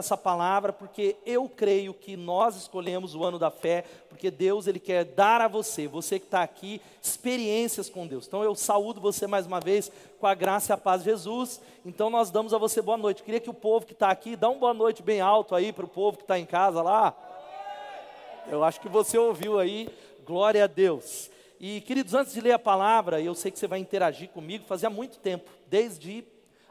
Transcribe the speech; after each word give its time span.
com 0.00 0.06
essa 0.06 0.16
palavra, 0.16 0.72
porque 0.72 1.14
eu 1.26 1.46
creio 1.46 1.92
que 1.92 2.16
nós 2.16 2.56
escolhemos 2.56 3.14
o 3.14 3.22
ano 3.22 3.38
da 3.38 3.50
fé, 3.50 3.84
porque 4.08 4.30
Deus 4.30 4.66
ele 4.66 4.80
quer 4.80 5.04
dar 5.04 5.42
a 5.42 5.48
você, 5.48 5.86
você 5.86 6.18
que 6.18 6.24
está 6.24 6.42
aqui, 6.42 6.80
experiências 7.02 7.90
com 7.90 8.06
Deus. 8.06 8.26
Então 8.26 8.42
eu 8.42 8.54
saúdo 8.54 8.98
você 8.98 9.26
mais 9.26 9.46
uma 9.46 9.60
vez 9.60 9.92
com 10.18 10.26
a 10.26 10.34
graça 10.34 10.72
e 10.72 10.74
a 10.74 10.78
paz 10.78 11.02
de 11.02 11.10
Jesus. 11.10 11.60
Então 11.84 12.08
nós 12.08 12.30
damos 12.30 12.54
a 12.54 12.58
você 12.58 12.80
boa 12.80 12.96
noite. 12.96 13.22
Queria 13.22 13.40
que 13.40 13.50
o 13.50 13.54
povo 13.54 13.84
que 13.84 13.92
está 13.92 14.08
aqui, 14.10 14.36
dá 14.36 14.48
um 14.48 14.58
boa 14.58 14.72
noite 14.72 15.02
bem 15.02 15.20
alto 15.20 15.54
aí 15.54 15.70
para 15.70 15.84
o 15.84 15.88
povo 15.88 16.16
que 16.16 16.24
está 16.24 16.38
em 16.38 16.46
casa 16.46 16.80
lá. 16.80 17.14
Eu 18.48 18.64
acho 18.64 18.80
que 18.80 18.88
você 18.88 19.18
ouviu 19.18 19.58
aí, 19.58 19.86
glória 20.24 20.64
a 20.64 20.66
Deus. 20.66 21.30
E 21.60 21.82
queridos, 21.82 22.14
antes 22.14 22.32
de 22.32 22.40
ler 22.40 22.52
a 22.52 22.58
palavra, 22.58 23.20
eu 23.20 23.34
sei 23.34 23.50
que 23.50 23.58
você 23.58 23.66
vai 23.66 23.78
interagir 23.78 24.30
comigo, 24.30 24.64
fazia 24.64 24.88
muito 24.88 25.18
tempo, 25.18 25.50
desde 25.66 26.24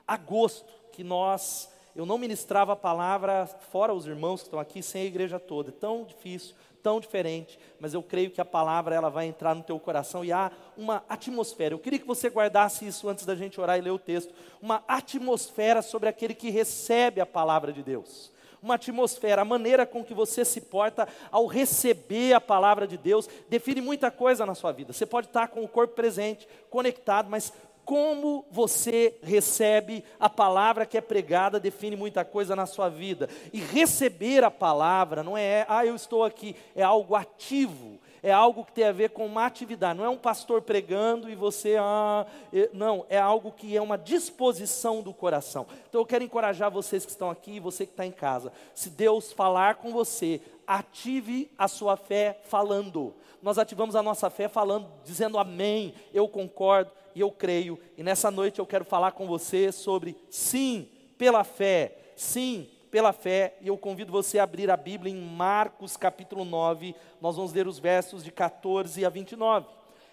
agosto, 0.08 0.74
que 0.92 1.04
nós 1.04 1.70
eu 1.96 2.06
não 2.06 2.18
ministrava 2.18 2.74
a 2.74 2.76
palavra 2.76 3.48
fora 3.72 3.94
os 3.94 4.06
irmãos 4.06 4.42
que 4.42 4.48
estão 4.48 4.60
aqui, 4.60 4.82
sem 4.82 5.02
a 5.02 5.06
igreja 5.06 5.40
toda. 5.40 5.70
É 5.70 5.74
tão 5.74 6.04
difícil, 6.04 6.56
tão 6.82 7.00
diferente, 7.00 7.60
mas 7.80 7.94
eu 7.94 8.02
creio 8.02 8.32
que 8.32 8.40
a 8.40 8.46
palavra 8.46 8.96
ela 8.96 9.10
vai 9.10 9.26
entrar 9.26 9.54
no 9.54 9.64
teu 9.64 9.80
coração 9.80 10.24
e 10.24 10.32
há 10.32 10.52
uma 10.78 11.04
atmosfera. 11.10 11.74
Eu 11.74 11.80
queria 11.80 12.00
que 12.00 12.08
você 12.08 12.30
guardasse 12.30 12.88
isso 12.88 13.10
antes 13.10 13.26
da 13.26 13.36
gente 13.36 13.60
orar 13.60 13.78
e 13.78 13.82
ler 13.82 13.92
o 13.92 14.00
texto. 14.00 14.34
Uma 14.62 14.84
atmosfera 14.88 15.82
sobre 15.82 16.10
aquele 16.10 16.34
que 16.34 16.50
recebe 16.50 17.20
a 17.20 17.26
palavra 17.26 17.74
de 17.74 17.84
Deus 17.84 18.32
uma 18.62 18.76
atmosfera, 18.76 19.42
a 19.42 19.46
maneira 19.46 19.86
com 19.86 20.04
que 20.04 20.14
você 20.14 20.44
se 20.44 20.62
porta 20.62 21.08
ao 21.32 21.46
receber 21.46 22.34
a 22.34 22.42
palavra 22.42 22.86
de 22.86 22.98
Deus, 22.98 23.28
define 23.48 23.82
muita 23.82 24.12
coisa 24.12 24.46
na 24.46 24.54
sua 24.54 24.72
vida. 24.72 24.94
Você 24.94 25.06
pode 25.06 25.28
estar 25.28 25.48
com 25.48 25.64
o 25.64 25.68
corpo 25.68 25.96
presente, 25.96 26.48
conectado, 26.70 27.30
mas 27.30 27.54
como 27.90 28.46
você 28.52 29.16
recebe 29.24 30.04
a 30.20 30.30
palavra 30.30 30.86
que 30.86 30.96
é 30.96 31.02
pregada 31.02 31.60
define 31.60 31.96
muita 31.96 32.24
coisa 32.24 32.56
na 32.56 32.68
sua 32.68 32.88
vida. 32.88 33.28
E 33.52 33.60
receber 33.60 34.44
a 34.44 34.52
palavra 34.52 35.24
não 35.24 35.36
é, 35.36 35.66
ah, 35.68 35.84
eu 35.84 35.96
estou 35.96 36.24
aqui, 36.24 36.56
é 36.76 36.84
algo 36.84 37.16
ativo, 37.16 38.00
é 38.22 38.32
algo 38.32 38.66
que 38.66 38.72
tem 38.72 38.86
a 38.86 38.92
ver 38.92 39.10
com 39.10 39.26
uma 39.26 39.46
atividade. 39.46 39.98
Não 39.98 40.06
é 40.06 40.10
um 40.10 40.18
pastor 40.18 40.62
pregando 40.62 41.30
e 41.30 41.36
você, 41.36 41.76
ah, 41.80 42.26
não, 42.74 43.06
é 43.10 43.18
algo 43.18 43.52
que 43.52 43.76
é 43.76 43.82
uma 43.82 43.98
disposição 43.98 45.02
do 45.02 45.14
coração. 45.14 45.66
Então 45.88 46.02
eu 46.02 46.06
quero 46.06 46.24
encorajar 46.24 46.72
vocês 46.72 47.06
que 47.06 47.12
estão 47.12 47.30
aqui 47.30 47.54
e 47.54 47.60
você 47.60 47.86
que 47.86 47.94
está 47.94 48.06
em 48.06 48.12
casa. 48.12 48.52
Se 48.74 48.90
Deus 48.90 49.32
falar 49.32 49.76
com 49.76 49.92
você, 49.92 50.42
ative 50.68 51.50
a 51.58 51.68
sua 51.68 51.98
fé 51.98 52.40
falando. 52.44 53.14
Nós 53.42 53.58
ativamos 53.58 53.96
a 53.96 54.04
nossa 54.04 54.30
fé 54.30 54.48
falando, 54.48 54.88
dizendo 55.04 55.38
amém, 55.38 55.94
eu 56.14 56.28
concordo 56.28 56.92
e 57.16 57.22
eu 57.22 57.32
creio. 57.32 57.80
E 57.98 58.04
nessa 58.04 58.30
noite 58.30 58.60
eu 58.60 58.66
quero 58.66 58.86
falar 58.86 59.14
com 59.14 59.26
você 59.26 59.72
sobre 59.72 60.16
sim, 60.30 60.88
pela 61.18 61.44
fé, 61.44 61.98
sim, 62.16 62.70
pela 62.92 63.14
fé, 63.14 63.56
e 63.62 63.68
eu 63.68 63.78
convido 63.78 64.12
você 64.12 64.40
a 64.40 64.44
abrir 64.44 64.70
a 64.70 64.78
Bíblia 64.78 65.14
em 65.14 65.22
Marcos 65.22 65.96
capítulo 65.96 66.44
9, 66.44 66.96
nós 67.22 67.36
vamos 67.36 67.54
ler 67.54 67.68
os 67.68 67.80
versos 67.80 68.24
de 68.24 68.32
14 68.32 69.06
a 69.06 69.10
29. 69.10 69.68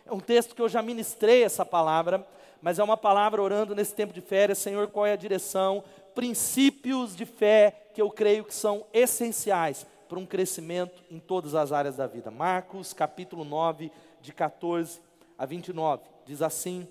É 0.04 0.12
um 0.12 0.20
texto 0.20 0.54
que 0.54 0.62
eu 0.62 0.68
já 0.68 0.82
ministrei 0.82 1.42
essa 1.42 1.64
palavra, 1.64 2.26
mas 2.60 2.78
é 2.78 2.84
uma 2.84 2.96
palavra 2.96 3.42
orando 3.42 3.74
nesse 3.74 3.94
tempo 3.94 4.12
de 4.12 4.20
férias, 4.20 4.58
Senhor, 4.58 4.88
qual 4.88 5.06
é 5.06 5.12
a 5.12 5.16
direção? 5.16 5.82
Princípios 6.14 7.16
de 7.16 7.24
fé 7.24 7.88
que 7.92 8.00
eu 8.00 8.10
creio 8.10 8.44
que 8.44 8.54
são 8.54 8.86
essenciais 8.92 9.86
para 10.08 10.18
um 10.18 10.26
crescimento 10.26 11.02
em 11.10 11.18
todas 11.18 11.54
as 11.54 11.72
áreas 11.72 11.96
da 11.96 12.06
vida. 12.06 12.30
Marcos 12.30 12.92
capítulo 12.92 13.44
9, 13.44 13.90
de 14.20 14.32
14 14.32 15.00
a 15.36 15.44
29, 15.44 16.04
diz 16.24 16.42
assim 16.42 16.86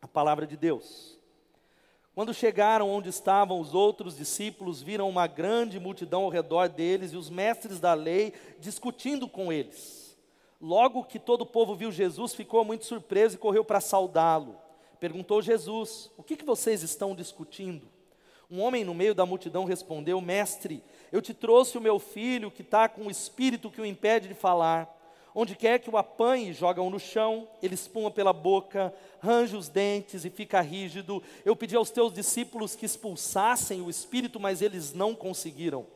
a 0.00 0.08
palavra 0.08 0.46
de 0.46 0.56
Deus. 0.56 1.19
Quando 2.14 2.34
chegaram 2.34 2.90
onde 2.90 3.08
estavam 3.08 3.60
os 3.60 3.72
outros 3.72 4.16
discípulos, 4.16 4.82
viram 4.82 5.08
uma 5.08 5.26
grande 5.26 5.78
multidão 5.78 6.24
ao 6.24 6.28
redor 6.28 6.68
deles 6.68 7.12
e 7.12 7.16
os 7.16 7.30
mestres 7.30 7.78
da 7.78 7.94
lei 7.94 8.32
discutindo 8.58 9.28
com 9.28 9.52
eles. 9.52 10.18
Logo 10.60 11.04
que 11.04 11.18
todo 11.18 11.42
o 11.42 11.46
povo 11.46 11.74
viu 11.74 11.90
Jesus, 11.90 12.34
ficou 12.34 12.64
muito 12.64 12.84
surpreso 12.84 13.36
e 13.36 13.38
correu 13.38 13.64
para 13.64 13.80
saudá-lo. 13.80 14.56
Perguntou 14.98 15.40
Jesus: 15.40 16.10
O 16.18 16.22
que, 16.22 16.36
que 16.36 16.44
vocês 16.44 16.82
estão 16.82 17.14
discutindo? 17.14 17.88
Um 18.50 18.60
homem 18.60 18.84
no 18.84 18.92
meio 18.92 19.14
da 19.14 19.24
multidão 19.24 19.64
respondeu: 19.64 20.20
Mestre, 20.20 20.82
eu 21.12 21.22
te 21.22 21.32
trouxe 21.32 21.78
o 21.78 21.80
meu 21.80 21.98
filho 21.98 22.50
que 22.50 22.62
está 22.62 22.88
com 22.88 23.06
o 23.06 23.10
espírito 23.10 23.70
que 23.70 23.80
o 23.80 23.86
impede 23.86 24.28
de 24.28 24.34
falar. 24.34 24.99
Onde 25.34 25.54
quer 25.54 25.78
que 25.78 25.88
o 25.88 25.96
apanhe, 25.96 26.52
jogam 26.52 26.90
no 26.90 26.98
chão, 26.98 27.48
ele 27.62 27.74
espuma 27.74 28.10
pela 28.10 28.32
boca, 28.32 28.92
range 29.20 29.54
os 29.54 29.68
dentes 29.68 30.24
e 30.24 30.30
fica 30.30 30.60
rígido. 30.60 31.22
Eu 31.44 31.54
pedi 31.54 31.76
aos 31.76 31.90
teus 31.90 32.12
discípulos 32.12 32.74
que 32.74 32.86
expulsassem 32.86 33.80
o 33.80 33.90
espírito, 33.90 34.40
mas 34.40 34.60
eles 34.60 34.92
não 34.92 35.14
conseguiram. 35.14 35.86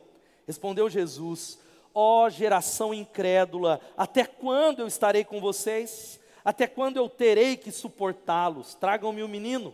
Respondeu 0.47 0.89
Jesus: 0.89 1.59
Ó 1.93 2.25
oh, 2.25 2.29
geração 2.29 2.93
incrédula, 2.93 3.81
até 3.97 4.25
quando 4.25 4.79
eu 4.79 4.87
estarei 4.87 5.23
com 5.23 5.41
vocês? 5.41 6.19
Até 6.43 6.67
quando 6.67 6.97
eu 6.97 7.09
terei 7.09 7.57
que 7.57 7.71
suportá-los? 7.71 8.75
Tragam-me 8.75 9.23
o 9.23 9.27
menino. 9.27 9.73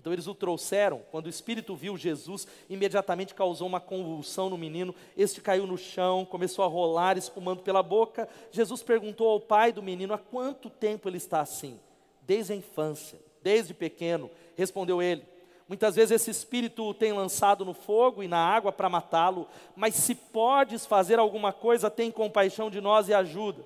Então 0.00 0.12
eles 0.12 0.26
o 0.26 0.34
trouxeram. 0.34 1.02
Quando 1.10 1.26
o 1.26 1.30
espírito 1.30 1.74
viu 1.74 1.96
Jesus, 1.96 2.46
imediatamente 2.68 3.34
causou 3.34 3.66
uma 3.66 3.80
convulsão 3.80 4.48
no 4.48 4.56
menino. 4.56 4.94
Este 5.16 5.40
caiu 5.40 5.66
no 5.66 5.76
chão, 5.76 6.24
começou 6.24 6.64
a 6.64 6.68
rolar, 6.68 7.18
espumando 7.18 7.62
pela 7.62 7.82
boca. 7.82 8.28
Jesus 8.50 8.82
perguntou 8.82 9.28
ao 9.28 9.40
pai 9.40 9.72
do 9.72 9.82
menino: 9.82 10.14
há 10.14 10.18
quanto 10.18 10.70
tempo 10.70 11.08
ele 11.08 11.16
está 11.16 11.40
assim? 11.40 11.78
Desde 12.22 12.52
a 12.52 12.56
infância, 12.56 13.18
desde 13.42 13.74
pequeno. 13.74 14.30
Respondeu 14.56 15.02
ele. 15.02 15.24
Muitas 15.68 15.96
vezes 15.96 16.12
esse 16.12 16.30
espírito 16.30 16.94
tem 16.94 17.12
lançado 17.12 17.62
no 17.62 17.74
fogo 17.74 18.22
e 18.22 18.28
na 18.28 18.38
água 18.38 18.72
para 18.72 18.88
matá-lo, 18.88 19.46
mas 19.76 19.94
se 19.94 20.14
podes 20.14 20.86
fazer 20.86 21.18
alguma 21.18 21.52
coisa, 21.52 21.90
tem 21.90 22.10
compaixão 22.10 22.70
de 22.70 22.80
nós 22.80 23.08
e 23.08 23.14
ajuda. 23.14 23.62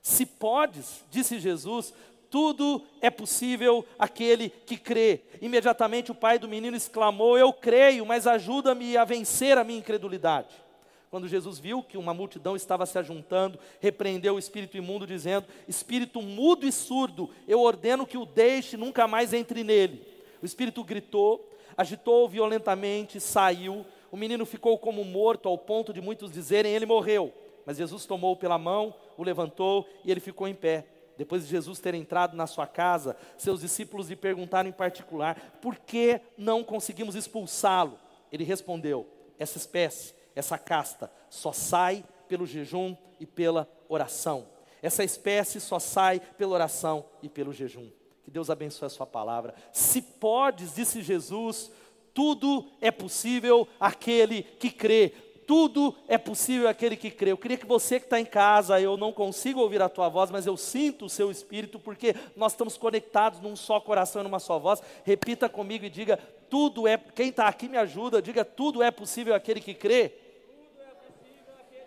Se 0.00 0.24
podes, 0.24 1.04
disse 1.10 1.38
Jesus, 1.38 1.92
tudo 2.30 2.82
é 3.00 3.10
possível 3.10 3.84
aquele 3.98 4.50
que 4.50 4.76
crê. 4.76 5.20
Imediatamente 5.40 6.10
o 6.10 6.14
pai 6.14 6.38
do 6.38 6.48
menino 6.48 6.76
exclamou: 6.76 7.38
Eu 7.38 7.52
creio, 7.52 8.04
mas 8.04 8.26
ajuda-me 8.26 8.96
a 8.96 9.04
vencer 9.04 9.56
a 9.58 9.64
minha 9.64 9.78
incredulidade. 9.78 10.64
Quando 11.10 11.28
Jesus 11.28 11.60
viu 11.60 11.82
que 11.82 11.96
uma 11.96 12.12
multidão 12.12 12.56
estava 12.56 12.84
se 12.86 12.98
ajuntando, 12.98 13.56
repreendeu 13.78 14.34
o 14.34 14.38
espírito 14.38 14.76
imundo, 14.76 15.06
dizendo: 15.06 15.46
Espírito 15.68 16.20
mudo 16.20 16.66
e 16.66 16.72
surdo, 16.72 17.30
eu 17.46 17.60
ordeno 17.60 18.06
que 18.06 18.18
o 18.18 18.26
deixe, 18.26 18.76
nunca 18.76 19.06
mais 19.06 19.32
entre 19.32 19.62
nele. 19.62 20.04
O 20.42 20.44
espírito 20.44 20.82
gritou, 20.82 21.48
agitou 21.76 22.28
violentamente, 22.28 23.20
saiu. 23.20 23.86
O 24.10 24.16
menino 24.16 24.44
ficou 24.44 24.76
como 24.76 25.04
morto, 25.04 25.48
ao 25.48 25.56
ponto 25.56 25.92
de 25.92 26.00
muitos 26.00 26.32
dizerem: 26.32 26.72
Ele 26.72 26.86
morreu. 26.86 27.32
Mas 27.64 27.78
Jesus 27.78 28.04
tomou 28.06 28.36
pela 28.36 28.58
mão, 28.58 28.94
o 29.16 29.22
levantou 29.22 29.88
e 30.04 30.10
ele 30.10 30.20
ficou 30.20 30.46
em 30.46 30.54
pé. 30.54 30.86
Depois 31.16 31.44
de 31.44 31.50
Jesus 31.50 31.78
ter 31.78 31.94
entrado 31.94 32.36
na 32.36 32.46
sua 32.46 32.66
casa, 32.66 33.16
seus 33.38 33.60
discípulos 33.60 34.08
lhe 34.08 34.16
perguntaram 34.16 34.68
em 34.68 34.72
particular: 34.72 35.58
por 35.60 35.76
que 35.76 36.20
não 36.36 36.64
conseguimos 36.64 37.14
expulsá-lo? 37.14 37.98
Ele 38.32 38.44
respondeu: 38.44 39.06
essa 39.38 39.58
espécie, 39.58 40.14
essa 40.34 40.58
casta, 40.58 41.10
só 41.30 41.52
sai 41.52 42.04
pelo 42.28 42.46
jejum 42.46 42.96
e 43.20 43.26
pela 43.26 43.68
oração. 43.88 44.46
Essa 44.82 45.04
espécie 45.04 45.60
só 45.60 45.78
sai 45.78 46.20
pela 46.20 46.54
oração 46.54 47.06
e 47.22 47.28
pelo 47.28 47.52
jejum. 47.52 47.90
Que 48.22 48.30
Deus 48.30 48.50
abençoe 48.50 48.86
a 48.86 48.90
sua 48.90 49.06
palavra. 49.06 49.54
Se 49.72 50.02
podes, 50.02 50.74
disse 50.74 51.02
Jesus, 51.02 51.70
tudo 52.14 52.66
é 52.80 52.90
possível 52.90 53.66
aquele 53.78 54.42
que 54.42 54.70
crê 54.70 55.12
tudo 55.46 55.94
é 56.08 56.18
possível 56.18 56.68
aquele 56.68 56.96
que 56.96 57.10
crê. 57.10 57.32
Eu 57.32 57.38
queria 57.38 57.56
que 57.56 57.66
você 57.66 57.98
que 57.98 58.06
está 58.06 58.18
em 58.20 58.24
casa, 58.24 58.80
eu 58.80 58.96
não 58.96 59.12
consigo 59.12 59.60
ouvir 59.60 59.80
a 59.82 59.88
tua 59.88 60.08
voz, 60.08 60.30
mas 60.30 60.46
eu 60.46 60.56
sinto 60.56 61.06
o 61.06 61.10
seu 61.10 61.30
espírito, 61.30 61.78
porque 61.78 62.14
nós 62.36 62.52
estamos 62.52 62.76
conectados 62.76 63.40
num 63.40 63.56
só 63.56 63.80
coração 63.80 64.22
e 64.22 64.24
numa 64.24 64.38
só 64.38 64.58
voz. 64.58 64.82
Repita 65.04 65.48
comigo 65.48 65.84
e 65.84 65.90
diga: 65.90 66.18
tudo 66.48 66.86
é. 66.86 66.96
Quem 66.96 67.28
está 67.28 67.46
aqui 67.46 67.68
me 67.68 67.76
ajuda, 67.76 68.22
diga: 68.22 68.44
tudo 68.44 68.82
é 68.82 68.90
possível 68.90 69.34
aquele 69.34 69.60
que 69.60 69.74
crê. 69.74 70.12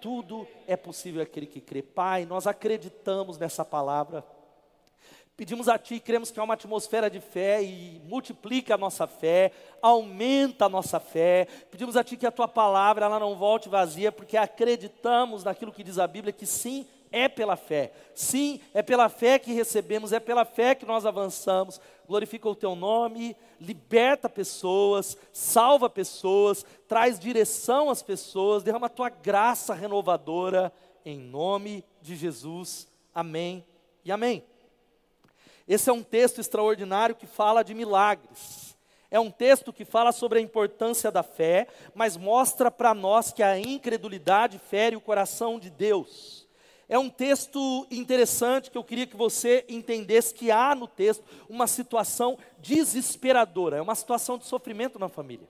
Tudo 0.02 0.48
é 0.68 0.76
possível 0.76 1.22
aquele 1.22 1.48
que 1.48 1.60
crê. 1.60 1.82
Pai, 1.82 2.26
nós 2.26 2.46
acreditamos 2.46 3.38
nessa 3.38 3.66
palavra. 3.66 4.24
Pedimos 5.38 5.68
a 5.68 5.78
Ti 5.78 5.96
e 5.96 6.00
cremos 6.00 6.32
que 6.32 6.40
é 6.40 6.44
uma 6.44 6.56
atmosfera 6.56 7.12
de 7.12 7.20
fé 7.20 7.62
e 7.62 8.02
multiplica 8.06 8.74
a 8.74 8.78
nossa 8.78 9.06
fé, 9.06 9.52
aumenta 9.80 10.66
a 10.66 10.70
nossa 10.70 11.00
fé. 11.00 11.48
Pedimos 11.70 11.96
a 11.96 12.04
Ti 12.04 12.18
que 12.18 12.26
a 12.26 12.32
Tua 12.32 12.48
palavra 12.48 13.06
ela 13.06 13.20
não 13.20 13.36
volte 13.36 13.70
vazia, 13.70 14.12
porque 14.12 14.36
acreditamos 14.36 15.44
naquilo 15.44 15.72
que 15.72 15.84
diz 15.84 16.00
a 16.00 16.08
Bíblia, 16.08 16.34
que 16.34 16.48
sim, 16.48 16.88
é 17.12 17.30
pela 17.30 17.56
fé. 17.56 17.92
Sim, 18.16 18.60
é 18.74 18.82
pela 18.82 19.10
fé 19.10 19.38
que 19.38 19.54
recebemos, 19.54 20.12
é 20.12 20.20
pela 20.20 20.44
fé 20.44 20.74
que 20.74 20.88
nós 20.88 21.06
avançamos. 21.06 21.80
Glorifica 22.08 22.50
o 22.50 22.56
Teu 22.56 22.76
nome, 22.76 23.38
liberta 23.62 24.28
pessoas, 24.28 25.16
salva 25.32 25.88
pessoas, 25.88 26.66
traz 26.88 27.20
direção 27.20 27.92
às 27.92 28.02
pessoas, 28.02 28.64
derrama 28.64 28.88
a 28.88 28.90
Tua 28.90 29.10
graça 29.10 29.76
renovadora, 29.76 30.74
em 31.06 31.20
nome 31.20 31.86
de 32.02 32.16
Jesus. 32.16 32.88
Amém 33.14 33.64
e 34.04 34.12
amém. 34.12 34.44
Esse 35.68 35.90
é 35.90 35.94
um 35.94 36.04
texto 36.04 36.40
extraordinário 36.40 37.16
que 37.16 37.28
fala 37.28 37.64
de 37.64 37.74
milagres. 37.74 38.76
É 39.12 39.20
um 39.20 39.32
texto 39.32 39.74
que 39.74 39.86
fala 39.86 40.12
sobre 40.12 40.40
a 40.40 40.42
importância 40.42 41.12
da 41.12 41.24
fé, 41.24 41.68
mas 41.94 42.18
mostra 42.18 42.70
para 42.70 42.94
nós 42.94 43.32
que 43.32 43.44
a 43.44 43.60
incredulidade 43.60 44.60
fere 44.60 44.96
o 44.96 45.02
coração 45.02 45.60
de 45.60 45.70
Deus. 45.70 46.48
É 46.90 46.98
um 46.98 47.10
texto 47.10 47.86
interessante 47.92 48.72
que 48.72 48.78
eu 48.78 48.84
queria 48.84 49.06
que 49.06 49.16
você 49.16 49.66
entendesse 49.68 50.34
que 50.34 50.52
há 50.52 50.74
no 50.74 50.88
texto 50.88 51.24
uma 51.50 51.68
situação 51.68 52.38
desesperadora, 52.60 53.78
é 53.78 53.82
uma 53.82 53.96
situação 53.96 54.38
de 54.38 54.46
sofrimento 54.46 54.98
na 54.98 55.10
família. 55.10 55.48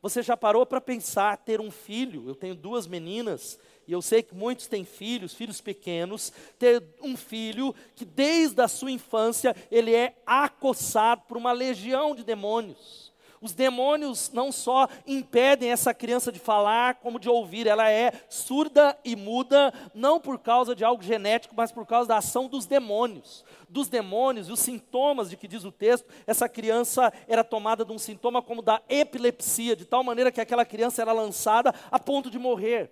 Você 0.00 0.22
já 0.22 0.36
parou 0.36 0.64
para 0.64 0.80
pensar 0.80 1.36
ter 1.38 1.60
um 1.60 1.70
filho? 1.70 2.28
Eu 2.28 2.36
tenho 2.36 2.54
duas 2.54 2.86
meninas 2.86 3.58
e 3.86 3.92
eu 3.92 4.02
sei 4.02 4.22
que 4.22 4.34
muitos 4.34 4.66
têm 4.66 4.84
filhos, 4.84 5.34
filhos 5.34 5.60
pequenos, 5.60 6.32
ter 6.58 6.82
um 7.02 7.16
filho 7.16 7.74
que 7.94 8.04
desde 8.04 8.60
a 8.60 8.68
sua 8.68 8.90
infância 8.90 9.54
ele 9.70 9.94
é 9.94 10.16
acossado 10.26 11.22
por 11.28 11.36
uma 11.36 11.52
legião 11.52 12.14
de 12.14 12.24
demônios. 12.24 13.06
Os 13.40 13.52
demônios 13.52 14.30
não 14.32 14.50
só 14.50 14.88
impedem 15.06 15.70
essa 15.70 15.92
criança 15.94 16.32
de 16.32 16.38
falar, 16.38 16.96
como 16.96 17.20
de 17.20 17.28
ouvir, 17.28 17.66
ela 17.66 17.88
é 17.88 18.12
surda 18.28 18.98
e 19.04 19.14
muda, 19.14 19.72
não 19.94 20.18
por 20.18 20.38
causa 20.38 20.74
de 20.74 20.84
algo 20.84 21.02
genético, 21.02 21.54
mas 21.56 21.70
por 21.70 21.86
causa 21.86 22.08
da 22.08 22.16
ação 22.16 22.48
dos 22.48 22.66
demônios. 22.66 23.44
Dos 23.68 23.88
demônios, 23.88 24.48
os 24.48 24.60
sintomas 24.60 25.30
de 25.30 25.36
que 25.36 25.46
diz 25.46 25.64
o 25.64 25.70
texto, 25.70 26.08
essa 26.26 26.48
criança 26.48 27.12
era 27.28 27.44
tomada 27.44 27.84
de 27.84 27.92
um 27.92 27.98
sintoma 27.98 28.42
como 28.42 28.62
da 28.62 28.82
epilepsia, 28.88 29.76
de 29.76 29.84
tal 29.84 30.02
maneira 30.02 30.32
que 30.32 30.40
aquela 30.40 30.64
criança 30.64 31.02
era 31.02 31.12
lançada 31.12 31.74
a 31.90 32.00
ponto 32.00 32.30
de 32.30 32.38
morrer. 32.38 32.90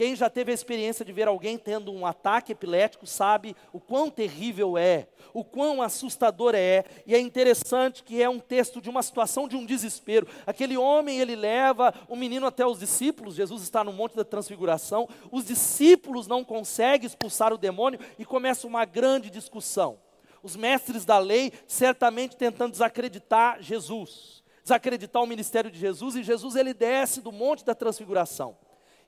Quem 0.00 0.16
já 0.16 0.30
teve 0.30 0.50
a 0.50 0.54
experiência 0.54 1.04
de 1.04 1.12
ver 1.12 1.28
alguém 1.28 1.58
tendo 1.58 1.92
um 1.92 2.06
ataque 2.06 2.52
epilético 2.52 3.06
sabe 3.06 3.54
o 3.70 3.78
quão 3.78 4.08
terrível 4.08 4.78
é, 4.78 5.06
o 5.34 5.44
quão 5.44 5.82
assustador 5.82 6.54
é, 6.54 6.86
e 7.06 7.14
é 7.14 7.20
interessante 7.20 8.02
que 8.02 8.22
é 8.22 8.26
um 8.26 8.38
texto 8.40 8.80
de 8.80 8.88
uma 8.88 9.02
situação 9.02 9.46
de 9.46 9.56
um 9.56 9.66
desespero. 9.66 10.26
Aquele 10.46 10.74
homem, 10.74 11.20
ele 11.20 11.36
leva 11.36 11.92
o 12.08 12.16
menino 12.16 12.46
até 12.46 12.66
os 12.66 12.78
discípulos, 12.78 13.34
Jesus 13.34 13.62
está 13.62 13.84
no 13.84 13.92
Monte 13.92 14.16
da 14.16 14.24
Transfiguração, 14.24 15.06
os 15.30 15.44
discípulos 15.44 16.26
não 16.26 16.42
conseguem 16.42 17.06
expulsar 17.06 17.52
o 17.52 17.58
demônio 17.58 18.00
e 18.18 18.24
começa 18.24 18.66
uma 18.66 18.86
grande 18.86 19.28
discussão. 19.28 19.98
Os 20.42 20.56
mestres 20.56 21.04
da 21.04 21.18
lei 21.18 21.52
certamente 21.66 22.38
tentando 22.38 22.72
desacreditar 22.72 23.60
Jesus, 23.60 24.42
desacreditar 24.62 25.22
o 25.22 25.26
ministério 25.26 25.70
de 25.70 25.78
Jesus, 25.78 26.14
e 26.16 26.22
Jesus 26.22 26.56
ele 26.56 26.72
desce 26.72 27.20
do 27.20 27.30
Monte 27.30 27.66
da 27.66 27.74
Transfiguração. 27.74 28.56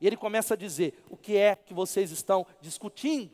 E 0.02 0.06
ele 0.06 0.16
começa 0.16 0.54
a 0.54 0.56
dizer: 0.56 1.00
o 1.08 1.16
que 1.16 1.36
é 1.36 1.54
que 1.54 1.72
vocês 1.72 2.10
estão 2.10 2.44
discutindo? 2.60 3.30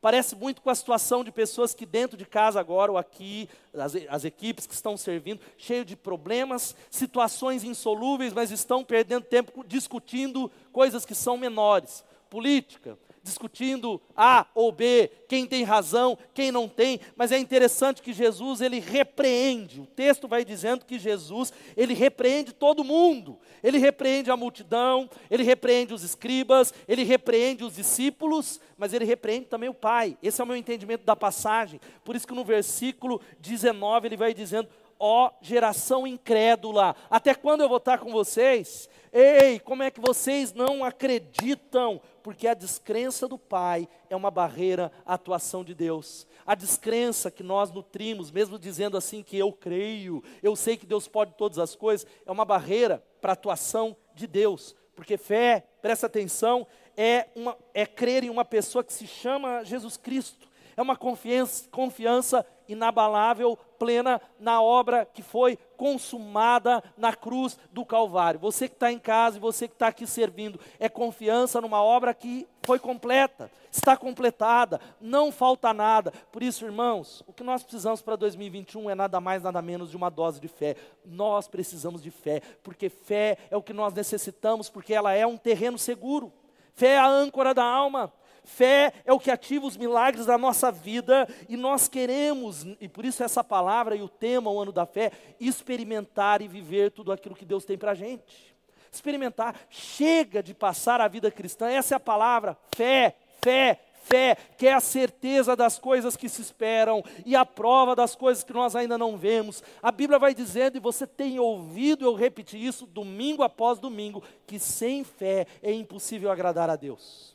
Parece 0.00 0.34
muito 0.34 0.62
com 0.62 0.70
a 0.70 0.74
situação 0.74 1.22
de 1.22 1.30
pessoas 1.30 1.74
que 1.74 1.84
dentro 1.84 2.16
de 2.16 2.24
casa 2.24 2.58
agora, 2.58 2.90
ou 2.90 2.98
aqui, 2.98 3.48
as, 3.74 3.94
as, 4.08 4.24
equipes 4.24 4.66
que 4.66 4.74
estão 4.74 4.96
servindo, 4.96 5.40
cheio 5.58 5.84
de 5.84 5.94
problemas, 5.94 6.74
situações 6.90 7.64
insolúveis, 7.64 8.32
mas 8.32 8.50
estão 8.50 8.82
perdendo 8.82 9.24
tempo 9.24 9.64
discutindo 9.66 10.50
coisas 10.72 11.04
que 11.04 11.14
são 11.14 11.36
menores. 11.36 12.02
Política, 12.30 12.98
discutindo 13.24 14.00
A 14.14 14.46
ou 14.54 14.70
B, 14.70 15.10
quem 15.26 15.46
tem 15.46 15.64
razão, 15.64 16.16
quem 16.34 16.52
não 16.52 16.68
tem, 16.68 17.00
mas 17.16 17.32
é 17.32 17.38
interessante 17.38 18.02
que 18.02 18.12
Jesus 18.12 18.60
ele 18.60 18.78
repreende. 18.78 19.80
O 19.80 19.86
texto 19.86 20.28
vai 20.28 20.44
dizendo 20.44 20.84
que 20.84 20.98
Jesus, 20.98 21.52
ele 21.76 21.94
repreende 21.94 22.52
todo 22.52 22.84
mundo. 22.84 23.38
Ele 23.62 23.78
repreende 23.78 24.30
a 24.30 24.36
multidão, 24.36 25.08
ele 25.30 25.42
repreende 25.42 25.94
os 25.94 26.04
escribas, 26.04 26.72
ele 26.86 27.02
repreende 27.02 27.64
os 27.64 27.76
discípulos, 27.76 28.60
mas 28.76 28.92
ele 28.92 29.06
repreende 29.06 29.46
também 29.46 29.70
o 29.70 29.74
Pai. 29.74 30.18
Esse 30.22 30.40
é 30.40 30.44
o 30.44 30.46
meu 30.46 30.56
entendimento 30.56 31.04
da 31.04 31.16
passagem. 31.16 31.80
Por 32.04 32.14
isso 32.14 32.26
que 32.26 32.34
no 32.34 32.44
versículo 32.44 33.20
19 33.40 34.06
ele 34.06 34.16
vai 34.18 34.34
dizendo: 34.34 34.68
ó 34.98 35.30
geração 35.40 36.06
incrédula, 36.06 36.94
até 37.10 37.34
quando 37.34 37.62
eu 37.62 37.68
vou 37.68 37.78
estar 37.78 37.98
com 37.98 38.12
vocês? 38.12 38.88
Ei, 39.12 39.60
como 39.60 39.82
é 39.82 39.90
que 39.90 40.00
vocês 40.00 40.52
não 40.52 40.84
acreditam? 40.84 42.00
Porque 42.24 42.48
a 42.48 42.54
descrença 42.54 43.28
do 43.28 43.36
Pai 43.36 43.86
é 44.08 44.16
uma 44.16 44.30
barreira 44.30 44.90
à 45.04 45.12
atuação 45.12 45.62
de 45.62 45.74
Deus. 45.74 46.26
A 46.46 46.54
descrença 46.54 47.30
que 47.30 47.42
nós 47.42 47.70
nutrimos, 47.70 48.30
mesmo 48.30 48.58
dizendo 48.58 48.96
assim 48.96 49.22
que 49.22 49.36
eu 49.36 49.52
creio, 49.52 50.24
eu 50.42 50.56
sei 50.56 50.78
que 50.78 50.86
Deus 50.86 51.06
pode 51.06 51.34
todas 51.34 51.58
as 51.58 51.76
coisas, 51.76 52.06
é 52.24 52.32
uma 52.32 52.46
barreira 52.46 53.04
para 53.20 53.32
a 53.32 53.34
atuação 53.34 53.94
de 54.14 54.26
Deus. 54.26 54.74
Porque 54.96 55.18
fé, 55.18 55.68
presta 55.82 56.06
atenção, 56.06 56.66
é, 56.96 57.28
uma, 57.36 57.58
é 57.74 57.84
crer 57.84 58.24
em 58.24 58.30
uma 58.30 58.42
pessoa 58.42 58.82
que 58.82 58.94
se 58.94 59.06
chama 59.06 59.62
Jesus 59.62 59.98
Cristo 59.98 60.48
é 60.76 60.82
uma 60.82 60.96
confiança, 60.96 61.68
confiança 61.70 62.44
inabalável, 62.68 63.58
plena 63.78 64.20
na 64.38 64.62
obra 64.62 65.04
que 65.04 65.22
foi 65.22 65.58
consumada 65.76 66.82
na 66.96 67.14
cruz 67.14 67.58
do 67.72 67.84
Calvário. 67.84 68.40
Você 68.40 68.68
que 68.68 68.74
está 68.74 68.90
em 68.90 68.98
casa 68.98 69.36
e 69.36 69.40
você 69.40 69.68
que 69.68 69.74
está 69.74 69.88
aqui 69.88 70.06
servindo, 70.06 70.58
é 70.78 70.88
confiança 70.88 71.60
numa 71.60 71.82
obra 71.82 72.14
que 72.14 72.46
foi 72.62 72.78
completa, 72.78 73.50
está 73.70 73.96
completada, 73.96 74.80
não 75.00 75.30
falta 75.30 75.74
nada. 75.74 76.12
Por 76.32 76.42
isso, 76.42 76.64
irmãos, 76.64 77.22
o 77.26 77.32
que 77.32 77.44
nós 77.44 77.62
precisamos 77.62 78.00
para 78.00 78.16
2021 78.16 78.88
é 78.90 78.94
nada 78.94 79.20
mais, 79.20 79.42
nada 79.42 79.60
menos 79.60 79.90
de 79.90 79.96
uma 79.96 80.10
dose 80.10 80.40
de 80.40 80.48
fé. 80.48 80.76
Nós 81.04 81.46
precisamos 81.46 82.02
de 82.02 82.10
fé, 82.10 82.40
porque 82.62 82.88
fé 82.88 83.36
é 83.50 83.56
o 83.56 83.62
que 83.62 83.72
nós 83.72 83.92
necessitamos, 83.92 84.70
porque 84.70 84.94
ela 84.94 85.12
é 85.12 85.26
um 85.26 85.36
terreno 85.36 85.78
seguro. 85.78 86.32
Fé 86.74 86.94
é 86.94 86.98
a 86.98 87.06
âncora 87.06 87.52
da 87.52 87.64
alma. 87.64 88.12
Fé 88.44 88.92
é 89.06 89.12
o 89.12 89.18
que 89.18 89.30
ativa 89.30 89.66
os 89.66 89.76
milagres 89.76 90.26
da 90.26 90.36
nossa 90.36 90.70
vida 90.70 91.26
e 91.48 91.56
nós 91.56 91.88
queremos, 91.88 92.66
e 92.78 92.88
por 92.88 93.04
isso 93.04 93.24
essa 93.24 93.42
palavra 93.42 93.96
e 93.96 94.02
o 94.02 94.08
tema, 94.08 94.50
o 94.50 94.60
ano 94.60 94.70
da 94.70 94.84
fé, 94.84 95.10
experimentar 95.40 96.42
e 96.42 96.48
viver 96.48 96.90
tudo 96.90 97.10
aquilo 97.10 97.34
que 97.34 97.46
Deus 97.46 97.64
tem 97.64 97.78
para 97.78 97.92
a 97.92 97.94
gente. 97.94 98.54
Experimentar, 98.92 99.56
chega 99.70 100.42
de 100.42 100.52
passar 100.52 101.00
a 101.00 101.08
vida 101.08 101.30
cristã, 101.30 101.68
essa 101.68 101.94
é 101.94 101.96
a 101.96 102.00
palavra, 102.00 102.56
fé, 102.76 103.16
fé, 103.42 103.80
fé, 104.04 104.36
que 104.58 104.66
é 104.66 104.74
a 104.74 104.80
certeza 104.80 105.56
das 105.56 105.78
coisas 105.78 106.14
que 106.14 106.28
se 106.28 106.42
esperam 106.42 107.02
e 107.24 107.34
a 107.34 107.46
prova 107.46 107.96
das 107.96 108.14
coisas 108.14 108.44
que 108.44 108.52
nós 108.52 108.76
ainda 108.76 108.98
não 108.98 109.16
vemos. 109.16 109.62
A 109.82 109.90
Bíblia 109.90 110.18
vai 110.18 110.34
dizendo, 110.34 110.76
e 110.76 110.80
você 110.80 111.06
tem 111.06 111.38
ouvido 111.40 112.04
eu 112.04 112.14
repetir 112.14 112.62
isso 112.62 112.86
domingo 112.86 113.42
após 113.42 113.78
domingo, 113.78 114.22
que 114.46 114.58
sem 114.58 115.02
fé 115.02 115.46
é 115.62 115.72
impossível 115.72 116.30
agradar 116.30 116.68
a 116.68 116.76
Deus. 116.76 117.33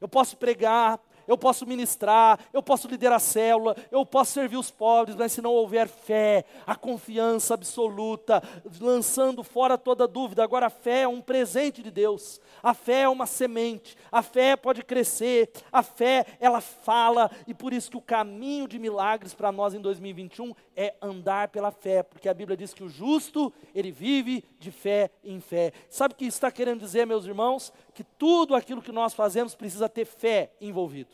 Eu 0.00 0.08
posso 0.08 0.36
pregar, 0.36 1.00
eu 1.28 1.36
posso 1.36 1.66
ministrar, 1.66 2.40
eu 2.54 2.62
posso 2.62 2.88
liderar 2.88 3.16
a 3.16 3.20
célula, 3.20 3.76
eu 3.90 4.04
posso 4.06 4.32
servir 4.32 4.56
os 4.56 4.70
pobres, 4.70 5.14
mas 5.14 5.30
se 5.30 5.42
não 5.42 5.52
houver 5.52 5.86
fé, 5.86 6.46
a 6.66 6.74
confiança 6.74 7.52
absoluta, 7.52 8.42
lançando 8.80 9.44
fora 9.44 9.76
toda 9.76 10.08
dúvida. 10.08 10.42
Agora, 10.42 10.66
a 10.66 10.70
fé 10.70 11.02
é 11.02 11.08
um 11.08 11.20
presente 11.20 11.82
de 11.82 11.90
Deus, 11.90 12.40
a 12.62 12.72
fé 12.72 13.02
é 13.02 13.08
uma 13.08 13.26
semente, 13.26 13.94
a 14.10 14.22
fé 14.22 14.56
pode 14.56 14.82
crescer, 14.82 15.50
a 15.70 15.82
fé, 15.82 16.24
ela 16.40 16.62
fala, 16.62 17.30
e 17.46 17.52
por 17.52 17.74
isso 17.74 17.90
que 17.90 17.98
o 17.98 18.02
caminho 18.02 18.66
de 18.66 18.78
milagres 18.78 19.34
para 19.34 19.52
nós 19.52 19.74
em 19.74 19.80
2021 19.82 20.54
é 20.74 20.94
andar 21.02 21.48
pela 21.48 21.70
fé, 21.70 22.02
porque 22.02 22.30
a 22.30 22.34
Bíblia 22.34 22.56
diz 22.56 22.72
que 22.72 22.82
o 22.82 22.88
justo, 22.88 23.52
ele 23.74 23.92
vive 23.92 24.42
de 24.58 24.70
fé 24.70 25.10
em 25.22 25.40
fé. 25.40 25.72
Sabe 25.88 26.14
o 26.14 26.16
que 26.16 26.26
está 26.26 26.50
querendo 26.50 26.80
dizer, 26.80 27.06
meus 27.06 27.24
irmãos? 27.24 27.72
Que 27.94 28.04
tudo 28.04 28.54
aquilo 28.54 28.82
que 28.82 28.92
nós 28.92 29.14
fazemos 29.14 29.54
precisa 29.54 29.88
ter 29.88 30.04
fé 30.04 30.50
envolvido. 30.60 31.10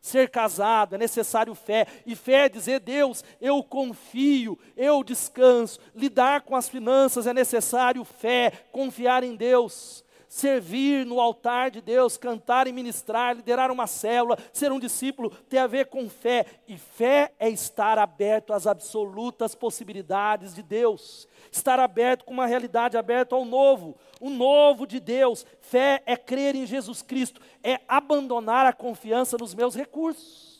Ser 0.00 0.28
casado 0.30 0.96
é 0.96 0.98
necessário 0.98 1.54
fé, 1.54 1.86
e 2.04 2.16
fé 2.16 2.46
é 2.46 2.48
dizer, 2.48 2.80
Deus, 2.80 3.22
eu 3.40 3.62
confio, 3.62 4.58
eu 4.76 5.04
descanso. 5.04 5.78
Lidar 5.94 6.42
com 6.42 6.56
as 6.56 6.68
finanças 6.68 7.26
é 7.26 7.32
necessário 7.32 8.04
fé, 8.04 8.52
confiar 8.72 9.22
em 9.22 9.36
Deus 9.36 10.04
servir 10.32 11.04
no 11.04 11.20
altar 11.20 11.70
de 11.70 11.82
Deus, 11.82 12.16
cantar 12.16 12.66
e 12.66 12.72
ministrar, 12.72 13.36
liderar 13.36 13.70
uma 13.70 13.86
célula, 13.86 14.38
ser 14.50 14.72
um 14.72 14.80
discípulo, 14.80 15.28
tem 15.28 15.60
a 15.60 15.66
ver 15.66 15.88
com 15.88 16.08
fé. 16.08 16.46
E 16.66 16.78
fé 16.78 17.34
é 17.38 17.50
estar 17.50 17.98
aberto 17.98 18.54
às 18.54 18.66
absolutas 18.66 19.54
possibilidades 19.54 20.54
de 20.54 20.62
Deus, 20.62 21.28
estar 21.50 21.78
aberto 21.78 22.24
com 22.24 22.32
uma 22.32 22.46
realidade 22.46 22.96
aberta 22.96 23.36
ao 23.36 23.44
novo, 23.44 23.94
o 24.18 24.30
novo 24.30 24.86
de 24.86 24.98
Deus. 24.98 25.44
Fé 25.60 26.02
é 26.06 26.16
crer 26.16 26.54
em 26.54 26.64
Jesus 26.64 27.02
Cristo, 27.02 27.38
é 27.62 27.78
abandonar 27.86 28.64
a 28.64 28.72
confiança 28.72 29.36
nos 29.38 29.54
meus 29.54 29.74
recursos. 29.74 30.51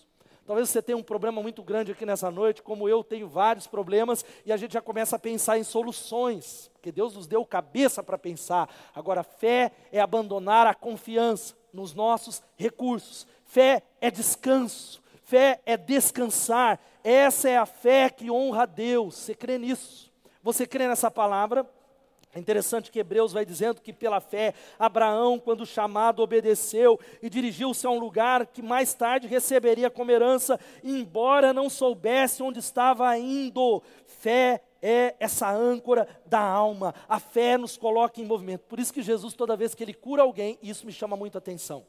Talvez 0.47 0.69
você 0.69 0.83
tenha 0.83 0.99
um 0.99 1.03
problema 1.03 1.41
muito 1.41 1.63
grande 1.63 1.93
aqui 1.93 2.05
nessa 2.05 2.31
noite, 2.31 2.63
como 2.63 2.89
eu 2.89 3.05
tenho 3.05 3.29
vários 3.29 3.67
problemas, 3.67 4.25
e 4.45 4.53
a 4.53 4.57
gente 4.57 4.73
já 4.73 4.81
começa 4.81 5.17
a 5.17 5.19
pensar 5.19 5.59
em 5.59 5.63
soluções, 5.63 6.71
porque 6.75 6.91
Deus 6.91 7.15
nos 7.15 7.27
deu 7.27 7.45
cabeça 7.47 8.03
para 8.03 8.19
pensar. 8.19 8.69
Agora, 8.95 9.23
fé 9.23 9.73
é 9.93 10.01
abandonar 10.01 10.67
a 10.67 10.75
confiança 10.75 11.55
nos 11.73 11.95
nossos 11.95 12.43
recursos, 12.57 13.27
fé 13.45 13.83
é 14.01 14.11
descanso, 14.11 15.03
fé 15.23 15.61
é 15.65 15.77
descansar. 15.77 16.79
Essa 17.05 17.49
é 17.49 17.57
a 17.57 17.67
fé 17.67 18.11
que 18.11 18.31
honra 18.31 18.65
a 18.65 18.67
Deus. 18.67 19.15
Você 19.15 19.35
crê 19.35 19.59
nisso? 19.59 20.13
Você 20.43 20.67
crê 20.67 20.89
nessa 20.89 21.11
palavra? 21.11 21.67
É 22.35 22.39
interessante 22.39 22.91
que 22.91 22.99
Hebreus 22.99 23.31
vai 23.33 23.45
dizendo 23.45 23.83
que 23.83 23.93
pela 23.93 24.19
fé, 24.19 24.55
Abraão, 24.79 25.39
quando 25.39 25.67
chamado, 25.67 26.23
obedeceu 26.23 26.99
e 27.21 27.29
dirigiu-se 27.29 27.87
a 27.87 27.91
um 27.91 27.99
lugar 27.99 28.47
que 28.47 28.63
mais 28.63 28.95
tarde 28.95 29.27
receberia 29.27 29.91
como 29.91 30.11
herança, 30.11 30.59
embora 30.83 31.53
não 31.53 31.69
soubesse 31.69 32.43
onde 32.43 32.59
estava 32.59 33.17
indo. 33.19 33.83
Fé 34.07 34.63
é 34.81 35.15
essa 35.21 35.51
âncora 35.51 36.09
da 36.25 36.41
alma. 36.41 36.95
A 37.07 37.21
fé 37.21 37.59
nos 37.59 37.77
coloca 37.77 38.19
em 38.19 38.25
movimento. 38.25 38.63
Por 38.63 38.81
isso 38.81 38.95
que 38.95 39.03
Jesus, 39.03 39.35
toda 39.35 39.55
vez 39.55 39.75
que 39.75 39.85
ele 39.85 39.93
cura 39.93 40.23
alguém, 40.23 40.59
isso 40.63 40.87
me 40.87 40.93
chama 40.93 41.17
muito 41.17 41.37
a 41.37 41.39
atenção. 41.39 41.85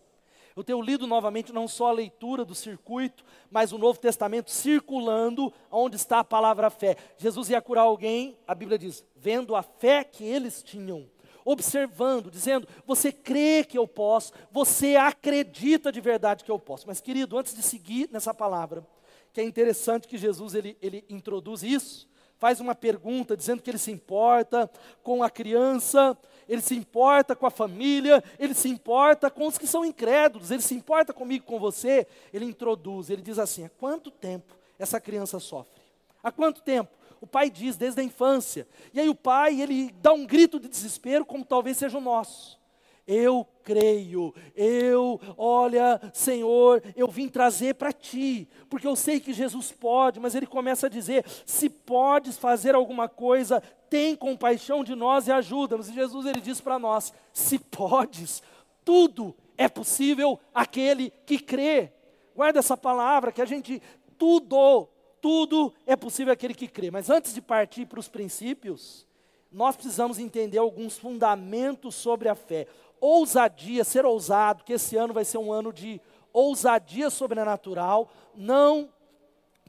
Eu 0.55 0.63
tenho 0.63 0.81
lido 0.81 1.07
novamente 1.07 1.51
não 1.51 1.67
só 1.67 1.87
a 1.87 1.93
leitura 1.93 2.45
do 2.45 2.53
circuito, 2.53 3.23
mas 3.49 3.71
o 3.71 3.77
Novo 3.77 3.99
Testamento 3.99 4.51
circulando 4.51 5.51
onde 5.71 5.95
está 5.95 6.19
a 6.19 6.23
palavra 6.23 6.69
fé. 6.69 6.95
Jesus 7.17 7.49
ia 7.49 7.61
curar 7.61 7.83
alguém, 7.83 8.37
a 8.47 8.53
Bíblia 8.53 8.77
diz, 8.77 9.03
vendo 9.15 9.55
a 9.55 9.63
fé 9.63 10.03
que 10.03 10.23
eles 10.23 10.61
tinham, 10.61 11.09
observando, 11.43 12.29
dizendo: 12.29 12.67
Você 12.85 13.11
crê 13.11 13.63
que 13.63 13.77
eu 13.77 13.87
posso, 13.87 14.31
você 14.51 14.95
acredita 14.95 15.91
de 15.91 15.99
verdade 15.99 16.43
que 16.43 16.51
eu 16.51 16.59
posso. 16.59 16.87
Mas, 16.87 17.01
querido, 17.01 17.37
antes 17.37 17.55
de 17.55 17.63
seguir 17.63 18.09
nessa 18.11 18.33
palavra, 18.33 18.85
que 19.33 19.41
é 19.41 19.43
interessante 19.43 20.07
que 20.07 20.17
Jesus 20.17 20.53
ele, 20.53 20.77
ele 20.79 21.03
introduz 21.09 21.63
isso, 21.63 22.07
faz 22.37 22.59
uma 22.59 22.75
pergunta 22.75 23.35
dizendo 23.35 23.61
que 23.61 23.71
ele 23.71 23.77
se 23.77 23.91
importa 23.91 24.69
com 25.01 25.23
a 25.23 25.29
criança, 25.29 26.17
ele 26.47 26.61
se 26.61 26.75
importa 26.75 27.35
com 27.35 27.45
a 27.45 27.51
família, 27.51 28.23
ele 28.39 28.53
se 28.53 28.69
importa 28.69 29.29
com 29.29 29.47
os 29.47 29.57
que 29.57 29.67
são 29.67 29.85
incrédulos, 29.85 30.51
ele 30.51 30.61
se 30.61 30.73
importa 30.73 31.13
comigo, 31.13 31.45
com 31.45 31.59
você. 31.59 32.07
Ele 32.33 32.45
introduz, 32.45 33.09
ele 33.09 33.21
diz 33.21 33.39
assim: 33.39 33.65
há 33.65 33.69
quanto 33.69 34.11
tempo 34.11 34.55
essa 34.77 34.99
criança 34.99 35.39
sofre? 35.39 35.81
Há 36.23 36.31
quanto 36.31 36.61
tempo? 36.61 36.91
O 37.19 37.27
pai 37.27 37.49
diz 37.49 37.77
desde 37.77 38.01
a 38.01 38.03
infância. 38.03 38.67
E 38.93 38.99
aí 38.99 39.07
o 39.07 39.15
pai, 39.15 39.61
ele 39.61 39.91
dá 40.01 40.11
um 40.11 40.25
grito 40.25 40.59
de 40.59 40.67
desespero, 40.67 41.25
como 41.25 41.45
talvez 41.45 41.77
seja 41.77 41.97
o 41.97 42.01
nosso. 42.01 42.59
Eu 43.05 43.45
creio, 43.63 44.33
eu, 44.55 45.19
olha, 45.37 45.99
Senhor, 46.13 46.81
eu 46.95 47.07
vim 47.07 47.27
trazer 47.27 47.75
para 47.75 47.91
ti, 47.91 48.47
porque 48.69 48.87
eu 48.87 48.95
sei 48.95 49.19
que 49.19 49.33
Jesus 49.33 49.71
pode, 49.71 50.19
mas 50.19 50.35
ele 50.35 50.45
começa 50.45 50.87
a 50.87 50.89
dizer: 50.89 51.25
se 51.45 51.69
podes 51.69 52.37
fazer 52.37 52.75
alguma 52.75 53.09
coisa, 53.09 53.61
tem 53.89 54.15
compaixão 54.15 54.83
de 54.83 54.95
nós 54.95 55.27
e 55.27 55.31
ajuda-nos. 55.31 55.89
E 55.89 55.93
Jesus 55.93 56.25
ele 56.25 56.39
diz 56.39 56.61
para 56.61 56.79
nós: 56.79 57.13
se 57.33 57.59
podes, 57.59 58.41
tudo 58.85 59.35
é 59.57 59.67
possível 59.67 60.39
aquele 60.53 61.11
que 61.25 61.39
crê. 61.39 61.91
Guarda 62.35 62.59
essa 62.59 62.77
palavra 62.77 63.31
que 63.31 63.41
a 63.41 63.45
gente 63.45 63.81
tudo, 64.17 64.87
tudo 65.21 65.73
é 65.85 65.95
possível 65.95 66.33
aquele 66.33 66.53
que 66.53 66.67
crê. 66.67 66.89
Mas 66.89 67.09
antes 67.09 67.33
de 67.33 67.41
partir 67.41 67.85
para 67.85 67.99
os 67.99 68.07
princípios, 68.07 69.05
nós 69.51 69.75
precisamos 69.75 70.17
entender 70.17 70.57
alguns 70.57 70.97
fundamentos 70.97 71.93
sobre 71.93 72.27
a 72.27 72.35
fé 72.35 72.67
ousadia, 73.05 73.83
ser 73.83 74.05
ousado, 74.05 74.63
que 74.63 74.73
esse 74.73 74.95
ano 74.95 75.13
vai 75.13 75.25
ser 75.25 75.37
um 75.37 75.51
ano 75.51 75.73
de 75.73 75.99
ousadia 76.31 77.09
sobrenatural, 77.09 78.09
não 78.33 78.89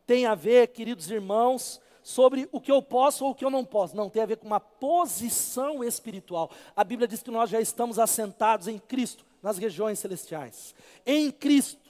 tem 0.06 0.24
a 0.24 0.36
ver, 0.36 0.68
queridos 0.68 1.10
irmãos, 1.10 1.80
sobre 2.00 2.48
o 2.52 2.60
que 2.60 2.70
eu 2.70 2.80
posso 2.80 3.24
ou 3.24 3.32
o 3.32 3.34
que 3.34 3.44
eu 3.44 3.50
não 3.50 3.64
posso. 3.64 3.96
Não, 3.96 4.08
tem 4.08 4.22
a 4.22 4.26
ver 4.26 4.36
com 4.36 4.46
uma 4.46 4.60
posição 4.60 5.82
espiritual. 5.82 6.50
A 6.76 6.84
Bíblia 6.84 7.08
diz 7.08 7.22
que 7.22 7.30
nós 7.30 7.50
já 7.50 7.60
estamos 7.60 7.98
assentados 7.98 8.68
em 8.68 8.78
Cristo, 8.78 9.26
nas 9.42 9.58
regiões 9.58 9.98
celestiais. 9.98 10.74
Em 11.04 11.30
Cristo 11.32 11.83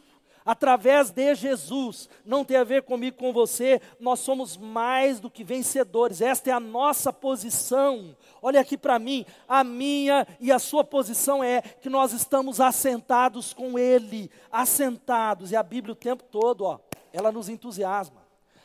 através 0.45 1.11
de 1.11 1.35
Jesus, 1.35 2.09
não 2.25 2.45
tem 2.45 2.57
a 2.57 2.65
ver 2.65 2.83
comigo, 2.83 3.17
com 3.17 3.33
você, 3.33 3.81
nós 3.99 4.21
somos 4.21 4.57
mais 4.57 5.19
do 5.19 5.31
que 5.31 5.43
vencedores, 5.43 6.21
esta 6.21 6.51
é 6.51 6.53
a 6.53 6.61
nossa 6.61 7.13
posição. 7.13 8.15
Olha 8.43 8.61
aqui 8.61 8.77
para 8.77 8.99
mim, 8.99 9.25
a 9.49 9.65
minha 9.65 10.27
e 10.39 10.53
a 10.53 10.59
sua 10.59 10.85
posição 10.85 11.43
é 11.43 11.63
que 11.63 11.89
nós 11.89 12.13
estamos 12.13 12.61
assentados 12.61 13.55
com 13.55 13.79
Ele, 13.79 14.31
assentados, 14.53 15.51
e 15.51 15.57
a 15.57 15.63
Bíblia 15.63 15.93
o 15.93 15.97
tempo 15.97 16.23
todo, 16.25 16.65
ó, 16.65 16.79
ela 17.13 17.33
nos 17.33 17.49
entusiasma. 17.49 18.23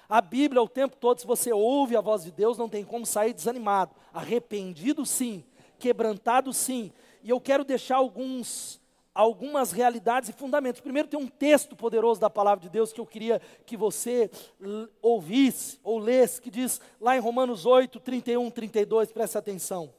A 0.09 0.21
Bíblia 0.21 0.61
o 0.61 0.67
tempo 0.67 0.97
todo, 0.97 1.19
se 1.19 1.27
você 1.27 1.53
ouve 1.53 1.95
a 1.95 2.01
voz 2.01 2.23
de 2.23 2.31
Deus, 2.31 2.57
não 2.57 2.67
tem 2.67 2.83
como 2.83 3.05
sair 3.05 3.31
desanimado, 3.31 3.95
arrependido 4.11 5.05
sim, 5.05 5.43
quebrantado 5.77 6.51
sim. 6.51 6.91
E 7.23 7.29
eu 7.29 7.39
quero 7.39 7.63
deixar 7.63 7.97
alguns 7.97 8.81
algumas 9.13 9.71
realidades 9.71 10.29
e 10.29 10.33
fundamentos. 10.33 10.81
Primeiro, 10.81 11.07
tem 11.07 11.19
um 11.19 11.27
texto 11.27 11.75
poderoso 11.75 12.21
da 12.21 12.29
palavra 12.29 12.61
de 12.63 12.69
Deus 12.69 12.93
que 12.93 13.01
eu 13.01 13.05
queria 13.05 13.41
que 13.65 13.75
você 13.75 14.29
ouvisse 15.01 15.79
ou 15.83 15.99
lesse, 15.99 16.41
que 16.41 16.49
diz 16.51 16.79
lá 17.01 17.17
em 17.17 17.19
Romanos 17.19 17.65
8, 17.65 17.99
31, 17.99 18.49
32, 18.49 19.11
preste 19.11 19.37
atenção. 19.37 19.93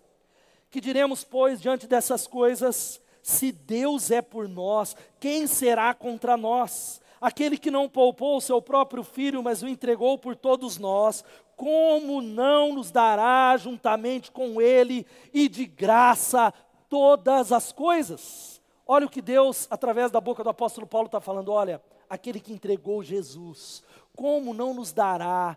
Que 0.70 0.80
diremos, 0.80 1.24
pois, 1.24 1.60
diante 1.60 1.86
dessas 1.86 2.26
coisas, 2.26 3.00
se 3.22 3.52
Deus 3.52 4.10
é 4.10 4.22
por 4.22 4.48
nós, 4.48 4.96
quem 5.18 5.46
será 5.46 5.92
contra 5.92 6.36
nós? 6.36 7.00
Aquele 7.20 7.58
que 7.58 7.70
não 7.70 7.88
poupou 7.88 8.38
o 8.38 8.40
seu 8.40 8.62
próprio 8.62 9.04
filho, 9.04 9.42
mas 9.42 9.62
o 9.62 9.68
entregou 9.68 10.16
por 10.16 10.34
todos 10.34 10.78
nós, 10.78 11.22
como 11.54 12.22
não 12.22 12.74
nos 12.74 12.90
dará 12.90 13.54
juntamente 13.58 14.30
com 14.30 14.62
ele 14.62 15.06
e 15.34 15.46
de 15.46 15.66
graça 15.66 16.54
todas 16.88 17.52
as 17.52 17.70
coisas? 17.70 18.49
Olha 18.92 19.06
o 19.06 19.08
que 19.08 19.22
Deus, 19.22 19.68
através 19.70 20.10
da 20.10 20.20
boca 20.20 20.42
do 20.42 20.50
apóstolo 20.50 20.84
Paulo, 20.84 21.06
está 21.06 21.20
falando: 21.20 21.52
olha, 21.52 21.80
aquele 22.08 22.40
que 22.40 22.52
entregou 22.52 23.04
Jesus, 23.04 23.84
como 24.16 24.52
não 24.52 24.74
nos 24.74 24.92
dará 24.92 25.56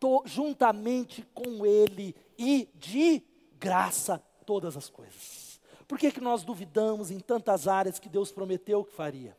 to, 0.00 0.22
juntamente 0.24 1.20
com 1.34 1.66
Ele 1.66 2.16
e 2.38 2.70
de 2.74 3.22
graça 3.58 4.22
todas 4.46 4.74
as 4.74 4.88
coisas? 4.88 5.60
Por 5.86 5.98
que, 5.98 6.10
que 6.10 6.20
nós 6.22 6.44
duvidamos 6.44 7.10
em 7.10 7.20
tantas 7.20 7.68
áreas 7.68 7.98
que 7.98 8.08
Deus 8.08 8.32
prometeu 8.32 8.82
que 8.82 8.94
faria? 8.94 9.36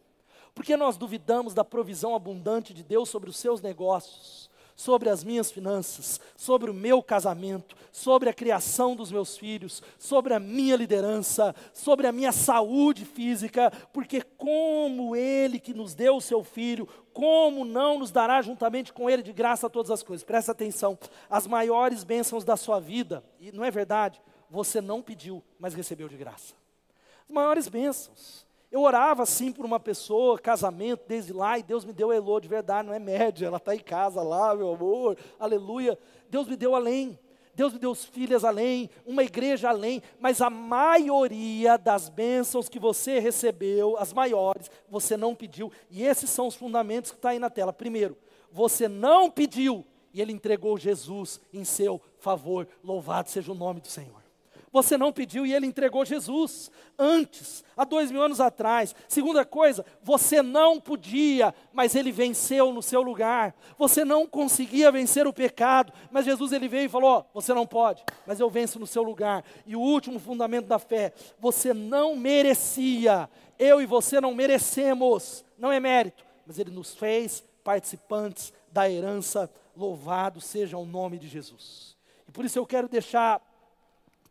Por 0.54 0.64
que 0.64 0.78
nós 0.78 0.96
duvidamos 0.96 1.56
da 1.56 1.66
provisão 1.66 2.14
abundante 2.14 2.72
de 2.72 2.84
Deus 2.84 3.10
sobre 3.10 3.32
os 3.32 3.38
seus 3.38 3.60
negócios? 3.60 4.48
Sobre 4.76 5.10
as 5.10 5.24
minhas 5.24 5.52
finanças, 5.52 6.20
sobre 6.36 6.70
o 6.70 6.74
meu 6.74 7.02
casamento, 7.02 7.76
sobre 7.92 8.30
a 8.30 8.34
criação 8.34 8.96
dos 8.96 9.12
meus 9.12 9.38
filhos, 9.38 9.82
sobre 9.98 10.34
a 10.34 10.40
minha 10.40 10.76
liderança, 10.76 11.56
sobre 11.74 12.08
a 12.08 12.12
minha 12.12 12.32
saúde 12.32 13.06
física, 13.06 13.72
porque 13.92 14.22
como 14.22 15.16
Ele 15.16 15.60
que 15.60 15.74
nos 15.74 15.94
deu 15.94 16.18
o 16.18 16.22
seu 16.22 16.44
filho, 16.44 16.88
como 17.14 17.64
não 17.64 18.00
nos 18.00 18.12
dará 18.12 18.42
juntamente 18.42 18.92
com 18.92 19.10
Ele 19.10 19.22
de 19.22 19.32
graça 19.34 19.70
todas 19.70 19.92
as 19.92 20.02
coisas? 20.02 20.24
Presta 20.24 20.52
atenção, 20.52 20.98
as 21.30 21.46
maiores 21.46 22.04
bênçãos 22.04 22.44
da 22.44 22.58
sua 22.58 22.80
vida, 22.80 23.24
e 23.40 23.52
não 23.52 23.64
é 23.64 23.72
verdade, 23.72 24.22
você 24.50 24.82
não 24.82 25.02
pediu, 25.02 25.44
mas 25.60 25.74
recebeu 25.74 26.08
de 26.08 26.18
graça. 26.18 26.54
As 27.28 27.34
maiores 27.34 27.68
bênçãos. 27.68 28.46
Eu 28.74 28.82
orava 28.82 29.22
assim 29.22 29.52
por 29.52 29.68
uma 29.68 29.80
pessoa, 29.80 30.40
casamento, 30.40 31.04
desde 31.08 31.32
lá, 31.32 31.60
e 31.60 31.62
Deus 31.62 31.86
me 31.86 31.94
deu 31.94 32.10
a 32.10 32.16
Elô 32.16 32.40
de 32.40 32.48
verdade, 32.48 32.88
não 32.88 32.96
é 32.96 32.98
média, 32.98 33.46
ela 33.46 33.58
está 33.58 33.76
em 33.76 33.80
casa 33.80 34.24
lá, 34.24 34.56
meu 34.56 34.74
amor, 34.74 35.16
aleluia. 35.40 35.96
Deus 36.28 36.48
me 36.48 36.56
deu 36.56 36.74
além, 36.74 37.20
Deus 37.54 37.72
me 37.72 37.78
deu 37.78 37.92
os 37.92 38.04
filhos 38.04 38.44
além, 38.44 38.90
uma 39.06 39.24
igreja 39.24 39.70
além, 39.70 40.02
mas 40.20 40.42
a 40.42 40.50
maioria 40.50 41.78
das 41.78 42.10
bênçãos 42.10 42.68
que 42.68 42.80
você 42.80 43.20
recebeu, 43.20 43.96
as 44.00 44.12
maiores, 44.12 44.72
você 44.90 45.16
não 45.16 45.36
pediu, 45.36 45.72
e 45.88 46.04
esses 46.04 46.32
são 46.32 46.48
os 46.48 46.56
fundamentos 46.56 47.12
que 47.12 47.18
está 47.18 47.30
aí 47.30 47.38
na 47.38 47.52
tela. 47.52 47.72
Primeiro, 47.72 48.18
você 48.52 48.88
não 48.88 49.30
pediu, 49.30 49.86
e 50.12 50.20
Ele 50.20 50.32
entregou 50.32 50.80
Jesus 50.80 51.40
em 51.54 51.64
seu 51.64 52.02
favor, 52.18 52.68
louvado 52.84 53.30
seja 53.30 53.52
o 53.52 53.56
nome 53.56 53.82
do 53.82 53.88
Senhor. 53.88 54.23
Você 54.74 54.98
não 54.98 55.14
pediu 55.14 55.46
e 55.46 55.54
ele 55.54 55.68
entregou 55.68 56.04
Jesus 56.04 56.72
antes, 56.98 57.64
há 57.78 57.86
dois 57.86 58.10
mil 58.10 58.24
anos 58.24 58.42
atrás. 58.42 58.96
Segunda 59.08 59.46
coisa, 59.46 59.86
você 60.02 60.42
não 60.42 60.82
podia, 60.82 61.54
mas 61.72 61.94
ele 61.94 62.12
venceu 62.12 62.74
no 62.74 62.82
seu 62.82 63.04
lugar. 63.04 63.56
Você 63.78 64.04
não 64.04 64.26
conseguia 64.26 64.92
vencer 64.92 65.28
o 65.28 65.34
pecado, 65.34 65.94
mas 66.10 66.26
Jesus 66.26 66.52
ele 66.52 66.68
veio 66.68 66.88
e 66.88 66.90
falou: 66.90 67.24
você 67.36 67.54
não 67.54 67.68
pode, 67.68 68.04
mas 68.26 68.40
eu 68.40 68.50
venço 68.50 68.80
no 68.80 68.88
seu 68.88 69.04
lugar. 69.04 69.46
E 69.64 69.76
o 69.76 69.80
último 69.80 70.20
fundamento 70.20 70.66
da 70.66 70.80
fé, 70.80 71.14
você 71.40 71.72
não 71.72 72.16
merecia, 72.16 73.30
eu 73.60 73.80
e 73.80 73.86
você 73.86 74.20
não 74.20 74.34
merecemos, 74.34 75.46
não 75.56 75.72
é 75.72 75.80
mérito, 75.80 76.26
mas 76.48 76.58
ele 76.58 76.72
nos 76.72 76.96
fez 76.96 77.44
participantes 77.64 78.52
da 78.72 78.90
herança. 78.90 79.52
Louvado 79.78 80.42
seja 80.42 80.80
o 80.80 80.86
nome 80.86 81.20
de 81.20 81.28
Jesus. 81.28 81.96
E 82.28 82.32
por 82.32 82.44
isso 82.44 82.58
eu 82.58 82.66
quero 82.66 82.88
deixar 82.88 83.40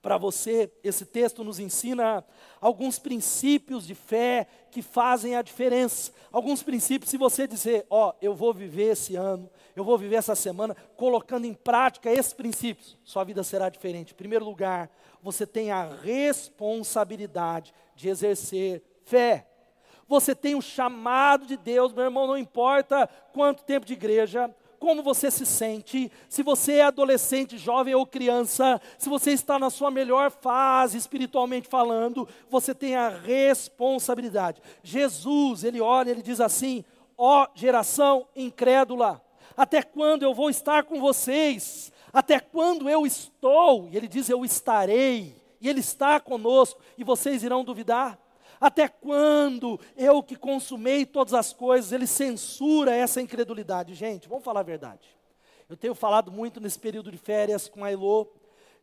para 0.02 0.18
você, 0.18 0.68
esse 0.82 1.06
texto 1.06 1.44
nos 1.44 1.60
ensina 1.60 2.24
alguns 2.60 2.98
princípios 2.98 3.86
de 3.86 3.94
fé 3.94 4.48
que 4.72 4.82
fazem 4.82 5.36
a 5.36 5.42
diferença. 5.42 6.10
Alguns 6.32 6.60
princípios, 6.60 7.08
se 7.08 7.16
você 7.16 7.46
dizer, 7.46 7.86
ó, 7.88 8.08
oh, 8.08 8.14
eu 8.20 8.34
vou 8.34 8.52
viver 8.52 8.90
esse 8.90 9.14
ano, 9.14 9.48
eu 9.76 9.84
vou 9.84 9.96
viver 9.96 10.16
essa 10.16 10.34
semana, 10.34 10.76
colocando 10.96 11.44
em 11.44 11.54
prática 11.54 12.10
esses 12.10 12.32
princípios, 12.32 12.98
sua 13.04 13.22
vida 13.22 13.44
será 13.44 13.68
diferente. 13.68 14.12
Em 14.12 14.16
primeiro 14.16 14.44
lugar, 14.44 14.90
você 15.22 15.46
tem 15.46 15.70
a 15.70 15.84
responsabilidade 15.84 17.72
de 17.94 18.08
exercer 18.08 18.82
fé. 19.04 19.46
Você 20.08 20.34
tem 20.34 20.56
o 20.56 20.60
chamado 20.60 21.46
de 21.46 21.56
Deus, 21.56 21.92
meu 21.92 22.04
irmão, 22.04 22.26
não 22.26 22.36
importa 22.36 23.08
quanto 23.32 23.62
tempo 23.62 23.86
de 23.86 23.92
igreja, 23.92 24.52
como 24.82 25.00
você 25.00 25.30
se 25.30 25.46
sente, 25.46 26.10
se 26.28 26.42
você 26.42 26.78
é 26.78 26.82
adolescente, 26.82 27.56
jovem 27.56 27.94
ou 27.94 28.04
criança, 28.04 28.80
se 28.98 29.08
você 29.08 29.30
está 29.30 29.56
na 29.56 29.70
sua 29.70 29.92
melhor 29.92 30.28
fase 30.28 30.98
espiritualmente 30.98 31.68
falando, 31.68 32.28
você 32.50 32.74
tem 32.74 32.96
a 32.96 33.08
responsabilidade. 33.08 34.60
Jesus, 34.82 35.62
ele 35.62 35.80
olha, 35.80 36.10
ele 36.10 36.20
diz 36.20 36.40
assim: 36.40 36.84
ó 37.16 37.46
geração 37.54 38.26
incrédula, 38.34 39.24
até 39.56 39.84
quando 39.84 40.24
eu 40.24 40.34
vou 40.34 40.50
estar 40.50 40.82
com 40.82 40.98
vocês? 40.98 41.92
Até 42.12 42.40
quando 42.40 42.90
eu 42.90 43.06
estou? 43.06 43.88
E 43.88 43.96
ele 43.96 44.08
diz: 44.08 44.28
Eu 44.28 44.44
estarei. 44.44 45.40
E 45.60 45.68
ele 45.68 45.78
está 45.78 46.18
conosco. 46.18 46.80
E 46.98 47.04
vocês 47.04 47.44
irão 47.44 47.62
duvidar? 47.62 48.18
Até 48.62 48.86
quando 48.86 49.80
eu 49.96 50.22
que 50.22 50.36
consumei 50.36 51.04
todas 51.04 51.34
as 51.34 51.52
coisas, 51.52 51.90
ele 51.90 52.06
censura 52.06 52.94
essa 52.94 53.20
incredulidade? 53.20 53.92
Gente, 53.92 54.28
vamos 54.28 54.44
falar 54.44 54.60
a 54.60 54.62
verdade. 54.62 55.04
Eu 55.68 55.76
tenho 55.76 55.96
falado 55.96 56.30
muito 56.30 56.60
nesse 56.60 56.78
período 56.78 57.10
de 57.10 57.18
férias 57.18 57.68
com 57.68 57.84
a 57.84 57.90
Elô, 57.90 58.28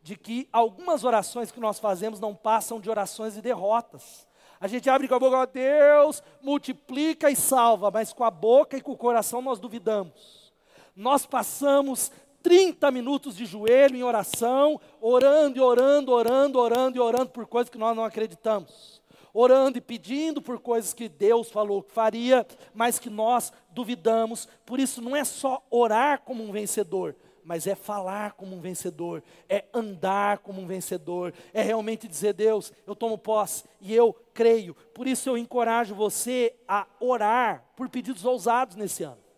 de 0.04 0.18
que 0.18 0.50
algumas 0.52 1.06
orações 1.06 1.50
que 1.50 1.62
nós 1.62 1.80
fazemos 1.80 2.20
não 2.20 2.36
passam 2.36 2.82
de 2.82 2.90
orações 2.90 3.36
de 3.36 3.42
derrotas. 3.42 4.28
A 4.60 4.68
gente 4.68 4.90
abre 4.90 5.08
com 5.08 5.16
a 5.16 5.20
boca, 5.20 5.48
Deus 5.48 6.22
multiplica 6.42 7.32
e 7.32 7.36
salva, 7.38 7.90
mas 7.90 8.12
com 8.12 8.26
a 8.26 8.32
boca 8.32 8.76
e 8.76 8.82
com 8.82 8.92
o 8.92 8.98
coração 8.98 9.42
nós 9.42 9.62
duvidamos. 9.62 10.52
Nós 10.94 11.26
passamos 11.26 12.12
30 12.44 12.92
minutos 12.92 13.34
de 13.34 13.46
joelho 13.46 13.96
em 13.96 14.04
oração, 14.04 14.78
orando 15.00 15.58
e 15.58 15.62
orando, 15.62 16.12
orando, 16.12 16.60
orando 16.60 16.98
e 16.98 17.00
orando 17.00 17.30
por 17.30 17.48
coisas 17.48 17.70
que 17.70 17.78
nós 17.78 17.96
não 17.96 18.04
acreditamos 18.04 18.99
orando 19.34 19.78
e 19.78 19.82
pedindo 19.82 20.42
por 20.42 20.60
coisas 20.60 20.94
que 20.94 21.10
Deus 21.10 21.50
falou 21.52 21.84
que 21.84 21.92
faria, 21.92 22.46
mas 22.74 23.00
que 23.00 23.10
nós 23.10 23.52
duvidamos. 23.72 24.48
Por 24.66 24.80
isso, 24.80 25.02
não 25.02 25.16
é 25.16 25.24
só 25.24 25.66
orar 25.70 26.22
como 26.22 26.44
um 26.44 26.52
vencedor, 26.52 27.16
mas 27.44 27.66
é 27.66 27.76
falar 27.76 28.34
como 28.34 28.56
um 28.56 28.62
vencedor, 28.62 29.24
é 29.48 29.66
andar 29.74 30.40
como 30.40 30.62
um 30.62 30.68
vencedor, 30.68 31.34
é 31.54 31.62
realmente 31.62 32.08
dizer: 32.08 32.34
Deus, 32.34 32.72
eu 32.86 32.96
tomo 32.96 33.18
posse 33.18 33.64
e 33.82 33.94
eu 33.94 34.14
creio. 34.34 34.76
Por 34.94 35.08
isso, 35.08 35.30
eu 35.30 35.38
encorajo 35.38 35.96
você 35.96 36.56
a 36.68 36.86
orar 37.00 37.66
por 37.76 37.90
pedidos 37.90 38.26
ousados 38.26 38.76
nesse 38.76 39.04
ano. 39.04 39.29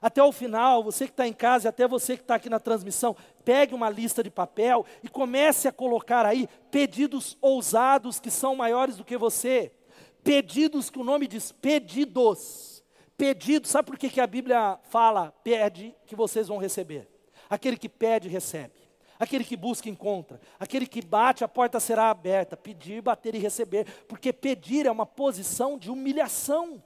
Até 0.00 0.22
o 0.22 0.32
final, 0.32 0.82
você 0.82 1.06
que 1.06 1.12
está 1.12 1.26
em 1.26 1.32
casa 1.32 1.68
até 1.68 1.88
você 1.88 2.16
que 2.16 2.22
está 2.22 2.34
aqui 2.34 2.50
na 2.50 2.60
transmissão, 2.60 3.16
pegue 3.44 3.74
uma 3.74 3.88
lista 3.88 4.22
de 4.22 4.30
papel 4.30 4.84
e 5.02 5.08
comece 5.08 5.68
a 5.68 5.72
colocar 5.72 6.26
aí 6.26 6.48
pedidos 6.70 7.36
ousados 7.40 8.20
que 8.20 8.30
são 8.30 8.54
maiores 8.54 8.96
do 8.96 9.04
que 9.04 9.16
você. 9.16 9.72
Pedidos 10.22 10.90
que 10.90 10.98
o 10.98 11.04
nome 11.04 11.26
diz 11.26 11.52
pedidos. 11.52 12.84
Pedidos, 13.16 13.70
sabe 13.70 13.86
por 13.86 13.96
que, 13.96 14.10
que 14.10 14.20
a 14.20 14.26
Bíblia 14.26 14.78
fala, 14.90 15.32
pede 15.42 15.94
que 16.06 16.14
vocês 16.14 16.48
vão 16.48 16.58
receber? 16.58 17.08
Aquele 17.48 17.76
que 17.76 17.88
pede, 17.88 18.28
recebe. 18.28 18.74
Aquele 19.18 19.44
que 19.44 19.56
busca, 19.56 19.88
encontra. 19.88 20.40
Aquele 20.60 20.86
que 20.86 21.00
bate, 21.00 21.42
a 21.42 21.48
porta 21.48 21.80
será 21.80 22.10
aberta. 22.10 22.56
Pedir, 22.56 23.00
bater 23.00 23.34
e 23.34 23.38
receber. 23.38 23.86
Porque 24.06 24.32
pedir 24.32 24.84
é 24.86 24.90
uma 24.90 25.06
posição 25.06 25.78
de 25.78 25.90
humilhação. 25.90 26.82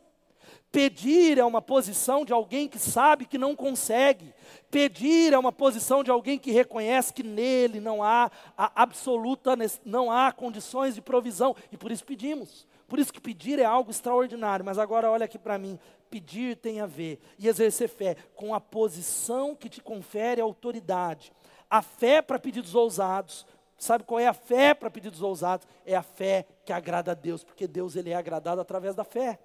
Pedir 0.73 1.37
é 1.37 1.45
uma 1.45 1.61
posição 1.61 2.25
de 2.25 2.33
alguém 2.33 2.69
que 2.69 2.79
sabe 2.79 3.27
que 3.27 3.37
não 3.37 3.57
consegue. 3.57 4.33
Pedir 4.71 5.33
é 5.33 5.39
uma 5.39 5.51
posição 5.51 6.05
de 6.05 6.13
alguém 6.13 6.39
que 6.39 6.53
reconhece 6.53 7.13
que 7.13 7.25
nele 7.25 7.81
não 7.81 8.05
há 8.05 8.31
absoluta, 8.57 9.57
não 9.85 10.13
há 10.13 10.31
condições 10.31 10.95
de 10.95 11.03
provisão 11.03 11.57
e 11.73 11.77
por 11.77 11.91
isso 11.91 12.05
pedimos. 12.05 12.69
Por 12.87 13.01
isso 13.01 13.13
que 13.13 13.21
pedir 13.21 13.59
é 13.59 13.65
algo 13.65 13.91
extraordinário. 13.91 14.65
Mas 14.65 14.79
agora 14.79 15.11
olha 15.11 15.25
aqui 15.25 15.39
para 15.39 15.59
mim, 15.59 15.77
pedir 16.09 16.57
tem 16.57 16.81
a 16.81 16.87
ver 16.87 17.19
e 17.37 17.49
exercer 17.49 17.89
fé 17.89 18.17
com 18.37 18.55
a 18.55 18.61
posição 18.61 19.57
que 19.57 19.69
te 19.69 19.81
confere 19.81 20.41
autoridade. 20.41 21.33
A 21.69 21.83
fé 21.83 22.23
para 22.23 22.39
pedidos 22.39 22.77
ousados. 22.77 23.45
Sabe 23.77 24.05
qual 24.05 24.21
é 24.21 24.27
a 24.27 24.35
fé 24.35 24.75
para 24.75 24.91
pedidos 24.91 25.23
ousados? 25.23 25.67
É 25.87 25.97
a 25.97 26.03
fé 26.03 26.47
que 26.65 26.73
agrada 26.73 27.13
a 27.13 27.15
Deus, 27.15 27.43
porque 27.43 27.67
Deus 27.67 27.97
ele 27.97 28.11
é 28.11 28.15
agradado 28.15 28.61
através 28.61 28.95
da 28.95 29.05
fé. 29.05 29.39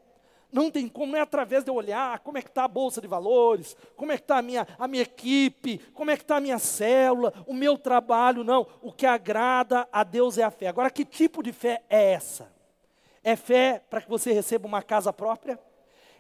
Não 0.56 0.72
tem 0.72 0.88
como, 0.88 1.12
não 1.12 1.20
é 1.20 1.22
através 1.22 1.66
de 1.66 1.70
eu 1.70 1.76
olhar 1.76 2.20
como 2.20 2.38
é 2.38 2.42
que 2.42 2.48
está 2.48 2.64
a 2.64 2.68
Bolsa 2.70 3.02
de 3.02 3.08
Valores, 3.10 3.76
como 3.98 4.14
é 4.14 4.16
que 4.16 4.24
está 4.24 4.38
a 4.38 4.42
minha, 4.42 4.66
a 4.80 4.88
minha 4.88 5.04
equipe, 5.04 5.80
como 5.94 6.12
é 6.12 6.16
que 6.16 6.24
está 6.24 6.38
a 6.38 6.40
minha 6.40 6.58
célula, 6.58 7.34
o 7.46 7.54
meu 7.54 7.78
trabalho, 7.78 8.42
não. 8.42 8.66
O 8.82 8.90
que 8.90 9.06
agrada 9.06 9.86
a 9.92 10.02
Deus 10.02 10.38
é 10.38 10.44
a 10.44 10.50
fé. 10.50 10.68
Agora, 10.68 10.90
que 10.90 11.04
tipo 11.04 11.44
de 11.44 11.52
fé 11.52 11.84
é 11.90 12.14
essa? 12.14 12.50
É 13.22 13.36
fé 13.36 13.84
para 13.90 14.00
que 14.00 14.08
você 14.08 14.32
receba 14.32 14.66
uma 14.66 14.82
casa 14.82 15.12
própria? 15.12 15.60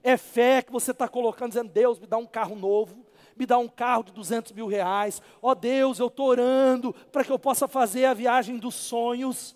É 0.04 0.17
fé 0.17 0.62
que 0.62 0.69
você 0.69 0.91
está 0.91 1.08
colocando, 1.08 1.52
dizendo, 1.52 1.71
Deus, 1.71 1.98
me 1.98 2.06
dá 2.06 2.17
um 2.17 2.26
carro 2.26 2.58
novo, 2.58 3.06
me 3.38 3.45
dá 3.45 3.58
um 3.58 3.69
carro 3.69 4.04
de 4.04 4.12
200 4.12 4.52
mil 4.52 4.67
reais. 4.67 5.21
Ó 5.41 5.52
oh, 5.52 5.56
Deus, 5.56 5.98
eu 5.98 6.08
estou 6.08 6.28
orando 6.28 6.93
para 7.10 7.24
que 7.24 7.32
eu 7.32 7.39
possa 7.39 7.69
fazer 7.69 8.04
a 8.04 8.13
viagem 8.13 8.58
dos 8.58 8.76
sonhos 8.76 9.56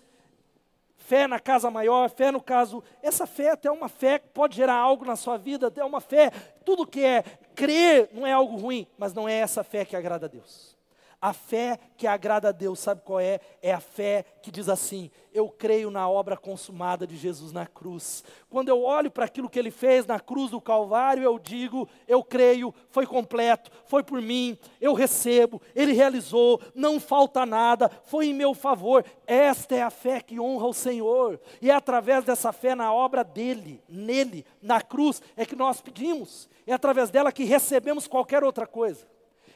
fé 1.10 1.26
na 1.26 1.40
casa 1.40 1.72
maior, 1.72 2.08
fé 2.08 2.30
no 2.30 2.40
caso. 2.40 2.84
Essa 3.02 3.26
fé 3.26 3.46
é 3.46 3.50
até 3.50 3.66
é 3.66 3.72
uma 3.72 3.88
fé 3.88 4.20
que 4.20 4.28
pode 4.28 4.54
gerar 4.54 4.76
algo 4.76 5.04
na 5.04 5.16
sua 5.16 5.36
vida, 5.36 5.66
até 5.66 5.84
uma 5.84 6.00
fé. 6.00 6.30
Tudo 6.64 6.86
que 6.86 7.04
é 7.04 7.24
crer 7.52 8.08
não 8.12 8.24
é 8.24 8.30
algo 8.30 8.56
ruim, 8.56 8.86
mas 8.96 9.12
não 9.12 9.28
é 9.28 9.34
essa 9.34 9.64
fé 9.64 9.84
que 9.84 9.96
agrada 9.96 10.26
a 10.26 10.28
Deus. 10.28 10.78
A 11.22 11.34
fé 11.34 11.78
que 11.98 12.06
agrada 12.06 12.48
a 12.48 12.52
Deus, 12.52 12.78
sabe 12.78 13.02
qual 13.04 13.20
é? 13.20 13.40
É 13.60 13.74
a 13.74 13.80
fé 13.80 14.24
que 14.42 14.50
diz 14.50 14.70
assim: 14.70 15.10
eu 15.34 15.50
creio 15.50 15.90
na 15.90 16.08
obra 16.08 16.34
consumada 16.34 17.06
de 17.06 17.14
Jesus 17.14 17.52
na 17.52 17.66
cruz. 17.66 18.24
Quando 18.48 18.70
eu 18.70 18.82
olho 18.82 19.10
para 19.10 19.26
aquilo 19.26 19.50
que 19.50 19.58
ele 19.58 19.70
fez 19.70 20.06
na 20.06 20.18
cruz 20.18 20.50
do 20.50 20.62
Calvário, 20.62 21.22
eu 21.22 21.38
digo: 21.38 21.86
eu 22.08 22.24
creio, 22.24 22.74
foi 22.88 23.06
completo, 23.06 23.70
foi 23.84 24.02
por 24.02 24.22
mim, 24.22 24.56
eu 24.80 24.94
recebo, 24.94 25.60
ele 25.74 25.92
realizou, 25.92 26.58
não 26.74 26.98
falta 26.98 27.44
nada, 27.44 27.90
foi 28.04 28.28
em 28.28 28.34
meu 28.34 28.54
favor. 28.54 29.04
Esta 29.26 29.76
é 29.76 29.82
a 29.82 29.90
fé 29.90 30.22
que 30.22 30.40
honra 30.40 30.68
o 30.68 30.74
Senhor, 30.74 31.38
e 31.60 31.70
é 31.70 31.74
através 31.74 32.24
dessa 32.24 32.50
fé 32.50 32.74
na 32.74 32.94
obra 32.94 33.22
dele, 33.22 33.82
nele, 33.86 34.46
na 34.62 34.80
cruz, 34.80 35.20
é 35.36 35.44
que 35.44 35.54
nós 35.54 35.82
pedimos, 35.82 36.48
é 36.66 36.72
através 36.72 37.10
dela 37.10 37.30
que 37.30 37.44
recebemos 37.44 38.06
qualquer 38.06 38.42
outra 38.42 38.66
coisa. 38.66 39.06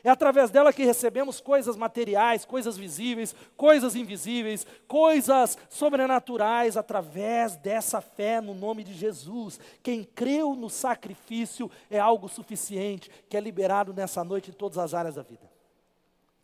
É 0.04 0.10
através 0.10 0.50
dela 0.50 0.70
que 0.70 0.84
recebemos 0.84 1.40
coisas 1.40 1.76
materiais, 1.76 2.44
coisas 2.44 2.76
visíveis, 2.76 3.34
coisas 3.56 3.96
invisíveis, 3.96 4.66
coisas 4.86 5.56
sobrenaturais, 5.70 6.76
através 6.76 7.56
dessa 7.56 8.02
fé 8.02 8.38
no 8.38 8.52
nome 8.52 8.84
de 8.84 8.92
Jesus. 8.92 9.58
Quem 9.82 10.04
creu 10.04 10.54
no 10.54 10.68
sacrifício 10.68 11.70
é 11.90 11.98
algo 11.98 12.28
suficiente, 12.28 13.10
que 13.30 13.36
é 13.36 13.40
liberado 13.40 13.94
nessa 13.94 14.22
noite 14.22 14.50
em 14.50 14.54
todas 14.54 14.76
as 14.76 14.92
áreas 14.92 15.14
da 15.14 15.22
vida. 15.22 15.53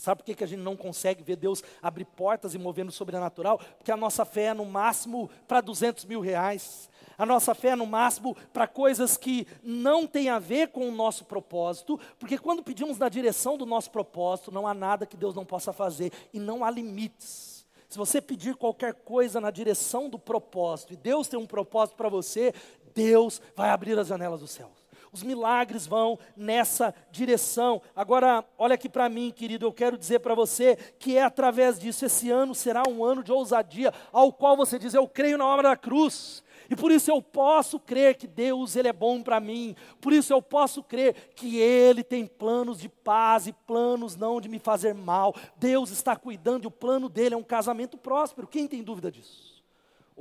Sabe 0.00 0.22
por 0.22 0.24
que, 0.24 0.34
que 0.34 0.44
a 0.44 0.46
gente 0.46 0.60
não 0.60 0.76
consegue 0.76 1.22
ver 1.22 1.36
Deus 1.36 1.62
abrir 1.82 2.06
portas 2.06 2.54
e 2.54 2.58
mover 2.58 2.86
no 2.86 2.90
sobrenatural? 2.90 3.58
Porque 3.76 3.92
a 3.92 3.96
nossa 3.96 4.24
fé 4.24 4.44
é 4.44 4.54
no 4.54 4.64
máximo 4.64 5.28
para 5.46 5.60
200 5.60 6.06
mil 6.06 6.20
reais. 6.20 6.88
A 7.18 7.26
nossa 7.26 7.54
fé 7.54 7.68
é 7.68 7.76
no 7.76 7.84
máximo 7.84 8.34
para 8.50 8.66
coisas 8.66 9.18
que 9.18 9.46
não 9.62 10.06
têm 10.06 10.30
a 10.30 10.38
ver 10.38 10.68
com 10.68 10.88
o 10.88 10.92
nosso 10.92 11.26
propósito, 11.26 12.00
porque 12.18 12.38
quando 12.38 12.62
pedimos 12.62 12.96
na 12.96 13.10
direção 13.10 13.58
do 13.58 13.66
nosso 13.66 13.90
propósito, 13.90 14.50
não 14.50 14.66
há 14.66 14.72
nada 14.72 15.04
que 15.04 15.18
Deus 15.18 15.34
não 15.34 15.44
possa 15.44 15.70
fazer 15.70 16.10
e 16.32 16.40
não 16.40 16.64
há 16.64 16.70
limites. 16.70 17.66
Se 17.86 17.98
você 17.98 18.22
pedir 18.22 18.56
qualquer 18.56 18.94
coisa 18.94 19.38
na 19.38 19.50
direção 19.50 20.08
do 20.08 20.18
propósito, 20.18 20.94
e 20.94 20.96
Deus 20.96 21.28
tem 21.28 21.38
um 21.38 21.46
propósito 21.46 21.96
para 21.96 22.08
você, 22.08 22.54
Deus 22.94 23.42
vai 23.54 23.68
abrir 23.68 23.98
as 23.98 24.06
janelas 24.06 24.40
do 24.40 24.46
céu. 24.46 24.70
Os 25.12 25.22
milagres 25.22 25.86
vão 25.86 26.18
nessa 26.36 26.94
direção. 27.10 27.82
Agora, 27.96 28.44
olha 28.56 28.74
aqui 28.74 28.88
para 28.88 29.08
mim, 29.08 29.32
querido, 29.34 29.66
eu 29.66 29.72
quero 29.72 29.98
dizer 29.98 30.20
para 30.20 30.34
você 30.34 30.76
que 30.98 31.16
é 31.16 31.22
através 31.22 31.78
disso, 31.78 32.04
esse 32.04 32.30
ano 32.30 32.54
será 32.54 32.82
um 32.88 33.04
ano 33.04 33.22
de 33.22 33.32
ousadia, 33.32 33.92
ao 34.12 34.32
qual 34.32 34.56
você 34.56 34.78
diz: 34.78 34.94
Eu 34.94 35.08
creio 35.08 35.36
na 35.36 35.46
obra 35.46 35.70
da 35.70 35.76
cruz, 35.76 36.44
e 36.70 36.76
por 36.76 36.92
isso 36.92 37.10
eu 37.10 37.20
posso 37.20 37.80
crer 37.80 38.14
que 38.14 38.28
Deus 38.28 38.76
ele 38.76 38.86
é 38.86 38.92
bom 38.92 39.20
para 39.20 39.40
mim. 39.40 39.74
Por 40.00 40.12
isso 40.12 40.32
eu 40.32 40.40
posso 40.40 40.84
crer 40.84 41.32
que 41.34 41.58
ele 41.58 42.04
tem 42.04 42.24
planos 42.24 42.78
de 42.78 42.88
paz 42.88 43.48
e 43.48 43.52
planos 43.52 44.14
não 44.14 44.40
de 44.40 44.48
me 44.48 44.60
fazer 44.60 44.94
mal. 44.94 45.34
Deus 45.56 45.90
está 45.90 46.14
cuidando 46.14 46.64
e 46.64 46.66
o 46.68 46.70
plano 46.70 47.08
dele 47.08 47.34
é 47.34 47.38
um 47.38 47.42
casamento 47.42 47.98
próspero. 47.98 48.46
Quem 48.46 48.68
tem 48.68 48.84
dúvida 48.84 49.10
disso? 49.10 49.49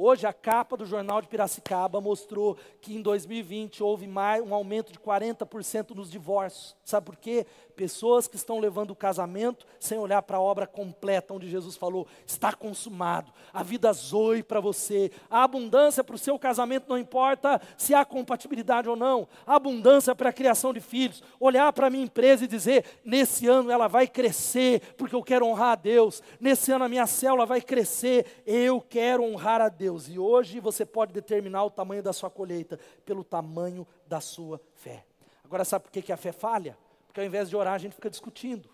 Hoje 0.02 0.26
a 0.26 0.32
capa 0.32 0.78
do 0.78 0.86
jornal 0.86 1.22
de 1.22 1.28
Piracicaba 1.28 2.00
mostrou 2.00 2.58
que 2.80 2.96
em 2.96 3.02
2020 3.02 3.84
houve 3.84 4.08
mais, 4.08 4.42
um 4.42 4.54
aumento 4.54 4.94
de 4.94 4.98
40% 4.98 5.94
nos 5.94 6.10
divórcios. 6.10 6.74
Sabe 6.86 7.06
por 7.06 7.18
quê? 7.18 7.46
Pessoas 7.80 8.28
que 8.28 8.36
estão 8.36 8.60
levando 8.60 8.92
o 8.92 8.96
casamento 8.96 9.66
sem 9.80 9.98
olhar 9.98 10.22
para 10.22 10.36
a 10.36 10.42
obra 10.42 10.68
completa, 10.68 11.34
onde 11.34 11.50
Jesus 11.50 11.78
falou: 11.78 12.06
está 12.28 12.52
consumado, 12.52 13.32
a 13.54 13.64
vida 13.64 13.94
zoe 13.94 14.44
para 14.44 14.60
você, 14.60 15.10
a 15.30 15.46
abundância 15.46 16.04
para 16.04 16.14
o 16.14 16.20
seu 16.20 16.38
casamento 16.38 16.90
não 16.90 16.98
importa 16.98 17.62
se 17.78 17.94
há 17.94 18.04
compatibilidade 18.04 18.90
ou 18.90 18.98
não, 18.98 19.30
a 19.48 19.56
abundância 19.56 20.14
para 20.14 20.30
a 20.30 20.34
criação 20.34 20.74
de 20.74 20.82
filhos, 20.82 21.24
olhar 21.40 21.72
para 21.72 21.88
a 21.88 21.90
minha 21.90 22.04
empresa 22.04 22.44
e 22.44 22.50
dizer: 22.50 22.84
nesse 23.06 23.48
ano 23.48 23.72
ela 23.72 23.88
vai 23.88 24.10
crescer, 24.10 24.82
porque 24.98 25.16
eu 25.16 25.24
quero 25.24 25.46
honrar 25.46 25.72
a 25.72 25.76
Deus, 25.76 26.22
nesse 26.38 26.74
ano 26.74 26.84
a 26.84 26.90
minha 26.90 27.08
célula 27.08 27.46
vai 27.46 27.62
crescer, 27.62 28.44
eu 28.46 28.82
quero 28.82 29.24
honrar 29.24 29.62
a 29.62 29.70
Deus. 29.70 30.10
E 30.10 30.20
hoje 30.20 30.60
você 30.60 30.86
pode 30.86 31.14
determinar 31.14 31.64
o 31.64 31.72
tamanho 31.72 32.04
da 32.04 32.12
sua 32.12 32.30
colheita 32.30 32.78
pelo 33.06 33.24
tamanho 33.24 33.88
da 34.06 34.20
sua 34.20 34.60
fé. 34.74 35.06
Agora, 35.46 35.64
sabe 35.64 35.86
por 35.86 35.94
que, 35.94 36.02
que 36.02 36.12
a 36.12 36.18
fé 36.18 36.34
falha? 36.34 36.78
Ao 37.20 37.26
invés 37.26 37.50
de 37.50 37.56
orar, 37.56 37.74
a 37.74 37.78
gente 37.78 37.96
fica 37.96 38.10
discutindo. 38.10 38.70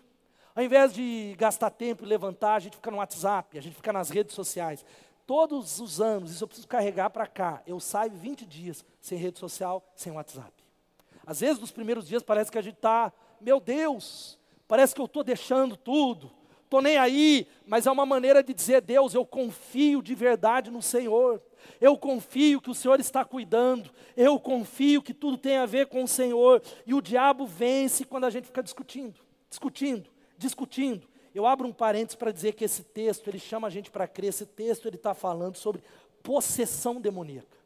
Ao 0.54 0.62
invés 0.62 0.92
de 0.92 1.34
gastar 1.36 1.68
tempo 1.70 2.04
e 2.04 2.06
levantar, 2.06 2.54
a 2.54 2.60
gente 2.60 2.76
fica 2.76 2.90
no 2.90 2.98
WhatsApp, 2.98 3.58
a 3.58 3.60
gente 3.60 3.74
fica 3.74 3.92
nas 3.92 4.08
redes 4.08 4.34
sociais. 4.34 4.84
Todos 5.26 5.80
os 5.80 6.00
anos, 6.00 6.30
isso 6.30 6.44
eu 6.44 6.48
preciso 6.48 6.68
carregar 6.68 7.10
para 7.10 7.26
cá. 7.26 7.60
Eu 7.66 7.80
saio 7.80 8.12
20 8.12 8.46
dias 8.46 8.84
sem 9.00 9.18
rede 9.18 9.38
social, 9.38 9.84
sem 9.96 10.12
WhatsApp. 10.12 10.52
Às 11.26 11.40
vezes, 11.40 11.58
nos 11.58 11.72
primeiros 11.72 12.06
dias, 12.06 12.22
parece 12.22 12.50
que 12.50 12.58
a 12.58 12.62
gente 12.62 12.76
está, 12.76 13.12
meu 13.40 13.58
Deus, 13.58 14.38
parece 14.68 14.94
que 14.94 15.00
eu 15.00 15.06
estou 15.06 15.24
deixando 15.24 15.76
tudo, 15.76 16.30
estou 16.62 16.80
nem 16.80 16.96
aí, 16.96 17.48
mas 17.66 17.86
é 17.86 17.90
uma 17.90 18.06
maneira 18.06 18.44
de 18.44 18.54
dizer: 18.54 18.80
Deus, 18.80 19.12
eu 19.12 19.26
confio 19.26 20.00
de 20.00 20.14
verdade 20.14 20.70
no 20.70 20.80
Senhor, 20.80 21.42
eu 21.80 21.96
confio 21.96 22.60
que 22.60 22.70
o 22.70 22.74
Senhor 22.74 23.00
está 23.00 23.24
cuidando, 23.24 23.90
eu 24.16 24.38
confio 24.38 25.02
que 25.02 25.14
tudo 25.14 25.36
tem 25.36 25.56
a 25.56 25.66
ver 25.66 25.86
com 25.86 26.02
o 26.02 26.08
Senhor, 26.08 26.62
e 26.86 26.94
o 26.94 27.00
diabo 27.00 27.46
vence 27.46 28.04
quando 28.04 28.24
a 28.24 28.30
gente 28.30 28.46
fica 28.46 28.62
discutindo, 28.62 29.14
discutindo, 29.48 30.08
discutindo. 30.38 31.08
Eu 31.34 31.46
abro 31.46 31.68
um 31.68 31.72
parênteses 31.72 32.14
para 32.14 32.32
dizer 32.32 32.54
que 32.54 32.64
esse 32.64 32.82
texto, 32.82 33.28
ele 33.28 33.38
chama 33.38 33.66
a 33.68 33.70
gente 33.70 33.90
para 33.90 34.08
crer, 34.08 34.30
esse 34.30 34.46
texto 34.46 34.86
ele 34.86 34.96
está 34.96 35.12
falando 35.12 35.56
sobre 35.56 35.82
possessão 36.22 37.00
demoníaca. 37.00 37.56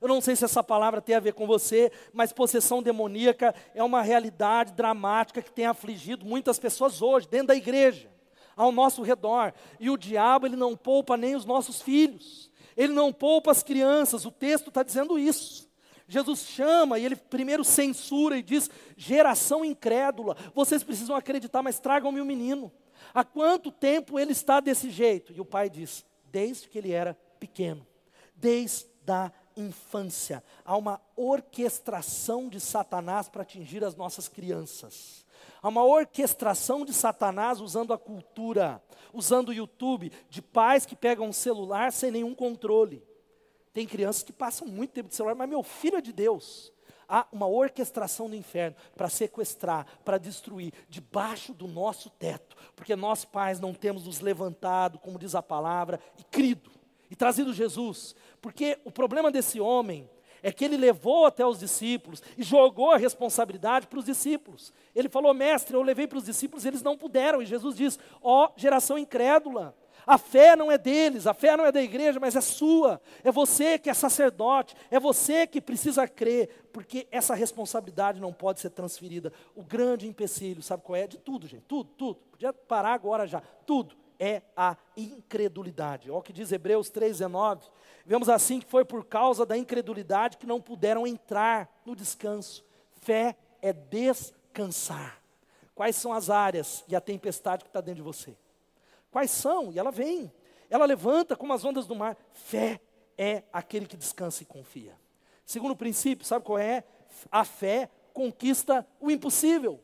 Eu 0.00 0.08
não 0.08 0.20
sei 0.20 0.34
se 0.34 0.44
essa 0.44 0.62
palavra 0.62 1.02
tem 1.02 1.14
a 1.14 1.20
ver 1.20 1.34
com 1.34 1.46
você, 1.46 1.92
mas 2.12 2.32
possessão 2.32 2.82
demoníaca 2.82 3.54
é 3.74 3.84
uma 3.84 4.00
realidade 4.00 4.72
dramática 4.72 5.42
que 5.42 5.52
tem 5.52 5.66
afligido 5.66 6.24
muitas 6.24 6.58
pessoas 6.58 7.02
hoje, 7.02 7.28
dentro 7.28 7.48
da 7.48 7.54
igreja, 7.54 8.10
ao 8.56 8.72
nosso 8.72 9.02
redor. 9.02 9.52
E 9.78 9.90
o 9.90 9.98
diabo, 9.98 10.46
ele 10.46 10.56
não 10.56 10.74
poupa 10.74 11.18
nem 11.18 11.36
os 11.36 11.44
nossos 11.44 11.82
filhos, 11.82 12.49
ele 12.76 12.92
não 12.92 13.12
poupa 13.12 13.50
as 13.50 13.62
crianças, 13.62 14.24
o 14.24 14.30
texto 14.30 14.68
está 14.68 14.82
dizendo 14.82 15.18
isso. 15.18 15.68
Jesus 16.08 16.40
chama 16.40 16.98
e 16.98 17.04
ele 17.04 17.14
primeiro 17.14 17.62
censura 17.62 18.36
e 18.36 18.42
diz: 18.42 18.68
geração 18.96 19.64
incrédula, 19.64 20.36
vocês 20.54 20.82
precisam 20.82 21.14
acreditar, 21.14 21.62
mas 21.62 21.78
tragam-me 21.78 22.20
o 22.20 22.24
um 22.24 22.26
menino. 22.26 22.72
Há 23.14 23.24
quanto 23.24 23.70
tempo 23.70 24.18
ele 24.18 24.32
está 24.32 24.60
desse 24.60 24.90
jeito? 24.90 25.32
E 25.32 25.40
o 25.40 25.44
pai 25.44 25.70
diz: 25.70 26.04
desde 26.30 26.68
que 26.68 26.78
ele 26.78 26.92
era 26.92 27.16
pequeno, 27.38 27.86
desde 28.34 28.90
a 29.08 29.32
infância. 29.56 30.42
Há 30.64 30.76
uma 30.76 31.00
orquestração 31.16 32.48
de 32.48 32.60
Satanás 32.60 33.28
para 33.28 33.42
atingir 33.42 33.84
as 33.84 33.94
nossas 33.94 34.28
crianças. 34.28 35.26
Há 35.62 35.68
uma 35.68 35.84
orquestração 35.84 36.84
de 36.84 36.92
Satanás 36.92 37.60
usando 37.60 37.92
a 37.92 37.98
cultura, 37.98 38.82
usando 39.12 39.50
o 39.50 39.52
YouTube, 39.52 40.10
de 40.28 40.40
pais 40.40 40.86
que 40.86 40.96
pegam 40.96 41.26
um 41.26 41.32
celular 41.32 41.92
sem 41.92 42.10
nenhum 42.10 42.34
controle. 42.34 43.02
Tem 43.72 43.86
crianças 43.86 44.22
que 44.22 44.32
passam 44.32 44.66
muito 44.66 44.92
tempo 44.92 45.08
de 45.08 45.14
celular, 45.14 45.34
mas 45.34 45.48
meu 45.48 45.62
filho 45.62 45.98
é 45.98 46.00
de 46.00 46.12
Deus. 46.12 46.72
Há 47.06 47.26
uma 47.32 47.46
orquestração 47.46 48.30
do 48.30 48.36
inferno 48.36 48.76
para 48.96 49.08
sequestrar, 49.08 49.84
para 50.04 50.16
destruir, 50.16 50.72
debaixo 50.88 51.52
do 51.52 51.66
nosso 51.66 52.08
teto, 52.08 52.56
porque 52.74 52.94
nós 52.96 53.24
pais 53.24 53.60
não 53.60 53.74
temos 53.74 54.06
nos 54.06 54.20
levantado, 54.20 54.98
como 54.98 55.18
diz 55.18 55.34
a 55.34 55.42
palavra, 55.42 56.00
e 56.18 56.24
crido, 56.24 56.70
e 57.10 57.16
trazido 57.16 57.52
Jesus, 57.52 58.14
porque 58.40 58.78
o 58.84 58.92
problema 58.92 59.30
desse 59.30 59.60
homem 59.60 60.08
é 60.42 60.52
que 60.52 60.64
ele 60.64 60.76
levou 60.76 61.26
até 61.26 61.44
os 61.44 61.58
discípulos 61.58 62.22
e 62.36 62.42
jogou 62.42 62.92
a 62.92 62.96
responsabilidade 62.96 63.86
para 63.86 63.98
os 63.98 64.04
discípulos. 64.04 64.72
Ele 64.94 65.08
falou, 65.08 65.34
mestre, 65.34 65.74
eu 65.74 65.82
levei 65.82 66.06
para 66.06 66.18
os 66.18 66.24
discípulos, 66.24 66.64
eles 66.64 66.82
não 66.82 66.96
puderam. 66.96 67.42
E 67.42 67.46
Jesus 67.46 67.76
diz: 67.76 67.98
ó, 68.22 68.46
oh, 68.46 68.52
geração 68.56 68.98
incrédula. 68.98 69.74
A 70.06 70.18
fé 70.18 70.56
não 70.56 70.72
é 70.72 70.78
deles, 70.78 71.26
a 71.26 71.34
fé 71.34 71.56
não 71.56 71.64
é 71.64 71.70
da 71.70 71.82
igreja, 71.82 72.18
mas 72.18 72.34
é 72.34 72.40
sua. 72.40 73.00
É 73.22 73.30
você 73.30 73.78
que 73.78 73.90
é 73.90 73.94
sacerdote, 73.94 74.74
é 74.90 74.98
você 74.98 75.46
que 75.46 75.60
precisa 75.60 76.08
crer, 76.08 76.68
porque 76.72 77.06
essa 77.10 77.34
responsabilidade 77.34 78.20
não 78.20 78.32
pode 78.32 78.60
ser 78.60 78.70
transferida. 78.70 79.32
O 79.54 79.62
grande 79.62 80.06
empecilho, 80.08 80.62
sabe 80.62 80.82
qual 80.82 80.96
é? 80.96 81.06
De 81.06 81.18
tudo, 81.18 81.46
gente, 81.46 81.64
tudo, 81.68 81.90
tudo. 81.96 82.16
Podia 82.30 82.52
parar 82.52 82.94
agora 82.94 83.26
já. 83.26 83.40
Tudo 83.66 83.94
é 84.18 84.42
a 84.54 84.76
incredulidade. 84.96 86.10
Olha 86.10 86.18
o 86.18 86.22
que 86.22 86.32
diz 86.32 86.52
Hebreus 86.52 86.90
3,19. 86.90 87.62
Vemos 88.04 88.28
assim 88.28 88.60
que 88.60 88.66
foi 88.66 88.84
por 88.84 89.04
causa 89.04 89.44
da 89.44 89.56
incredulidade 89.56 90.36
que 90.36 90.46
não 90.46 90.60
puderam 90.60 91.06
entrar 91.06 91.68
no 91.84 91.94
descanso. 91.94 92.64
Fé 93.00 93.36
é 93.62 93.72
descansar. 93.72 95.20
Quais 95.74 95.96
são 95.96 96.12
as 96.12 96.28
áreas 96.28 96.84
e 96.88 96.96
a 96.96 97.00
tempestade 97.00 97.64
que 97.64 97.70
está 97.70 97.80
dentro 97.80 97.96
de 97.96 98.02
você? 98.02 98.36
Quais 99.10 99.30
são? 99.30 99.72
E 99.72 99.78
ela 99.78 99.90
vem. 99.90 100.32
Ela 100.68 100.84
levanta 100.84 101.36
como 101.36 101.52
as 101.52 101.64
ondas 101.64 101.86
do 101.86 101.94
mar. 101.94 102.16
Fé 102.32 102.80
é 103.16 103.42
aquele 103.52 103.86
que 103.86 103.96
descansa 103.96 104.42
e 104.42 104.46
confia. 104.46 104.94
Segundo 105.44 105.74
princípio, 105.74 106.24
sabe 106.24 106.44
qual 106.44 106.58
é? 106.58 106.84
A 107.30 107.44
fé 107.44 107.90
conquista 108.12 108.86
o 109.00 109.10
impossível. 109.10 109.80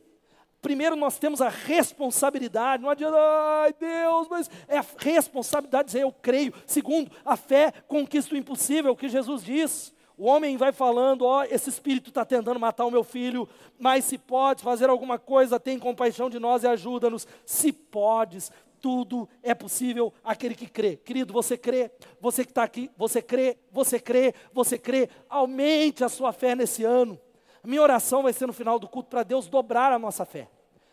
Primeiro, 0.61 0.95
nós 0.95 1.19
temos 1.19 1.41
a 1.41 1.49
responsabilidade, 1.49 2.81
não 2.81 2.89
adianta, 2.89 3.17
ai 3.17 3.73
Deus, 3.73 4.27
mas 4.29 4.49
é 4.67 4.77
a 4.79 4.85
responsabilidade 4.97 5.85
de 5.85 5.93
dizer 5.93 6.03
eu 6.03 6.11
creio. 6.11 6.53
Segundo, 6.65 7.11
a 7.23 7.37
fé 7.37 7.71
conquista 7.87 8.33
o 8.33 8.37
impossível, 8.37 8.91
o 8.91 8.97
que 8.97 9.07
Jesus 9.07 9.43
diz. 9.43 9.93
O 10.17 10.25
homem 10.25 10.57
vai 10.57 10.71
falando: 10.71 11.25
Ó, 11.25 11.39
oh, 11.39 11.43
esse 11.43 11.69
espírito 11.69 12.09
está 12.09 12.25
tentando 12.25 12.59
matar 12.59 12.85
o 12.85 12.91
meu 12.91 13.03
filho, 13.03 13.47
mas 13.77 14.03
se 14.03 14.17
podes 14.17 14.63
fazer 14.63 14.89
alguma 14.89 15.19
coisa, 15.19 15.59
tem 15.59 15.77
compaixão 15.77 16.27
de 16.27 16.39
nós 16.39 16.63
e 16.63 16.67
ajuda-nos. 16.67 17.27
Se 17.45 17.71
podes, 17.71 18.51
tudo 18.81 19.29
é 19.43 19.53
possível 19.53 20.11
aquele 20.23 20.55
que 20.55 20.67
crê. 20.67 20.97
Querido, 20.97 21.33
você 21.33 21.55
crê, 21.55 21.91
você 22.19 22.43
que 22.43 22.51
está 22.51 22.63
aqui, 22.63 22.89
você 22.97 23.21
crê, 23.21 23.57
você 23.71 23.99
crê, 23.99 24.33
você 24.51 24.77
crê. 24.77 25.09
Aumente 25.29 26.03
a 26.03 26.09
sua 26.09 26.33
fé 26.33 26.55
nesse 26.55 26.83
ano. 26.83 27.19
Minha 27.63 27.81
oração 27.81 28.23
vai 28.23 28.33
ser 28.33 28.47
no 28.47 28.53
final 28.53 28.79
do 28.79 28.87
culto 28.87 29.09
para 29.09 29.23
Deus 29.23 29.47
dobrar 29.47 29.91
a 29.91 29.99
nossa 29.99 30.25
fé. 30.25 30.49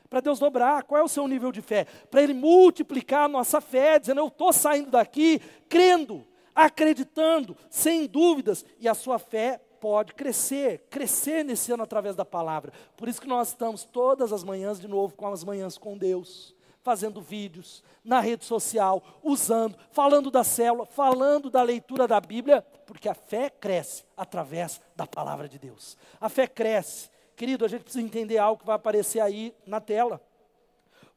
Para 0.09 0.21
Deus 0.21 0.39
dobrar, 0.39 0.85
qual 0.85 1.01
é 1.01 1.05
o 1.05 1.09
seu 1.09 1.27
nível 1.27 1.51
de 1.51 1.61
fé? 1.61 1.87
Para 2.11 2.23
Ele 2.23 2.35
multiplicar 2.35 3.25
a 3.25 3.29
nossa 3.29 3.61
fé, 3.61 3.99
dizendo: 3.99 4.21
Eu 4.21 4.29
estou 4.29 4.53
saindo 4.53 4.91
daqui 4.91 5.41
crendo, 5.69 6.25
acreditando, 6.55 7.57
sem 7.69 8.07
dúvidas, 8.07 8.65
e 8.79 8.89
a 8.89 8.95
sua 8.95 9.19
fé 9.19 9.61
pode 9.81 10.15
crescer, 10.15 10.87
crescer 10.89 11.45
nesse 11.45 11.73
ano 11.73 11.83
através 11.83 12.17
da 12.17 12.25
palavra. 12.25 12.73
Por 12.97 13.09
isso 13.09 13.21
que 13.21 13.29
nós 13.29 13.49
estamos 13.49 13.85
todas 13.85 14.33
as 14.33 14.45
manhãs 14.45 14.81
de 14.81 14.89
novo 14.89 15.15
com 15.15 15.27
as 15.27 15.45
manhãs 15.45 15.77
com 15.77 15.99
Deus, 15.99 16.54
fazendo 16.85 17.23
vídeos 17.23 17.83
na 18.05 18.21
rede 18.21 18.45
social, 18.45 19.03
usando, 19.23 19.75
falando 19.91 20.31
da 20.31 20.45
célula, 20.45 20.85
falando 20.85 21.49
da 21.49 21.63
leitura 21.63 22.07
da 22.07 22.21
Bíblia, 22.21 22.61
porque 22.85 23.09
a 23.09 23.15
fé 23.15 23.49
cresce 23.49 24.05
através 24.15 24.83
da 24.95 25.07
palavra 25.07 25.49
de 25.49 25.59
Deus. 25.59 25.97
A 26.21 26.29
fé 26.29 26.47
cresce. 26.47 27.09
Querido, 27.35 27.65
a 27.65 27.69
gente 27.69 27.85
precisa 27.85 28.05
entender 28.05 28.37
algo 28.37 28.61
que 28.61 28.67
vai 28.67 28.77
aparecer 28.77 29.21
aí 29.21 29.55
na 29.67 29.81
tela. 29.81 30.21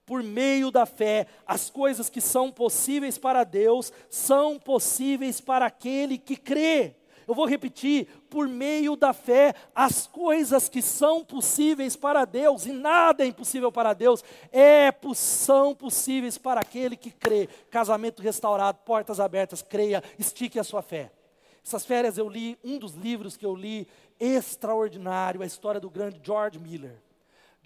Por 0.06 0.24
meio 0.24 0.72
da 0.72 0.86
fé, 0.86 1.28
as 1.46 1.70
coisas 1.70 2.10
que 2.10 2.22
são 2.22 2.50
possíveis 2.50 3.18
para 3.18 3.44
Deus 3.44 3.92
são 4.10 4.58
possíveis 4.58 5.42
para 5.42 5.66
aquele 5.66 6.18
que 6.18 6.38
crê. 6.38 6.96
Eu 7.28 7.36
vou 7.36 7.46
repetir: 7.46 8.08
por 8.30 8.48
meio 8.48 8.96
da 8.96 9.12
fé, 9.12 9.54
as 9.76 10.08
coisas 10.08 10.70
que 10.70 10.82
são 10.82 11.24
possíveis 11.26 11.96
para 11.96 12.24
Deus, 12.24 12.66
e 12.66 12.72
nada 12.72 13.24
é 13.24 13.28
impossível 13.28 13.72
para 13.72 13.94
Deus, 13.94 14.24
é, 14.52 14.94
são 15.14 15.76
possíveis 15.76 16.38
para 16.38 16.62
aquele 16.62 16.96
que 16.96 17.12
crê. 17.12 17.50
Casamento 17.70 18.22
restaurado, 18.22 18.80
portas 18.86 19.20
abertas, 19.20 19.62
creia, 19.62 20.04
estique 20.18 20.60
a 20.60 20.64
sua 20.64 20.82
fé. 20.82 21.12
Essas 21.66 21.86
férias 21.86 22.18
eu 22.18 22.30
li 22.30 22.58
um 22.64 22.78
dos 22.78 22.94
livros 22.94 23.36
que 23.36 23.46
eu 23.46 23.54
li, 23.54 23.88
extraordinário, 24.18 25.42
a 25.42 25.46
história 25.46 25.82
do 25.82 25.90
grande 25.90 26.22
George 26.24 26.58
Miller. 26.58 27.07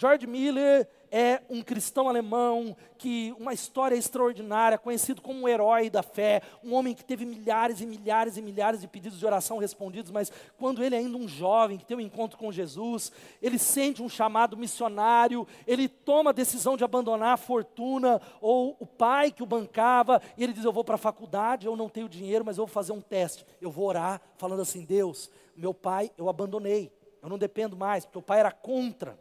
George 0.01 0.25
Miller 0.25 0.87
é 1.11 1.43
um 1.47 1.61
cristão 1.61 2.09
alemão 2.09 2.75
que 2.97 3.35
uma 3.37 3.53
história 3.53 3.95
extraordinária, 3.95 4.75
conhecido 4.75 5.21
como 5.21 5.41
um 5.41 5.47
herói 5.47 5.91
da 5.91 6.01
fé, 6.01 6.41
um 6.63 6.73
homem 6.73 6.95
que 6.95 7.05
teve 7.05 7.23
milhares 7.23 7.81
e 7.81 7.85
milhares 7.85 8.35
e 8.35 8.41
milhares 8.41 8.81
de 8.81 8.87
pedidos 8.87 9.19
de 9.19 9.25
oração 9.27 9.59
respondidos, 9.59 10.09
mas 10.09 10.31
quando 10.57 10.83
ele 10.83 10.95
é 10.95 10.97
ainda 10.97 11.15
um 11.15 11.27
jovem 11.27 11.77
que 11.77 11.85
tem 11.85 11.95
um 11.95 12.01
encontro 12.01 12.35
com 12.35 12.51
Jesus, 12.51 13.11
ele 13.43 13.59
sente 13.59 14.01
um 14.01 14.09
chamado 14.09 14.57
missionário, 14.57 15.47
ele 15.67 15.87
toma 15.87 16.31
a 16.31 16.33
decisão 16.33 16.75
de 16.75 16.83
abandonar 16.83 17.35
a 17.35 17.37
fortuna 17.37 18.19
ou 18.41 18.75
o 18.79 18.87
pai 18.87 19.29
que 19.31 19.43
o 19.43 19.45
bancava, 19.45 20.19
e 20.35 20.43
ele 20.43 20.51
diz: 20.53 20.65
"Eu 20.65 20.73
vou 20.73 20.83
para 20.83 20.95
a 20.95 20.97
faculdade, 20.97 21.67
eu 21.67 21.75
não 21.75 21.87
tenho 21.87 22.09
dinheiro, 22.09 22.43
mas 22.43 22.57
eu 22.57 22.65
vou 22.65 22.73
fazer 22.73 22.91
um 22.91 23.01
teste. 23.01 23.45
Eu 23.61 23.69
vou 23.69 23.85
orar 23.85 24.19
falando 24.35 24.63
assim: 24.63 24.83
Deus, 24.83 25.29
meu 25.55 25.75
pai 25.75 26.09
eu 26.17 26.27
abandonei. 26.27 26.91
Eu 27.21 27.29
não 27.29 27.37
dependo 27.37 27.77
mais, 27.77 28.03
porque 28.03 28.17
o 28.17 28.23
pai 28.23 28.39
era 28.39 28.51
contra 28.51 29.15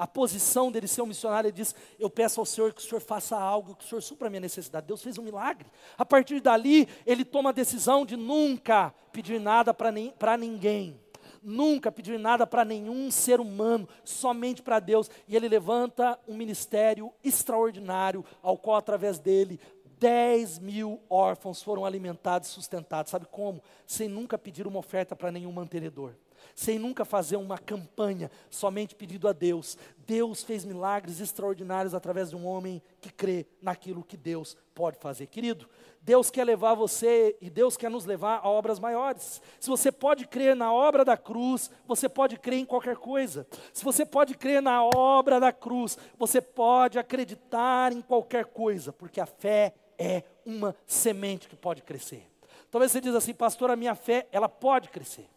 a 0.00 0.06
posição 0.06 0.72
dele 0.72 0.88
ser 0.88 1.02
um 1.02 1.06
missionário, 1.06 1.48
ele 1.48 1.56
diz: 1.56 1.74
Eu 1.98 2.08
peço 2.08 2.40
ao 2.40 2.46
Senhor 2.46 2.72
que 2.72 2.80
o 2.80 2.84
Senhor 2.84 3.02
faça 3.02 3.36
algo, 3.36 3.74
que 3.74 3.84
o 3.84 3.86
Senhor 3.86 4.00
supra 4.00 4.28
a 4.28 4.30
minha 4.30 4.40
necessidade. 4.40 4.86
Deus 4.86 5.02
fez 5.02 5.18
um 5.18 5.22
milagre. 5.22 5.66
A 5.98 6.06
partir 6.06 6.40
dali, 6.40 6.88
ele 7.04 7.22
toma 7.22 7.50
a 7.50 7.52
decisão 7.52 8.06
de 8.06 8.16
nunca 8.16 8.94
pedir 9.12 9.38
nada 9.38 9.74
para 9.74 10.38
ninguém. 10.38 10.98
Nunca 11.42 11.92
pedir 11.92 12.18
nada 12.18 12.46
para 12.46 12.64
nenhum 12.64 13.10
ser 13.10 13.40
humano, 13.40 13.86
somente 14.02 14.62
para 14.62 14.80
Deus. 14.80 15.10
E 15.28 15.36
ele 15.36 15.50
levanta 15.50 16.18
um 16.26 16.34
ministério 16.34 17.12
extraordinário, 17.22 18.24
ao 18.42 18.56
qual, 18.56 18.78
através 18.78 19.18
dele, 19.18 19.60
10 19.98 20.60
mil 20.60 20.98
órfãos 21.10 21.62
foram 21.62 21.84
alimentados 21.84 22.48
e 22.48 22.52
sustentados. 22.52 23.10
Sabe 23.10 23.26
como? 23.30 23.62
Sem 23.86 24.08
nunca 24.08 24.38
pedir 24.38 24.66
uma 24.66 24.78
oferta 24.78 25.14
para 25.14 25.30
nenhum 25.30 25.52
mantenedor 25.52 26.14
sem 26.54 26.78
nunca 26.78 27.04
fazer 27.04 27.36
uma 27.36 27.58
campanha, 27.58 28.30
somente 28.50 28.94
pedido 28.94 29.28
a 29.28 29.32
Deus. 29.32 29.76
Deus 30.06 30.42
fez 30.42 30.64
milagres 30.64 31.20
extraordinários 31.20 31.94
através 31.94 32.30
de 32.30 32.36
um 32.36 32.46
homem 32.46 32.82
que 33.00 33.12
crê 33.12 33.46
naquilo 33.62 34.02
que 34.02 34.16
Deus 34.16 34.56
pode 34.74 34.98
fazer. 34.98 35.26
Querido, 35.26 35.68
Deus 36.02 36.30
quer 36.30 36.44
levar 36.44 36.74
você 36.74 37.36
e 37.40 37.50
Deus 37.50 37.76
quer 37.76 37.90
nos 37.90 38.04
levar 38.04 38.40
a 38.42 38.48
obras 38.48 38.78
maiores. 38.78 39.40
Se 39.60 39.68
você 39.68 39.92
pode 39.92 40.26
crer 40.26 40.56
na 40.56 40.72
obra 40.72 41.04
da 41.04 41.16
cruz, 41.16 41.70
você 41.86 42.08
pode 42.08 42.38
crer 42.38 42.58
em 42.58 42.64
qualquer 42.64 42.96
coisa. 42.96 43.46
Se 43.72 43.84
você 43.84 44.04
pode 44.06 44.34
crer 44.34 44.62
na 44.62 44.82
obra 44.84 45.38
da 45.38 45.52
cruz, 45.52 45.98
você 46.18 46.40
pode 46.40 46.98
acreditar 46.98 47.92
em 47.92 48.00
qualquer 48.00 48.46
coisa, 48.46 48.92
porque 48.92 49.20
a 49.20 49.26
fé 49.26 49.74
é 49.98 50.22
uma 50.44 50.74
semente 50.86 51.48
que 51.48 51.56
pode 51.56 51.82
crescer. 51.82 52.26
Talvez 52.70 52.90
você 52.90 53.00
diz 53.00 53.14
assim, 53.14 53.34
pastor, 53.34 53.70
a 53.70 53.76
minha 53.76 53.94
fé, 53.94 54.26
ela 54.32 54.48
pode 54.48 54.88
crescer. 54.88 55.28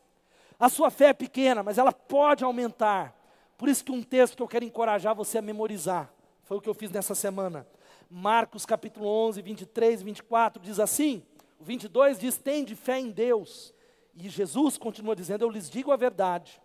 A 0.60 0.70
sua 0.70 0.90
fé 0.90 1.08
é 1.10 1.14
pequena, 1.14 1.64
mas 1.64 1.78
ela 1.78 1.92
pode 1.92 2.44
aumentar. 2.44 3.16
Por 3.58 3.70
isso 3.70 3.84
que 3.84 3.92
um 3.92 4.04
texto 4.04 4.36
que 4.36 4.44
eu 4.44 4.48
quero 4.48 4.66
encorajar 4.66 5.16
você 5.16 5.38
a 5.38 5.42
memorizar, 5.42 6.12
foi 6.44 6.58
o 6.58 6.62
que 6.62 6.70
eu 6.70 6.74
fiz 6.74 6.92
nessa 6.92 7.16
semana. 7.16 7.68
Marcos 8.10 8.66
capítulo 8.66 9.08
11, 9.08 9.42
23 9.42 10.02
e 10.02 10.04
24 10.04 10.62
diz 10.62 10.80
assim, 10.80 11.24
o 11.60 11.64
22 11.64 12.20
diz, 12.20 12.38
tende 12.38 12.76
fé 12.76 13.00
em 13.00 13.10
Deus. 13.10 13.74
E 14.16 14.30
Jesus 14.30 14.78
continua 14.78 15.16
dizendo, 15.16 15.44
eu 15.44 15.50
lhes 15.50 15.70
digo 15.70 15.92
a 15.92 15.96
verdade. 15.96 16.62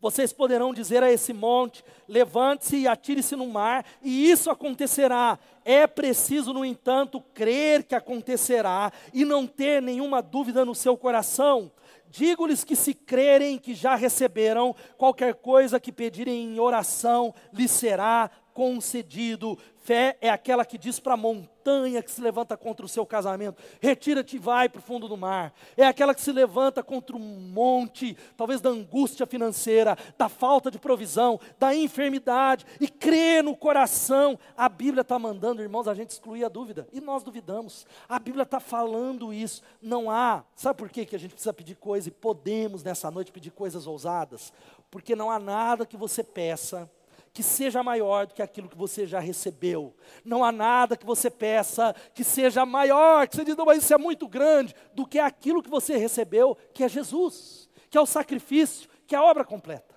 Vocês 0.00 0.32
poderão 0.32 0.72
dizer 0.72 1.02
a 1.02 1.12
esse 1.12 1.32
monte: 1.32 1.84
levante-se 2.08 2.78
e 2.78 2.88
atire-se 2.88 3.36
no 3.36 3.46
mar, 3.46 3.84
e 4.02 4.30
isso 4.30 4.50
acontecerá. 4.50 5.38
É 5.64 5.86
preciso, 5.86 6.54
no 6.54 6.64
entanto, 6.64 7.20
crer 7.34 7.84
que 7.84 7.94
acontecerá 7.94 8.90
e 9.12 9.24
não 9.24 9.46
ter 9.46 9.82
nenhuma 9.82 10.22
dúvida 10.22 10.64
no 10.64 10.74
seu 10.74 10.96
coração. 10.96 11.70
Digo-lhes 12.10 12.64
que 12.64 12.74
se 12.74 12.92
crerem 12.92 13.56
que 13.56 13.72
já 13.72 13.94
receberam, 13.94 14.74
qualquer 14.98 15.32
coisa 15.34 15.78
que 15.78 15.92
pedirem 15.92 16.54
em 16.54 16.58
oração 16.58 17.32
lhes 17.52 17.70
será 17.70 18.28
concedido. 18.52 19.58
Fé 19.82 20.18
é 20.20 20.28
aquela 20.28 20.64
que 20.64 20.76
diz 20.76 21.00
para 21.00 21.14
a 21.14 21.16
montanha 21.16 22.02
que 22.02 22.10
se 22.10 22.20
levanta 22.20 22.56
contra 22.56 22.84
o 22.84 22.88
seu 22.88 23.06
casamento: 23.06 23.62
retira-te 23.80 24.36
e 24.36 24.38
vai 24.38 24.68
para 24.68 24.78
o 24.78 24.82
fundo 24.82 25.08
do 25.08 25.16
mar. 25.16 25.54
É 25.76 25.86
aquela 25.86 26.14
que 26.14 26.20
se 26.20 26.30
levanta 26.30 26.82
contra 26.82 27.16
um 27.16 27.18
monte, 27.18 28.16
talvez 28.36 28.60
da 28.60 28.68
angústia 28.68 29.26
financeira, 29.26 29.96
da 30.18 30.28
falta 30.28 30.70
de 30.70 30.78
provisão, 30.78 31.40
da 31.58 31.74
enfermidade, 31.74 32.66
e 32.78 32.88
crê 32.88 33.40
no 33.42 33.56
coração. 33.56 34.38
A 34.56 34.68
Bíblia 34.68 35.00
está 35.00 35.18
mandando, 35.18 35.62
irmãos, 35.62 35.88
a 35.88 35.94
gente 35.94 36.10
excluir 36.10 36.44
a 36.44 36.48
dúvida, 36.48 36.86
e 36.92 37.00
nós 37.00 37.22
duvidamos. 37.22 37.86
A 38.08 38.18
Bíblia 38.18 38.42
está 38.42 38.60
falando 38.60 39.32
isso. 39.32 39.62
Não 39.80 40.10
há, 40.10 40.44
sabe 40.54 40.78
por 40.78 40.90
quê 40.90 41.06
que 41.06 41.16
a 41.16 41.18
gente 41.18 41.32
precisa 41.32 41.52
pedir 41.52 41.76
coisa 41.76 42.08
e 42.08 42.12
podemos 42.12 42.82
nessa 42.82 43.10
noite 43.10 43.32
pedir 43.32 43.50
coisas 43.50 43.86
ousadas? 43.86 44.52
Porque 44.90 45.16
não 45.16 45.30
há 45.30 45.38
nada 45.38 45.86
que 45.86 45.96
você 45.96 46.22
peça 46.22 46.90
que 47.32 47.42
seja 47.42 47.82
maior 47.82 48.26
do 48.26 48.34
que 48.34 48.42
aquilo 48.42 48.68
que 48.68 48.76
você 48.76 49.06
já 49.06 49.20
recebeu. 49.20 49.94
Não 50.24 50.44
há 50.44 50.50
nada 50.50 50.96
que 50.96 51.06
você 51.06 51.30
peça 51.30 51.94
que 52.14 52.24
seja 52.24 52.66
maior, 52.66 53.28
que 53.28 53.36
você 53.36 53.44
diz, 53.44 53.56
não, 53.56 53.64
mas 53.64 53.82
isso 53.82 53.94
é 53.94 53.98
muito 53.98 54.26
grande, 54.28 54.74
do 54.94 55.06
que 55.06 55.18
aquilo 55.18 55.62
que 55.62 55.70
você 55.70 55.96
recebeu, 55.96 56.56
que 56.74 56.82
é 56.82 56.88
Jesus, 56.88 57.68
que 57.88 57.96
é 57.96 58.00
o 58.00 58.06
sacrifício, 58.06 58.88
que 59.06 59.14
é 59.14 59.18
a 59.18 59.24
obra 59.24 59.44
completa. 59.44 59.90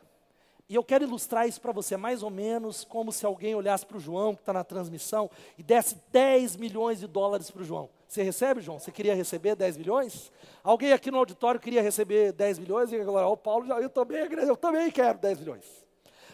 E 0.69 0.75
eu 0.75 0.83
quero 0.83 1.03
ilustrar 1.03 1.47
isso 1.47 1.59
para 1.59 1.71
você, 1.71 1.97
mais 1.97 2.23
ou 2.23 2.29
menos 2.29 2.83
como 2.85 3.11
se 3.11 3.25
alguém 3.25 3.53
olhasse 3.53 3.85
para 3.85 3.97
o 3.97 3.99
João, 3.99 4.33
que 4.33 4.41
está 4.41 4.53
na 4.53 4.63
transmissão, 4.63 5.29
e 5.57 5.61
desse 5.61 6.01
10 6.11 6.55
milhões 6.55 6.99
de 6.99 7.07
dólares 7.07 7.51
para 7.51 7.61
o 7.61 7.65
João. 7.65 7.89
Você 8.07 8.23
recebe, 8.23 8.61
João? 8.61 8.79
Você 8.79 8.91
queria 8.91 9.13
receber 9.13 9.55
10 9.55 9.77
milhões? 9.77 10.31
Alguém 10.63 10.93
aqui 10.93 11.11
no 11.11 11.17
auditório 11.17 11.59
queria 11.59 11.81
receber 11.81 12.31
10 12.31 12.59
milhões? 12.59 12.91
E 12.91 12.95
agora, 12.95 13.27
o 13.27 13.35
Paulo, 13.35 13.71
eu 13.73 13.89
também, 13.89 14.19
eu 14.47 14.55
também 14.55 14.89
quero 14.89 15.17
10 15.17 15.39
milhões. 15.39 15.82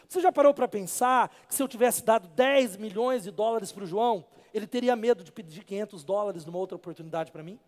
Você 0.10 0.22
já 0.22 0.32
parou 0.32 0.56
para 0.56 0.68
pensar 0.68 1.30
que 1.48 1.54
se 1.54 1.62
eu 1.62 1.68
tivesse 1.68 2.04
dado 2.04 2.28
10 2.30 2.78
milhões 2.78 3.22
de 3.22 3.30
dólares 3.30 3.72
para 3.72 3.84
o 3.84 3.88
João, 3.88 4.26
ele 4.52 4.66
teria 4.66 4.96
medo 4.96 5.24
de 5.24 5.32
pedir 5.32 5.64
500 5.64 6.04
dólares 6.04 6.46
numa 6.48 6.58
outra 6.58 6.76
oportunidade 6.76 7.32
para 7.32 7.44
mim? 7.44 7.60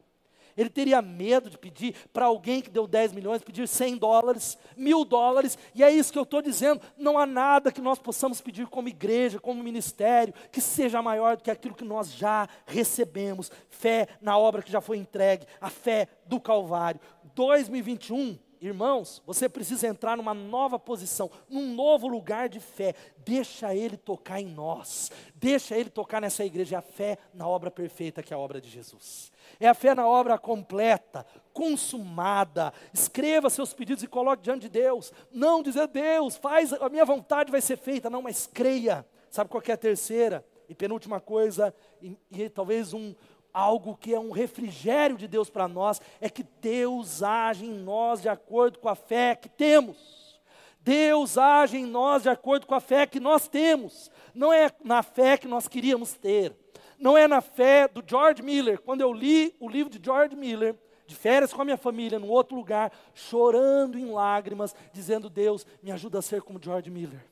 Ele 0.57 0.67
teria 0.67 1.03
medo 1.03 1.51
de 1.51 1.57
pedir 1.57 1.95
para 2.11 2.25
alguém 2.25 2.59
que 2.59 2.71
deu 2.71 2.87
10 2.87 3.13
milhões, 3.13 3.43
pedir 3.43 3.67
100 3.67 3.95
dólares, 3.97 4.57
mil 4.75 5.05
dólares, 5.05 5.55
e 5.75 5.83
é 5.83 5.91
isso 5.91 6.11
que 6.11 6.17
eu 6.17 6.23
estou 6.23 6.41
dizendo. 6.41 6.81
Não 6.97 7.15
há 7.15 7.27
nada 7.27 7.71
que 7.71 7.79
nós 7.79 7.99
possamos 7.99 8.41
pedir 8.41 8.65
como 8.65 8.89
igreja, 8.89 9.39
como 9.39 9.63
ministério, 9.63 10.33
que 10.51 10.59
seja 10.59 10.99
maior 10.99 11.37
do 11.37 11.43
que 11.43 11.51
aquilo 11.51 11.75
que 11.75 11.85
nós 11.85 12.11
já 12.11 12.49
recebemos. 12.65 13.51
Fé 13.69 14.07
na 14.19 14.35
obra 14.35 14.63
que 14.63 14.71
já 14.71 14.81
foi 14.81 14.97
entregue, 14.97 15.45
a 15.61 15.69
fé 15.69 16.07
do 16.25 16.39
Calvário. 16.39 16.99
2021 17.35 18.35
Irmãos, 18.61 19.23
você 19.25 19.49
precisa 19.49 19.87
entrar 19.87 20.15
numa 20.15 20.35
nova 20.35 20.77
posição, 20.77 21.31
num 21.49 21.73
novo 21.73 22.07
lugar 22.07 22.47
de 22.47 22.59
fé. 22.59 22.93
Deixa 23.17 23.73
Ele 23.73 23.97
tocar 23.97 24.39
em 24.39 24.45
nós, 24.45 25.11
deixa 25.33 25.75
Ele 25.75 25.89
tocar 25.89 26.21
nessa 26.21 26.45
igreja. 26.45 26.75
É 26.75 26.77
a 26.77 26.81
fé 26.83 27.17
na 27.33 27.47
obra 27.47 27.71
perfeita 27.71 28.21
que 28.21 28.31
é 28.31 28.35
a 28.37 28.39
obra 28.39 28.61
de 28.61 28.69
Jesus. 28.69 29.31
É 29.59 29.67
a 29.67 29.73
fé 29.73 29.95
na 29.95 30.07
obra 30.07 30.37
completa, 30.37 31.25
consumada. 31.51 32.71
Escreva 32.93 33.49
seus 33.49 33.73
pedidos 33.73 34.03
e 34.03 34.07
coloque 34.07 34.43
diante 34.43 34.61
de 34.61 34.69
Deus. 34.69 35.11
Não 35.31 35.63
dizer, 35.63 35.87
Deus, 35.87 36.37
faz, 36.37 36.71
a 36.71 36.87
minha 36.87 37.03
vontade 37.03 37.51
vai 37.51 37.61
ser 37.61 37.77
feita. 37.77 38.11
Não, 38.11 38.21
mas 38.21 38.45
creia. 38.45 39.03
Sabe 39.31 39.49
qual 39.49 39.63
é 39.65 39.71
a 39.71 39.77
terceira? 39.77 40.45
E 40.69 40.75
penúltima 40.75 41.19
coisa, 41.19 41.73
e, 42.01 42.15
e 42.31 42.47
talvez 42.47 42.93
um, 42.93 43.13
algo 43.53 43.95
que 43.95 44.13
é 44.13 44.19
um 44.19 44.31
refrigério 44.31 45.17
de 45.17 45.27
Deus 45.27 45.49
para 45.49 45.67
nós, 45.67 46.01
é 46.19 46.29
que 46.29 46.43
Deus 46.61 47.23
age 47.23 47.65
em 47.65 47.73
nós 47.73 48.21
de 48.21 48.29
acordo 48.29 48.79
com 48.79 48.89
a 48.89 48.95
fé 48.95 49.35
que 49.35 49.49
temos. 49.49 50.39
Deus 50.79 51.37
age 51.37 51.77
em 51.77 51.85
nós 51.85 52.23
de 52.23 52.29
acordo 52.29 52.65
com 52.65 52.75
a 52.75 52.79
fé 52.79 53.05
que 53.05 53.19
nós 53.19 53.47
temos. 53.47 54.09
Não 54.33 54.51
é 54.51 54.69
na 54.83 55.03
fé 55.03 55.37
que 55.37 55.47
nós 55.47 55.67
queríamos 55.67 56.13
ter. 56.13 56.55
Não 56.97 57.17
é 57.17 57.27
na 57.27 57.41
fé 57.41 57.87
do 57.87 58.03
George 58.05 58.41
Miller. 58.41 58.79
Quando 58.79 59.01
eu 59.01 59.13
li 59.13 59.55
o 59.59 59.69
livro 59.69 59.91
de 59.91 60.03
George 60.03 60.35
Miller, 60.35 60.75
de 61.05 61.15
férias 61.15 61.53
com 61.53 61.61
a 61.61 61.65
minha 61.65 61.77
família, 61.77 62.19
num 62.19 62.29
outro 62.29 62.55
lugar, 62.55 62.91
chorando 63.13 63.97
em 63.97 64.11
lágrimas, 64.11 64.75
dizendo: 64.93 65.29
Deus, 65.29 65.65
me 65.83 65.91
ajuda 65.91 66.19
a 66.19 66.21
ser 66.21 66.41
como 66.41 66.61
George 66.61 66.89
Miller 66.89 67.30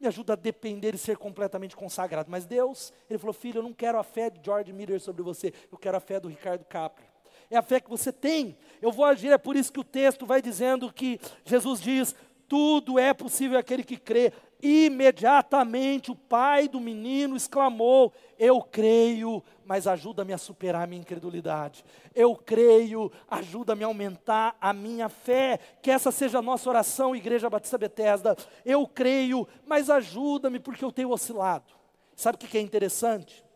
me 0.00 0.06
ajuda 0.06 0.34
a 0.34 0.36
depender 0.36 0.94
e 0.94 0.98
ser 0.98 1.16
completamente 1.16 1.74
consagrado. 1.74 2.30
Mas 2.30 2.46
Deus, 2.46 2.92
Ele 3.08 3.18
falou, 3.18 3.32
filho, 3.32 3.58
eu 3.58 3.62
não 3.62 3.72
quero 3.72 3.98
a 3.98 4.04
fé 4.04 4.30
de 4.30 4.40
George 4.44 4.72
Miller 4.72 5.00
sobre 5.00 5.22
você, 5.22 5.52
eu 5.70 5.78
quero 5.78 5.96
a 5.96 6.00
fé 6.00 6.20
do 6.20 6.28
Ricardo 6.28 6.64
Capri. 6.64 7.04
É 7.50 7.56
a 7.56 7.62
fé 7.62 7.80
que 7.80 7.88
você 7.88 8.12
tem. 8.12 8.56
Eu 8.80 8.92
vou 8.92 9.04
agir, 9.04 9.32
é 9.32 9.38
por 9.38 9.56
isso 9.56 9.72
que 9.72 9.80
o 9.80 9.84
texto 9.84 10.26
vai 10.26 10.42
dizendo 10.42 10.92
que 10.92 11.18
Jesus 11.44 11.80
diz: 11.80 12.14
tudo 12.46 12.98
é 12.98 13.12
possível 13.14 13.58
aquele 13.58 13.84
que 13.84 13.96
crê. 13.96 14.32
Imediatamente 14.60 16.10
o 16.10 16.16
pai 16.16 16.68
do 16.68 16.80
menino 16.80 17.36
exclamou: 17.36 18.12
Eu 18.38 18.60
creio, 18.60 19.42
mas 19.64 19.86
ajuda-me 19.86 20.32
a 20.32 20.38
superar 20.38 20.82
a 20.82 20.86
minha 20.86 21.00
incredulidade. 21.00 21.84
Eu 22.14 22.34
creio, 22.34 23.12
ajuda-me 23.30 23.84
a 23.84 23.86
aumentar 23.86 24.56
a 24.60 24.72
minha 24.72 25.08
fé. 25.08 25.60
Que 25.80 25.90
essa 25.90 26.10
seja 26.10 26.38
a 26.38 26.42
nossa 26.42 26.68
oração, 26.68 27.14
Igreja 27.14 27.48
Batista 27.48 27.78
Betesda. 27.78 28.36
Eu 28.64 28.86
creio, 28.86 29.46
mas 29.66 29.88
ajuda-me 29.88 30.58
porque 30.58 30.84
eu 30.84 30.92
tenho 30.92 31.10
oscilado. 31.10 31.72
Sabe 32.16 32.36
o 32.36 32.38
que 32.38 32.58
é 32.58 32.60
interessante? 32.60 33.47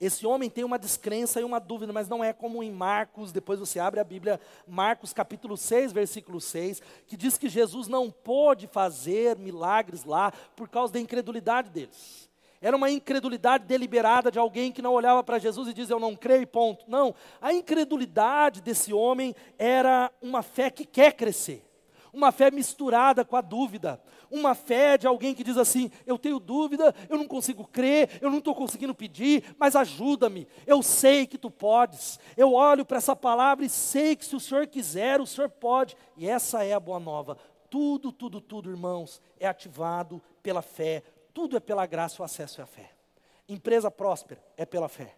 Esse 0.00 0.26
homem 0.26 0.50
tem 0.50 0.64
uma 0.64 0.78
descrença 0.78 1.40
e 1.40 1.44
uma 1.44 1.60
dúvida, 1.60 1.92
mas 1.92 2.08
não 2.08 2.22
é 2.22 2.32
como 2.32 2.62
em 2.62 2.70
Marcos, 2.70 3.32
depois 3.32 3.60
você 3.60 3.78
abre 3.78 4.00
a 4.00 4.04
Bíblia, 4.04 4.40
Marcos 4.66 5.12
capítulo 5.12 5.56
6, 5.56 5.92
versículo 5.92 6.40
6, 6.40 6.82
que 7.06 7.16
diz 7.16 7.38
que 7.38 7.48
Jesus 7.48 7.86
não 7.86 8.10
pôde 8.10 8.66
fazer 8.66 9.38
milagres 9.38 10.04
lá 10.04 10.32
por 10.56 10.68
causa 10.68 10.92
da 10.92 11.00
incredulidade 11.00 11.70
deles. 11.70 12.28
Era 12.60 12.76
uma 12.76 12.90
incredulidade 12.90 13.66
deliberada 13.66 14.30
de 14.30 14.38
alguém 14.38 14.72
que 14.72 14.82
não 14.82 14.94
olhava 14.94 15.22
para 15.22 15.38
Jesus 15.38 15.68
e 15.68 15.74
dizia, 15.74 15.94
eu 15.94 16.00
não 16.00 16.16
creio, 16.16 16.46
ponto. 16.46 16.84
Não, 16.88 17.14
a 17.40 17.52
incredulidade 17.52 18.62
desse 18.62 18.92
homem 18.92 19.34
era 19.58 20.10
uma 20.20 20.42
fé 20.42 20.70
que 20.70 20.84
quer 20.84 21.12
crescer 21.12 21.62
uma 22.14 22.30
fé 22.30 22.48
misturada 22.50 23.24
com 23.24 23.34
a 23.34 23.40
dúvida, 23.40 24.00
uma 24.34 24.54
fé 24.54 24.98
de 24.98 25.06
alguém 25.06 25.34
que 25.34 25.44
diz 25.44 25.56
assim: 25.56 25.90
eu 26.04 26.18
tenho 26.18 26.40
dúvida, 26.40 26.94
eu 27.08 27.16
não 27.16 27.26
consigo 27.26 27.66
crer, 27.66 28.18
eu 28.20 28.30
não 28.30 28.38
estou 28.38 28.54
conseguindo 28.54 28.94
pedir, 28.94 29.54
mas 29.58 29.76
ajuda-me, 29.76 30.48
eu 30.66 30.82
sei 30.82 31.26
que 31.26 31.38
tu 31.38 31.50
podes, 31.50 32.18
eu 32.36 32.52
olho 32.52 32.84
para 32.84 32.98
essa 32.98 33.14
palavra 33.14 33.64
e 33.64 33.68
sei 33.68 34.16
que 34.16 34.24
se 34.24 34.34
o 34.34 34.40
Senhor 34.40 34.66
quiser, 34.66 35.20
o 35.20 35.26
Senhor 35.26 35.48
pode, 35.48 35.96
e 36.16 36.28
essa 36.28 36.64
é 36.64 36.72
a 36.72 36.80
boa 36.80 36.98
nova. 36.98 37.38
Tudo, 37.70 38.12
tudo, 38.12 38.40
tudo, 38.40 38.70
irmãos, 38.70 39.22
é 39.38 39.46
ativado 39.46 40.20
pela 40.42 40.62
fé, 40.62 41.02
tudo 41.32 41.56
é 41.56 41.60
pela 41.60 41.86
graça, 41.86 42.20
o 42.20 42.24
acesso 42.24 42.60
é 42.60 42.64
a 42.64 42.66
fé. 42.66 42.90
Empresa 43.48 43.90
próspera 43.90 44.42
é 44.56 44.66
pela 44.66 44.88
fé. 44.88 45.16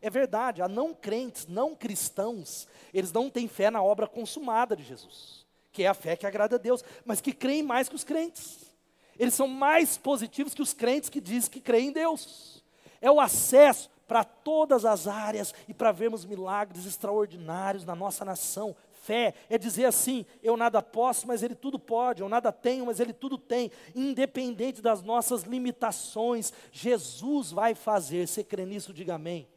É 0.00 0.10
verdade, 0.10 0.60
há 0.60 0.68
não 0.68 0.92
crentes, 0.92 1.46
não 1.46 1.74
cristãos, 1.74 2.68
eles 2.92 3.10
não 3.10 3.30
têm 3.30 3.48
fé 3.48 3.70
na 3.70 3.82
obra 3.82 4.06
consumada 4.06 4.76
de 4.76 4.82
Jesus 4.82 5.43
que 5.74 5.82
é 5.82 5.88
a 5.88 5.92
fé 5.92 6.16
que 6.16 6.26
agrada 6.26 6.54
a 6.54 6.58
Deus, 6.58 6.84
mas 7.04 7.20
que 7.20 7.32
creem 7.32 7.62
mais 7.62 7.88
que 7.88 7.96
os 7.96 8.04
crentes. 8.04 8.72
Eles 9.18 9.34
são 9.34 9.48
mais 9.48 9.98
positivos 9.98 10.54
que 10.54 10.62
os 10.62 10.72
crentes 10.72 11.10
que 11.10 11.20
dizem 11.20 11.50
que 11.50 11.60
creem 11.60 11.88
em 11.88 11.92
Deus. 11.92 12.64
É 13.00 13.10
o 13.10 13.20
acesso 13.20 13.90
para 14.06 14.22
todas 14.22 14.84
as 14.84 15.08
áreas 15.08 15.52
e 15.66 15.74
para 15.74 15.90
vermos 15.90 16.24
milagres 16.24 16.86
extraordinários 16.86 17.84
na 17.84 17.94
nossa 17.94 18.24
nação. 18.24 18.74
Fé 18.92 19.34
é 19.50 19.58
dizer 19.58 19.86
assim: 19.86 20.24
eu 20.42 20.56
nada 20.56 20.80
posso, 20.80 21.26
mas 21.26 21.42
Ele 21.42 21.56
tudo 21.56 21.78
pode, 21.78 22.22
eu 22.22 22.28
nada 22.28 22.52
tenho, 22.52 22.86
mas 22.86 23.00
Ele 23.00 23.12
tudo 23.12 23.36
tem, 23.36 23.70
independente 23.94 24.80
das 24.80 25.02
nossas 25.02 25.42
limitações, 25.42 26.52
Jesus 26.70 27.50
vai 27.50 27.74
fazer. 27.74 28.28
Você 28.28 28.44
crê 28.44 28.64
nisso? 28.64 28.92
Diga 28.92 29.16
amém. 29.16 29.48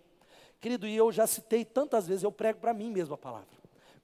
Querido, 0.60 0.88
e 0.88 0.98
eu 0.98 1.12
já 1.12 1.28
citei 1.28 1.64
tantas 1.64 2.08
vezes, 2.08 2.24
eu 2.24 2.32
prego 2.32 2.60
para 2.60 2.74
mim 2.74 2.90
mesmo 2.90 3.14
a 3.14 3.18
palavra. 3.18 3.57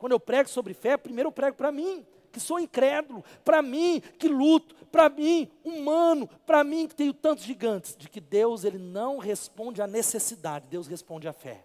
Quando 0.03 0.11
eu 0.11 0.19
prego 0.19 0.49
sobre 0.49 0.73
fé, 0.73 0.97
primeiro 0.97 1.29
eu 1.29 1.31
prego 1.31 1.55
para 1.55 1.71
mim, 1.71 2.05
que 2.29 2.37
sou 2.37 2.59
incrédulo, 2.59 3.23
para 3.41 3.61
mim 3.61 4.01
que 4.19 4.27
luto, 4.27 4.75
para 4.91 5.07
mim 5.07 5.49
humano, 5.63 6.27
para 6.45 6.61
mim 6.61 6.89
que 6.89 6.93
tenho 6.93 7.13
tantos 7.13 7.45
gigantes, 7.45 7.95
de 7.95 8.09
que 8.09 8.19
Deus 8.19 8.65
ele 8.65 8.77
não 8.77 9.17
responde 9.17 9.81
à 9.81 9.87
necessidade, 9.87 10.67
Deus 10.69 10.87
responde 10.87 11.25
à 11.25 11.31
fé. 11.31 11.63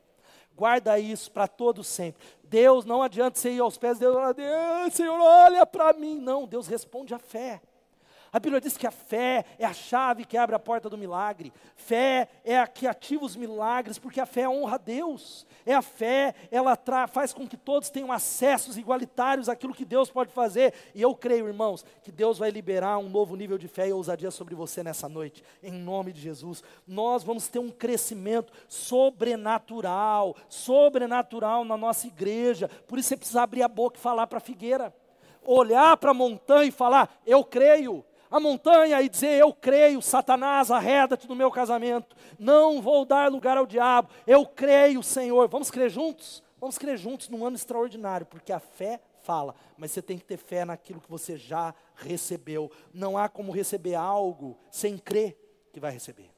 Guarda 0.54 1.00
isso 1.00 1.32
para 1.32 1.48
todos 1.48 1.88
sempre. 1.88 2.24
Deus 2.44 2.84
não 2.84 3.02
adianta 3.02 3.36
você 3.36 3.50
ir 3.50 3.58
aos 3.58 3.76
pés 3.76 3.98
de 3.98 4.06
Deus, 4.06 4.36
Deus 4.36 4.94
Senhor, 4.94 5.18
olha 5.18 5.66
para 5.66 5.92
mim. 5.94 6.20
Não, 6.20 6.46
Deus 6.46 6.68
responde 6.68 7.12
à 7.12 7.18
fé. 7.18 7.60
A 8.32 8.38
Bíblia 8.38 8.60
diz 8.60 8.76
que 8.76 8.86
a 8.86 8.90
fé 8.90 9.44
é 9.58 9.64
a 9.64 9.72
chave 9.72 10.24
que 10.24 10.36
abre 10.36 10.54
a 10.54 10.58
porta 10.58 10.90
do 10.90 10.98
milagre. 10.98 11.52
Fé 11.74 12.28
é 12.44 12.58
a 12.58 12.66
que 12.66 12.86
ativa 12.86 13.24
os 13.24 13.34
milagres, 13.34 13.98
porque 13.98 14.20
a 14.20 14.26
fé 14.26 14.46
honra 14.48 14.74
a 14.74 14.78
Deus. 14.78 15.46
É 15.64 15.74
a 15.74 15.80
fé, 15.80 16.34
ela 16.50 16.78
faz 17.08 17.32
com 17.32 17.48
que 17.48 17.56
todos 17.56 17.88
tenham 17.88 18.12
acessos 18.12 18.76
igualitários 18.76 19.48
àquilo 19.48 19.74
que 19.74 19.84
Deus 19.84 20.10
pode 20.10 20.30
fazer. 20.32 20.74
E 20.94 21.00
eu 21.00 21.14
creio, 21.14 21.48
irmãos, 21.48 21.84
que 22.02 22.12
Deus 22.12 22.38
vai 22.38 22.50
liberar 22.50 22.98
um 22.98 23.08
novo 23.08 23.34
nível 23.34 23.56
de 23.56 23.66
fé 23.66 23.88
e 23.88 23.92
ousadia 23.92 24.30
sobre 24.30 24.54
você 24.54 24.82
nessa 24.82 25.08
noite, 25.08 25.42
em 25.62 25.72
nome 25.72 26.12
de 26.12 26.20
Jesus. 26.20 26.62
Nós 26.86 27.24
vamos 27.24 27.48
ter 27.48 27.58
um 27.58 27.70
crescimento 27.70 28.52
sobrenatural, 28.68 30.36
sobrenatural 30.48 31.64
na 31.64 31.78
nossa 31.78 32.06
igreja. 32.06 32.68
Por 32.86 32.98
isso 32.98 33.08
você 33.08 33.16
precisa 33.16 33.42
abrir 33.42 33.62
a 33.62 33.68
boca 33.68 33.96
e 33.98 34.02
falar 34.02 34.26
para 34.26 34.38
a 34.38 34.40
figueira 34.40 34.92
olhar 35.48 35.96
para 35.96 36.10
a 36.10 36.14
montanha 36.14 36.68
e 36.68 36.70
falar: 36.70 37.08
Eu 37.26 37.42
creio, 37.42 38.04
a 38.30 38.40
montanha 38.40 39.00
e 39.02 39.08
dizer: 39.08 39.40
Eu 39.40 39.52
creio, 39.52 40.02
Satanás, 40.02 40.70
arreda-te 40.70 41.26
do 41.26 41.34
meu 41.34 41.50
casamento, 41.50 42.16
não 42.38 42.80
vou 42.80 43.04
dar 43.04 43.30
lugar 43.30 43.56
ao 43.56 43.66
diabo, 43.66 44.10
eu 44.26 44.44
creio, 44.46 45.02
Senhor. 45.02 45.48
Vamos 45.48 45.70
crer 45.70 45.90
juntos? 45.90 46.42
Vamos 46.60 46.76
crer 46.76 46.98
juntos 46.98 47.28
num 47.28 47.46
ano 47.46 47.56
extraordinário, 47.56 48.26
porque 48.26 48.52
a 48.52 48.58
fé 48.58 49.00
fala, 49.20 49.54
mas 49.76 49.92
você 49.92 50.02
tem 50.02 50.18
que 50.18 50.24
ter 50.24 50.38
fé 50.38 50.64
naquilo 50.64 51.00
que 51.00 51.10
você 51.10 51.36
já 51.36 51.74
recebeu. 51.94 52.70
Não 52.92 53.16
há 53.16 53.28
como 53.28 53.52
receber 53.52 53.94
algo 53.94 54.58
sem 54.70 54.98
crer 54.98 55.38
que 55.72 55.78
vai 55.78 55.92
receber. 55.92 56.30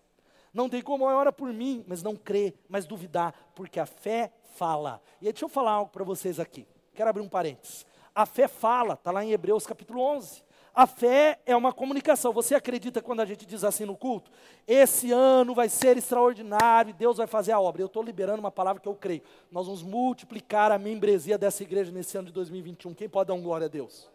Não 0.52 0.68
tem 0.68 0.82
como 0.82 1.04
ora 1.04 1.32
por 1.32 1.52
mim, 1.52 1.84
mas 1.86 2.02
não 2.02 2.16
crer, 2.16 2.54
mas 2.68 2.84
duvidar, 2.84 3.32
porque 3.54 3.78
a 3.78 3.86
fé 3.86 4.32
fala. 4.56 5.00
E 5.20 5.26
aí, 5.26 5.32
deixa 5.32 5.44
eu 5.44 5.48
falar 5.48 5.72
algo 5.72 5.90
para 5.90 6.04
vocês 6.04 6.40
aqui. 6.40 6.66
Quero 6.92 7.08
abrir 7.08 7.22
um 7.22 7.28
parênteses. 7.28 7.86
A 8.12 8.26
fé 8.26 8.48
fala, 8.48 8.94
está 8.94 9.12
lá 9.12 9.24
em 9.24 9.30
Hebreus 9.30 9.64
capítulo 9.66 10.00
11. 10.02 10.42
A 10.80 10.86
fé 10.86 11.38
é 11.44 11.54
uma 11.54 11.74
comunicação. 11.74 12.32
Você 12.32 12.54
acredita 12.54 13.02
quando 13.02 13.20
a 13.20 13.26
gente 13.26 13.44
diz 13.44 13.64
assim 13.64 13.84
no 13.84 13.94
culto? 13.94 14.30
Esse 14.66 15.12
ano 15.12 15.54
vai 15.54 15.68
ser 15.68 15.98
extraordinário 15.98 16.88
e 16.88 16.94
Deus 16.94 17.18
vai 17.18 17.26
fazer 17.26 17.52
a 17.52 17.60
obra. 17.60 17.82
Eu 17.82 17.86
estou 17.86 18.02
liberando 18.02 18.40
uma 18.40 18.50
palavra 18.50 18.80
que 18.80 18.88
eu 18.88 18.94
creio. 18.94 19.20
Nós 19.52 19.66
vamos 19.66 19.82
multiplicar 19.82 20.72
a 20.72 20.78
membresia 20.78 21.36
dessa 21.36 21.62
igreja 21.62 21.92
nesse 21.92 22.16
ano 22.16 22.28
de 22.28 22.32
2021. 22.32 22.94
Quem 22.94 23.10
pode 23.10 23.28
dar 23.28 23.34
um 23.34 23.42
glória 23.42 23.66
a 23.66 23.68
Deus? 23.68 24.08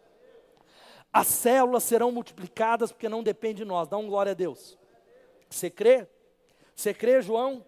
As 1.12 1.28
células 1.28 1.84
serão 1.84 2.10
multiplicadas 2.10 2.90
porque 2.90 3.08
não 3.08 3.22
depende 3.22 3.58
de 3.58 3.64
nós. 3.64 3.86
Dá 3.86 3.96
um 3.96 4.08
glória 4.08 4.32
a 4.32 4.34
Deus. 4.34 4.76
Você 5.48 5.70
crê? 5.70 6.08
Você 6.74 6.92
crê, 6.92 7.22
João? 7.22 7.64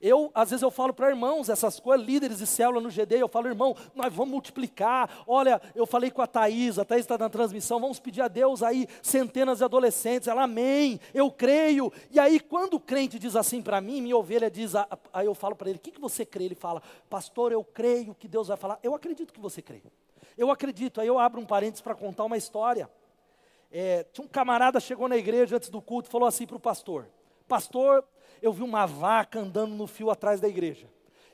Eu, 0.00 0.30
às 0.34 0.48
vezes 0.48 0.62
eu 0.62 0.70
falo 0.70 0.94
para 0.94 1.10
irmãos 1.10 1.50
essas 1.50 1.78
coisas, 1.78 2.06
líderes 2.06 2.38
de 2.38 2.46
célula 2.46 2.80
no 2.80 2.88
GD, 2.88 3.16
eu 3.16 3.28
falo, 3.28 3.48
irmão, 3.48 3.76
nós 3.94 4.12
vamos 4.12 4.32
multiplicar. 4.32 5.22
Olha, 5.26 5.60
eu 5.74 5.86
falei 5.86 6.10
com 6.10 6.22
a 6.22 6.26
Thaís, 6.26 6.78
a 6.78 6.84
Thaís 6.86 7.02
está 7.02 7.18
na 7.18 7.28
transmissão, 7.28 7.78
vamos 7.78 8.00
pedir 8.00 8.22
a 8.22 8.28
Deus 8.28 8.62
aí 8.62 8.88
centenas 9.02 9.58
de 9.58 9.64
adolescentes. 9.64 10.26
Ela, 10.26 10.44
amém, 10.44 10.98
eu 11.12 11.30
creio. 11.30 11.92
E 12.10 12.18
aí, 12.18 12.40
quando 12.40 12.74
o 12.74 12.80
crente 12.80 13.18
diz 13.18 13.36
assim 13.36 13.60
para 13.60 13.78
mim, 13.78 14.00
minha 14.00 14.16
ovelha 14.16 14.50
diz, 14.50 14.72
aí 15.12 15.26
eu 15.26 15.34
falo 15.34 15.54
para 15.54 15.68
ele, 15.68 15.78
o 15.78 15.82
que, 15.82 15.90
que 15.90 16.00
você 16.00 16.24
crê? 16.24 16.44
Ele 16.44 16.54
fala, 16.54 16.82
pastor, 17.10 17.52
eu 17.52 17.62
creio 17.62 18.14
que 18.14 18.26
Deus 18.26 18.48
vai 18.48 18.56
falar. 18.56 18.78
Eu 18.82 18.94
acredito 18.94 19.34
que 19.34 19.40
você 19.40 19.60
crê. 19.60 19.82
Eu 20.36 20.50
acredito. 20.50 21.02
Aí 21.02 21.06
eu 21.06 21.18
abro 21.18 21.40
um 21.40 21.44
parênteses 21.44 21.82
para 21.82 21.94
contar 21.94 22.24
uma 22.24 22.38
história. 22.38 22.88
É, 23.70 24.04
tinha 24.12 24.24
um 24.24 24.28
camarada 24.28 24.80
chegou 24.80 25.06
na 25.08 25.16
igreja 25.16 25.56
antes 25.56 25.68
do 25.68 25.82
culto 25.82 26.08
e 26.08 26.10
falou 26.10 26.26
assim 26.26 26.46
para 26.46 26.56
o 26.56 26.60
pastor: 26.60 27.06
Pastor, 27.46 28.02
eu 28.42 28.52
vi 28.52 28.62
uma 28.62 28.86
vaca 28.86 29.40
andando 29.40 29.74
no 29.74 29.86
fio 29.86 30.10
atrás 30.10 30.40
da 30.40 30.48
igreja. 30.48 30.88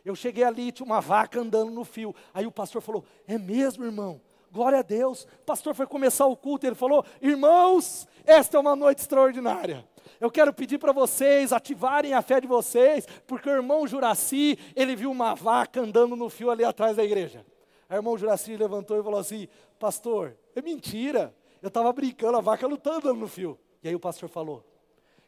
Eu 0.04 0.14
cheguei 0.14 0.44
ali, 0.44 0.70
tinha 0.70 0.86
uma 0.86 1.00
vaca 1.00 1.40
andando 1.40 1.72
no 1.72 1.84
fio. 1.84 2.14
Aí 2.32 2.46
o 2.46 2.52
pastor 2.52 2.80
falou: 2.80 3.04
É 3.26 3.36
mesmo, 3.36 3.84
irmão? 3.84 4.20
Glória 4.52 4.78
a 4.78 4.82
Deus. 4.82 5.24
O 5.24 5.44
pastor 5.44 5.74
foi 5.74 5.86
começar 5.86 6.26
o 6.26 6.36
culto, 6.36 6.66
ele 6.66 6.76
falou: 6.76 7.04
Irmãos, 7.20 8.06
esta 8.24 8.56
é 8.56 8.60
uma 8.60 8.76
noite 8.76 9.00
extraordinária. 9.00 9.84
Eu 10.20 10.30
quero 10.30 10.52
pedir 10.52 10.78
para 10.78 10.92
vocês 10.92 11.52
ativarem 11.52 12.14
a 12.14 12.22
fé 12.22 12.40
de 12.40 12.46
vocês, 12.46 13.06
porque 13.26 13.50
o 13.50 13.52
irmão 13.52 13.86
Juraci, 13.86 14.58
ele 14.74 14.94
viu 14.94 15.10
uma 15.10 15.34
vaca 15.34 15.80
andando 15.80 16.14
no 16.14 16.30
fio 16.30 16.50
ali 16.50 16.64
atrás 16.64 16.96
da 16.96 17.04
igreja. 17.04 17.44
Aí 17.88 17.96
o 17.96 17.98
irmão 17.98 18.16
Juraci 18.16 18.56
levantou 18.56 18.98
e 18.98 19.02
falou 19.02 19.18
assim: 19.18 19.48
Pastor, 19.78 20.36
é 20.54 20.62
mentira. 20.62 21.34
Eu 21.60 21.68
estava 21.68 21.92
brincando, 21.92 22.38
a 22.38 22.40
vaca 22.40 22.66
andando 22.66 23.14
no 23.14 23.26
fio. 23.26 23.58
E 23.82 23.88
aí 23.88 23.94
o 23.94 24.00
pastor 24.00 24.28
falou: 24.28 24.64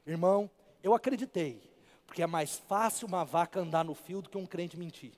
Irmão, 0.06 0.48
eu 0.82 0.94
acreditei, 0.94 1.67
porque 2.08 2.22
é 2.22 2.26
mais 2.26 2.56
fácil 2.56 3.06
uma 3.06 3.22
vaca 3.22 3.60
andar 3.60 3.84
no 3.84 3.94
fio 3.94 4.22
do 4.22 4.30
que 4.30 4.38
um 4.38 4.46
crente 4.46 4.78
mentir. 4.78 5.12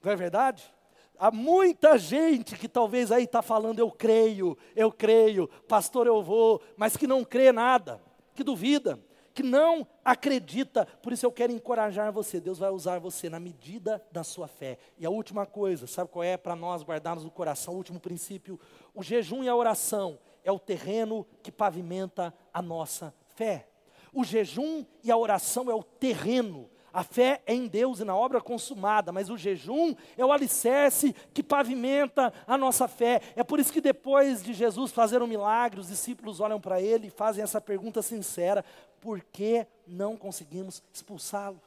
Não 0.00 0.12
é 0.12 0.16
verdade? 0.16 0.72
Há 1.18 1.32
muita 1.32 1.98
gente 1.98 2.56
que 2.56 2.68
talvez 2.68 3.10
aí 3.10 3.24
está 3.24 3.42
falando, 3.42 3.80
eu 3.80 3.90
creio, 3.90 4.56
eu 4.74 4.90
creio, 4.90 5.48
pastor, 5.68 6.06
eu 6.06 6.22
vou, 6.22 6.62
mas 6.76 6.96
que 6.96 7.08
não 7.08 7.24
crê 7.24 7.50
nada, 7.50 8.00
que 8.36 8.44
duvida, 8.44 9.00
que 9.34 9.42
não 9.42 9.84
acredita. 10.04 10.86
Por 10.86 11.12
isso 11.12 11.26
eu 11.26 11.32
quero 11.32 11.52
encorajar 11.52 12.12
você. 12.12 12.40
Deus 12.40 12.58
vai 12.58 12.70
usar 12.70 13.00
você 13.00 13.28
na 13.28 13.40
medida 13.40 14.00
da 14.12 14.22
sua 14.22 14.46
fé. 14.46 14.78
E 14.98 15.04
a 15.04 15.10
última 15.10 15.44
coisa, 15.44 15.88
sabe 15.88 16.08
qual 16.08 16.22
é 16.22 16.36
para 16.36 16.54
nós 16.54 16.84
guardarmos 16.84 17.24
no 17.24 17.30
coração? 17.32 17.74
O 17.74 17.78
último 17.78 17.98
princípio: 17.98 18.60
o 18.94 19.02
jejum 19.02 19.42
e 19.42 19.48
a 19.48 19.56
oração 19.56 20.20
é 20.44 20.52
o 20.52 20.58
terreno 20.58 21.26
que 21.42 21.50
pavimenta 21.50 22.32
a 22.54 22.62
nossa 22.62 23.12
fé. 23.34 23.71
O 24.12 24.24
jejum 24.24 24.84
e 25.02 25.10
a 25.10 25.16
oração 25.16 25.70
é 25.70 25.74
o 25.74 25.82
terreno. 25.82 26.68
A 26.92 27.02
fé 27.02 27.40
é 27.46 27.54
em 27.54 27.66
Deus 27.66 28.00
e 28.00 28.04
na 28.04 28.14
obra 28.14 28.38
consumada, 28.38 29.10
mas 29.10 29.30
o 29.30 29.36
jejum 29.38 29.94
é 30.16 30.24
o 30.24 30.30
alicerce 30.30 31.14
que 31.32 31.42
pavimenta 31.42 32.32
a 32.46 32.58
nossa 32.58 32.86
fé. 32.86 33.22
É 33.34 33.42
por 33.42 33.58
isso 33.58 33.72
que 33.72 33.80
depois 33.80 34.42
de 34.42 34.52
Jesus 34.52 34.92
fazer 34.92 35.22
um 35.22 35.26
milagre, 35.26 35.80
os 35.80 35.88
discípulos 35.88 36.38
olham 36.38 36.60
para 36.60 36.82
ele 36.82 37.06
e 37.06 37.10
fazem 37.10 37.42
essa 37.42 37.62
pergunta 37.62 38.02
sincera: 38.02 38.62
por 39.00 39.22
que 39.22 39.66
não 39.86 40.18
conseguimos 40.18 40.82
expulsá-lo? 40.92 41.58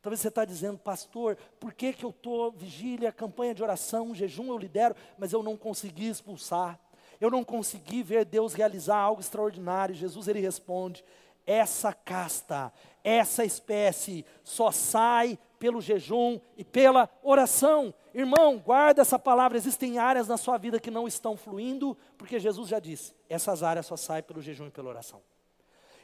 Talvez 0.00 0.20
você 0.20 0.28
está 0.28 0.44
dizendo, 0.44 0.78
pastor, 0.78 1.36
por 1.58 1.74
que, 1.74 1.92
que 1.92 2.04
eu 2.04 2.10
estou 2.10 2.52
vigília, 2.52 3.12
campanha 3.12 3.52
de 3.52 3.62
oração, 3.62 4.14
jejum 4.14 4.48
eu 4.48 4.56
lidero, 4.56 4.94
mas 5.18 5.32
eu 5.32 5.42
não 5.42 5.56
consegui 5.56 6.08
expulsar? 6.08 6.78
Eu 7.20 7.30
não 7.30 7.42
consegui 7.42 8.02
ver 8.02 8.24
Deus 8.24 8.54
realizar 8.54 8.96
algo 8.96 9.20
extraordinário. 9.20 9.94
Jesus 9.94 10.28
ele 10.28 10.40
responde: 10.40 11.04
essa 11.46 11.92
casta, 11.92 12.72
essa 13.04 13.44
espécie 13.44 14.24
só 14.42 14.70
sai 14.70 15.38
pelo 15.58 15.80
jejum 15.80 16.40
e 16.56 16.64
pela 16.64 17.08
oração. 17.22 17.94
Irmão, 18.12 18.58
guarda 18.58 19.02
essa 19.02 19.18
palavra. 19.18 19.56
Existem 19.56 19.98
áreas 19.98 20.28
na 20.28 20.36
sua 20.36 20.58
vida 20.58 20.80
que 20.80 20.90
não 20.90 21.06
estão 21.06 21.36
fluindo, 21.36 21.96
porque 22.18 22.40
Jesus 22.40 22.68
já 22.68 22.78
disse: 22.78 23.14
essas 23.28 23.62
áreas 23.62 23.86
só 23.86 23.96
saem 23.96 24.22
pelo 24.22 24.42
jejum 24.42 24.66
e 24.66 24.70
pela 24.70 24.90
oração. 24.90 25.22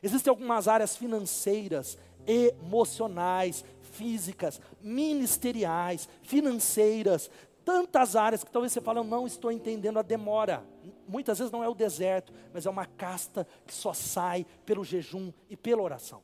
Existem 0.02 0.30
algumas 0.30 0.66
áreas 0.66 0.96
financeiras, 0.96 1.98
emocionais, 2.26 3.64
físicas, 3.80 4.60
ministeriais, 4.80 6.08
financeiras, 6.22 7.30
tantas 7.64 8.16
áreas 8.16 8.42
que 8.42 8.50
talvez 8.50 8.72
você 8.72 8.80
fale, 8.80 9.02
não 9.02 9.26
estou 9.26 9.52
entendendo 9.52 9.98
a 9.98 10.02
demora. 10.02 10.64
Muitas 11.12 11.38
vezes 11.38 11.52
não 11.52 11.62
é 11.62 11.68
o 11.68 11.74
deserto, 11.74 12.32
mas 12.54 12.64
é 12.64 12.70
uma 12.70 12.86
casta 12.86 13.46
que 13.66 13.74
só 13.74 13.92
sai 13.92 14.46
pelo 14.64 14.82
jejum 14.82 15.30
e 15.50 15.58
pela 15.58 15.82
oração. 15.82 16.22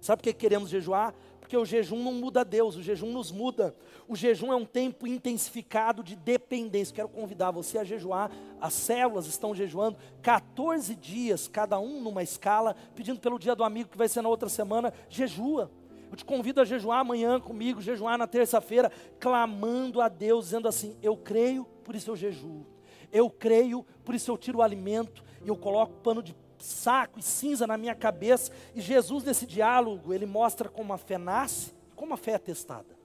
Sabe 0.00 0.22
por 0.22 0.28
que 0.28 0.32
queremos 0.32 0.70
jejuar? 0.70 1.12
Porque 1.40 1.56
o 1.56 1.64
jejum 1.64 2.00
não 2.04 2.12
muda 2.12 2.44
Deus, 2.44 2.76
o 2.76 2.82
jejum 2.82 3.10
nos 3.12 3.32
muda. 3.32 3.74
O 4.06 4.14
jejum 4.14 4.52
é 4.52 4.56
um 4.56 4.64
tempo 4.64 5.08
intensificado 5.08 6.04
de 6.04 6.14
dependência. 6.14 6.94
Quero 6.94 7.08
convidar 7.08 7.50
você 7.50 7.78
a 7.78 7.84
jejuar. 7.84 8.30
As 8.60 8.74
células 8.74 9.26
estão 9.26 9.52
jejuando 9.52 9.98
14 10.22 10.94
dias, 10.94 11.48
cada 11.48 11.76
um 11.80 12.00
numa 12.00 12.22
escala, 12.22 12.76
pedindo 12.94 13.18
pelo 13.18 13.40
dia 13.40 13.56
do 13.56 13.64
amigo 13.64 13.90
que 13.90 13.98
vai 13.98 14.08
ser 14.08 14.22
na 14.22 14.28
outra 14.28 14.48
semana. 14.48 14.94
Jejua. 15.08 15.68
Eu 16.08 16.16
te 16.16 16.24
convido 16.24 16.60
a 16.60 16.64
jejuar 16.64 17.00
amanhã 17.00 17.40
comigo, 17.40 17.82
jejuar 17.82 18.16
na 18.16 18.28
terça-feira, 18.28 18.92
clamando 19.18 20.00
a 20.00 20.08
Deus, 20.08 20.44
dizendo 20.44 20.68
assim: 20.68 20.96
Eu 21.02 21.16
creio, 21.16 21.64
por 21.82 21.96
isso 21.96 22.08
eu 22.12 22.14
jejuo. 22.14 22.75
Eu 23.12 23.30
creio, 23.30 23.84
por 24.04 24.14
isso 24.14 24.30
eu 24.30 24.38
tiro 24.38 24.58
o 24.58 24.62
alimento 24.62 25.24
e 25.44 25.48
eu 25.48 25.56
coloco 25.56 25.94
pano 26.02 26.22
de 26.22 26.34
saco 26.58 27.18
e 27.18 27.22
cinza 27.22 27.66
na 27.66 27.76
minha 27.76 27.94
cabeça. 27.94 28.50
E 28.74 28.80
Jesus, 28.80 29.24
nesse 29.24 29.46
diálogo, 29.46 30.12
ele 30.12 30.26
mostra 30.26 30.68
como 30.68 30.92
a 30.92 30.98
fé 30.98 31.18
nasce, 31.18 31.74
como 31.94 32.14
a 32.14 32.16
fé 32.16 32.32
é 32.32 32.38
testada. 32.38 32.96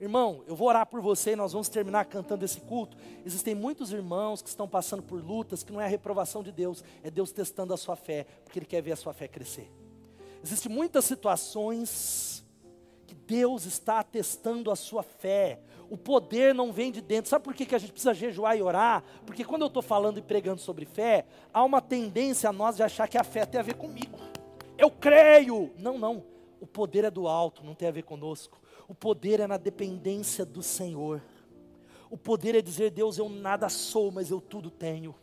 Irmão, 0.00 0.42
eu 0.46 0.56
vou 0.56 0.68
orar 0.68 0.86
por 0.86 1.00
você 1.02 1.32
e 1.32 1.36
nós 1.36 1.52
vamos 1.52 1.68
terminar 1.68 2.06
cantando 2.06 2.44
esse 2.44 2.60
culto. 2.60 2.96
Existem 3.24 3.54
muitos 3.54 3.92
irmãos 3.92 4.40
que 4.40 4.48
estão 4.48 4.66
passando 4.66 5.02
por 5.02 5.22
lutas 5.22 5.62
que 5.62 5.72
não 5.72 5.80
é 5.80 5.84
a 5.84 5.88
reprovação 5.88 6.42
de 6.42 6.50
Deus, 6.50 6.82
é 7.02 7.10
Deus 7.10 7.32
testando 7.32 7.74
a 7.74 7.76
sua 7.76 7.96
fé, 7.96 8.26
porque 8.42 8.58
Ele 8.58 8.66
quer 8.66 8.80
ver 8.80 8.92
a 8.92 8.96
sua 8.96 9.12
fé 9.12 9.28
crescer. 9.28 9.70
Existem 10.42 10.72
muitas 10.72 11.04
situações 11.04 12.40
Deus 13.30 13.64
está 13.64 14.00
atestando 14.00 14.72
a 14.72 14.76
sua 14.76 15.04
fé. 15.04 15.60
O 15.90 15.96
poder 15.98 16.54
não 16.54 16.72
vem 16.72 16.92
de 16.92 17.00
dentro. 17.00 17.28
Sabe 17.28 17.44
por 17.44 17.52
que, 17.52 17.66
que 17.66 17.74
a 17.74 17.78
gente 17.78 17.90
precisa 17.90 18.14
jejuar 18.14 18.56
e 18.56 18.62
orar? 18.62 19.02
Porque 19.26 19.44
quando 19.44 19.62
eu 19.62 19.66
estou 19.66 19.82
falando 19.82 20.18
e 20.18 20.22
pregando 20.22 20.60
sobre 20.60 20.84
fé, 20.84 21.26
há 21.52 21.64
uma 21.64 21.82
tendência 21.82 22.48
a 22.48 22.52
nós 22.52 22.76
de 22.76 22.84
achar 22.84 23.08
que 23.08 23.18
a 23.18 23.24
fé 23.24 23.44
tem 23.44 23.58
a 23.58 23.64
ver 23.64 23.74
comigo. 23.74 24.16
Eu 24.78 24.88
creio. 24.88 25.72
Não, 25.76 25.98
não. 25.98 26.22
O 26.60 26.66
poder 26.66 27.04
é 27.04 27.10
do 27.10 27.26
alto, 27.26 27.64
não 27.64 27.74
tem 27.74 27.88
a 27.88 27.90
ver 27.90 28.04
conosco. 28.04 28.60
O 28.86 28.94
poder 28.94 29.40
é 29.40 29.48
na 29.48 29.56
dependência 29.56 30.44
do 30.44 30.62
Senhor. 30.62 31.20
O 32.08 32.16
poder 32.16 32.54
é 32.54 32.62
dizer, 32.62 32.90
Deus, 32.90 33.18
eu 33.18 33.28
nada 33.28 33.68
sou, 33.68 34.12
mas 34.12 34.30
eu 34.30 34.40
tudo 34.40 34.70
tenho. 34.70 35.14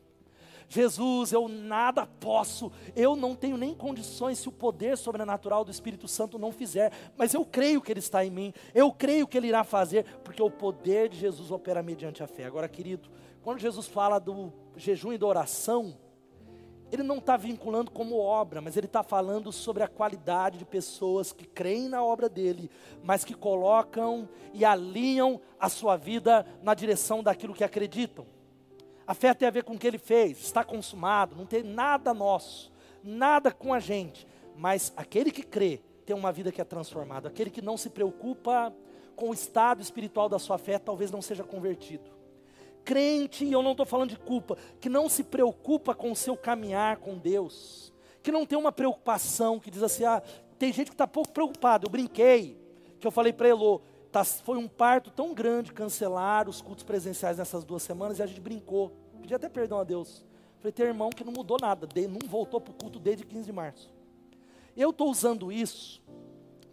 Jesus, 0.69 1.31
eu 1.31 1.47
nada 1.47 2.05
posso, 2.05 2.71
eu 2.95 3.15
não 3.15 3.35
tenho 3.35 3.57
nem 3.57 3.73
condições 3.73 4.39
se 4.39 4.49
o 4.49 4.51
poder 4.51 4.97
sobrenatural 4.97 5.63
do 5.63 5.71
Espírito 5.71 6.07
Santo 6.07 6.37
não 6.37 6.51
fizer, 6.51 6.91
mas 7.15 7.33
eu 7.33 7.45
creio 7.45 7.81
que 7.81 7.91
Ele 7.91 7.99
está 7.99 8.25
em 8.25 8.29
mim, 8.29 8.53
eu 8.75 8.91
creio 8.91 9.27
que 9.27 9.37
Ele 9.37 9.47
irá 9.47 9.63
fazer, 9.63 10.05
porque 10.23 10.41
o 10.41 10.51
poder 10.51 11.07
de 11.07 11.17
Jesus 11.17 11.51
opera 11.51 11.81
mediante 11.81 12.21
a 12.21 12.27
fé. 12.27 12.45
Agora, 12.45 12.67
querido, 12.67 13.09
quando 13.41 13.59
Jesus 13.59 13.87
fala 13.87 14.19
do 14.19 14.51
jejum 14.75 15.13
e 15.13 15.17
da 15.17 15.25
oração, 15.25 15.95
ele 16.91 17.03
não 17.03 17.17
está 17.17 17.35
vinculando 17.35 17.91
como 17.91 18.17
obra, 18.17 18.61
mas 18.61 18.77
ele 18.77 18.87
está 18.87 19.03
falando 19.03 19.51
sobre 19.51 19.83
a 19.83 19.87
qualidade 19.87 20.57
de 20.57 20.65
pessoas 20.65 21.33
que 21.33 21.45
creem 21.45 21.89
na 21.89 22.03
obra 22.03 22.29
dele, 22.29 22.71
mas 23.03 23.25
que 23.25 23.33
colocam 23.33 24.27
e 24.53 24.63
alinham 24.63 25.41
a 25.59 25.67
sua 25.67 25.97
vida 25.97 26.45
na 26.61 26.73
direção 26.73 27.21
daquilo 27.21 27.53
que 27.53 27.63
acreditam. 27.63 28.25
A 29.07 29.13
fé 29.13 29.33
tem 29.33 29.47
a 29.47 29.51
ver 29.51 29.63
com 29.63 29.73
o 29.73 29.79
que 29.79 29.87
ele 29.87 29.97
fez, 29.97 30.37
está 30.39 30.65
consumado, 30.65 31.35
não 31.35 31.45
tem 31.45 31.63
nada 31.63 32.13
nosso, 32.13 32.71
nada 33.01 33.51
com 33.51 33.73
a 33.73 33.79
gente. 33.79 34.27
Mas 34.57 34.91
aquele 34.97 35.31
que 35.31 35.43
crê 35.43 35.81
tem 36.05 36.15
uma 36.15 36.31
vida 36.31 36.51
que 36.51 36.59
é 36.59 36.65
transformada. 36.65 37.29
Aquele 37.29 37.49
que 37.49 37.61
não 37.61 37.77
se 37.77 37.89
preocupa 37.89 38.73
com 39.15 39.29
o 39.29 39.33
estado 39.33 39.81
espiritual 39.81 40.27
da 40.27 40.37
sua 40.37 40.57
fé, 40.57 40.77
talvez 40.77 41.09
não 41.09 41.21
seja 41.21 41.43
convertido. 41.43 42.09
Crente, 42.83 43.45
e 43.45 43.51
eu 43.51 43.61
não 43.61 43.71
estou 43.71 43.85
falando 43.85 44.11
de 44.11 44.17
culpa, 44.17 44.57
que 44.79 44.89
não 44.89 45.09
se 45.09 45.23
preocupa 45.23 45.93
com 45.95 46.11
o 46.11 46.15
seu 46.15 46.37
caminhar 46.37 46.97
com 46.97 47.17
Deus, 47.17 47.93
que 48.21 48.31
não 48.31 48.45
tem 48.45 48.57
uma 48.57 48.71
preocupação, 48.71 49.59
que 49.59 49.71
diz 49.71 49.83
assim: 49.83 50.05
ah, 50.05 50.21
tem 50.57 50.71
gente 50.71 50.87
que 50.87 50.93
está 50.93 51.07
pouco 51.07 51.31
preocupado. 51.31 51.85
Eu 51.85 51.91
brinquei, 51.91 52.57
que 52.99 53.05
eu 53.05 53.11
falei 53.11 53.33
para 53.33 53.49
Elô, 53.49 53.81
Tá, 54.11 54.23
foi 54.23 54.57
um 54.57 54.67
parto 54.67 55.11
tão 55.11 55.33
grande 55.33 55.73
cancelar 55.73 56.49
os 56.49 56.61
cultos 56.61 56.83
presenciais 56.83 57.37
nessas 57.37 57.63
duas 57.63 57.83
semanas 57.83 58.19
e 58.19 58.23
a 58.23 58.25
gente 58.25 58.39
brincou. 58.39 58.91
Pedi 59.21 59.35
até 59.35 59.49
perdão 59.49 59.79
a 59.79 59.83
Deus. 59.83 60.25
Falei, 60.59 60.71
tem 60.71 60.85
irmão 60.85 61.09
que 61.09 61.23
não 61.23 61.33
mudou 61.33 61.57
nada, 61.59 61.87
não 62.07 62.27
voltou 62.27 62.59
para 62.59 62.71
o 62.71 62.73
culto 62.73 62.99
desde 62.99 63.25
15 63.25 63.45
de 63.45 63.51
março. 63.51 63.93
Eu 64.75 64.91
estou 64.91 65.09
usando 65.09 65.51
isso 65.51 66.01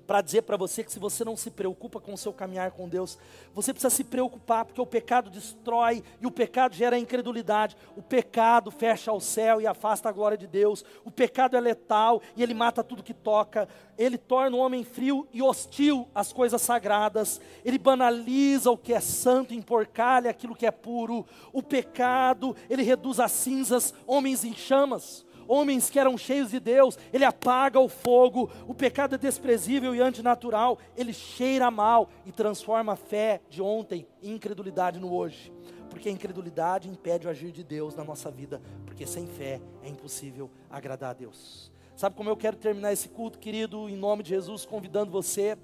para 0.07 0.21
dizer 0.21 0.43
para 0.43 0.57
você 0.57 0.85
que 0.85 0.93
se 0.93 0.99
você 0.99 1.25
não 1.25 1.37
se 1.37 1.51
preocupa 1.51 2.01
com 2.01 2.13
o 2.13 2.19
seu 2.19 2.33
caminhar 2.33 2.71
com 2.73 2.89
Deus, 2.89 3.19
você 3.55 3.73
precisa 3.73 3.91
se 3.91 4.05
preocupar, 4.05 4.65
porque 4.65 4.81
o 4.81 4.87
pecado 4.87 5.31
destrói 5.31 6.03
e 6.21 6.27
o 6.27 6.31
pecado 6.31 6.75
gera 6.75 6.99
incredulidade. 6.99 7.77
O 7.97 8.03
pecado 8.03 8.71
fecha 8.71 9.13
o 9.13 9.21
céu 9.21 9.61
e 9.61 9.67
afasta 9.67 10.09
a 10.09 10.13
glória 10.13 10.37
de 10.37 10.47
Deus. 10.47 10.85
O 11.05 11.11
pecado 11.11 11.57
é 11.57 11.61
letal 11.61 12.21
e 12.37 12.43
ele 12.43 12.55
mata 12.55 12.85
tudo 12.85 13.03
que 13.03 13.15
toca. 13.15 13.69
Ele 13.97 14.19
torna 14.19 14.57
o 14.57 14.61
homem 14.61 14.85
frio 14.85 15.27
e 15.33 15.43
hostil 15.43 16.09
às 16.15 16.33
coisas 16.33 16.61
sagradas. 16.61 17.41
Ele 17.65 17.79
banaliza 17.79 18.71
o 18.71 18.79
que 18.79 18.93
é 18.93 19.01
santo, 19.01 19.55
emporcalha 19.55 20.31
aquilo 20.31 20.55
que 20.55 20.67
é 20.67 20.71
puro. 20.71 21.27
O 21.53 21.63
pecado, 21.63 22.55
ele 22.69 22.83
reduz 22.83 23.21
a 23.21 23.29
cinzas 23.29 23.95
homens 24.07 24.45
em 24.45 24.55
chamas 24.55 25.25
homens 25.47 25.91
que 25.91 25.99
eram 25.99 26.17
cheios 26.17 26.51
de 26.51 26.61
Deus, 26.61 26.99
ele 27.13 27.25
apaga 27.25 27.79
o 27.81 27.89
fogo, 27.89 28.51
o 28.67 28.75
pecado 28.75 29.15
é 29.15 29.19
desprezível 29.19 29.95
e 29.95 30.01
antinatural, 30.01 30.79
ele 30.97 31.13
cheira 31.13 31.71
mal 31.71 32.09
e 32.25 32.33
transforma 32.33 32.93
a 32.93 32.97
fé 32.97 33.41
de 33.49 33.63
ontem 33.63 34.07
em 34.23 34.33
incredulidade 34.33 34.99
no 34.99 35.13
hoje. 35.13 35.53
Porque 35.91 36.09
a 36.09 36.13
incredulidade 36.13 36.89
impede 36.89 37.27
o 37.27 37.31
agir 37.31 37.53
de 37.53 37.63
Deus 37.63 37.95
na 37.95 38.05
nossa 38.05 38.31
vida, 38.31 38.61
porque 38.85 39.07
sem 39.07 39.27
fé 39.27 39.61
é 39.83 39.89
impossível 39.89 40.51
agradar 40.71 41.11
a 41.11 41.15
Deus. 41.15 41.73
Sabe 41.97 42.17
como 42.17 42.29
eu 42.29 42.37
quero 42.37 42.57
terminar 42.57 42.93
esse 42.93 43.09
culto, 43.09 43.39
querido, 43.39 43.89
em 43.89 43.97
nome 43.97 44.25
de 44.25 44.31
Jesus, 44.31 44.67
convidando 44.67 45.13
você 45.13 45.57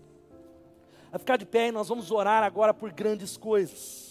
a 1.12 1.18
ficar 1.18 1.36
de 1.36 1.44
pé 1.44 1.68
e 1.68 1.72
nós 1.72 1.88
vamos 1.88 2.10
orar 2.10 2.44
agora 2.44 2.72
por 2.72 2.92
grandes 2.92 3.36
coisas. 3.36 4.09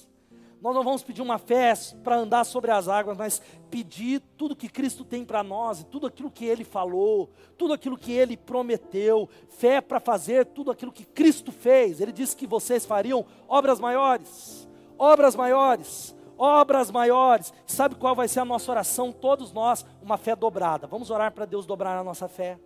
Nós 0.62 0.76
não 0.76 0.84
vamos 0.84 1.03
pedir 1.03 1.22
uma 1.22 1.38
fé 1.38 1.74
para 2.03 2.18
andar 2.18 2.43
sobre 2.43 2.70
as 2.70 2.89
águas, 2.89 3.18
mas 3.18 3.41
pedir 3.72 4.20
tudo 4.36 4.55
que 4.55 4.68
Cristo 4.68 5.05
tem 5.05 5.24
para 5.24 5.41
nós, 5.41 5.86
tudo 5.89 6.07
aquilo 6.07 6.30
que 6.30 6.43
Ele 6.45 6.66
falou, 6.66 7.30
tudo 7.57 7.74
aquilo 7.74 7.97
que 7.97 8.12
Ele 8.12 8.36
prometeu, 8.36 9.30
fé 9.47 9.80
para 9.80 10.01
fazer 10.01 10.45
tudo 10.47 10.70
aquilo 10.70 10.91
que 10.91 11.05
Cristo 11.05 11.51
fez. 11.51 12.01
Ele 12.01 12.12
disse 12.12 12.36
que 12.36 12.45
vocês 12.45 12.86
fariam 12.86 13.26
obras 13.47 13.80
maiores, 13.80 14.68
obras 14.97 15.34
maiores, 15.34 16.14
obras 16.38 16.91
maiores. 16.91 17.53
Sabe 17.66 17.95
qual 17.95 18.14
vai 18.14 18.28
ser 18.28 18.41
a 18.41 18.45
nossa 18.45 18.70
oração? 18.70 19.14
Todos 19.14 19.53
nós, 19.53 19.86
uma 20.01 20.18
fé 20.18 20.36
dobrada. 20.36 20.88
Vamos 20.88 21.10
orar 21.10 21.32
para 21.32 21.45
Deus 21.45 21.66
dobrar 21.66 21.97
a 21.97 22.03
nossa 22.03 22.28
fé. 22.28 22.60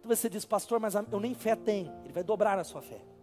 Então 0.00 0.14
você 0.14 0.28
diz, 0.28 0.44
pastor, 0.44 0.80
mas 0.80 0.94
eu 0.94 1.20
nem 1.20 1.32
fé 1.32 1.54
tenho. 1.54 1.92
Ele 2.02 2.12
vai 2.12 2.24
dobrar 2.24 2.58
a 2.58 2.64
sua 2.64 2.82
fé. 2.82 3.15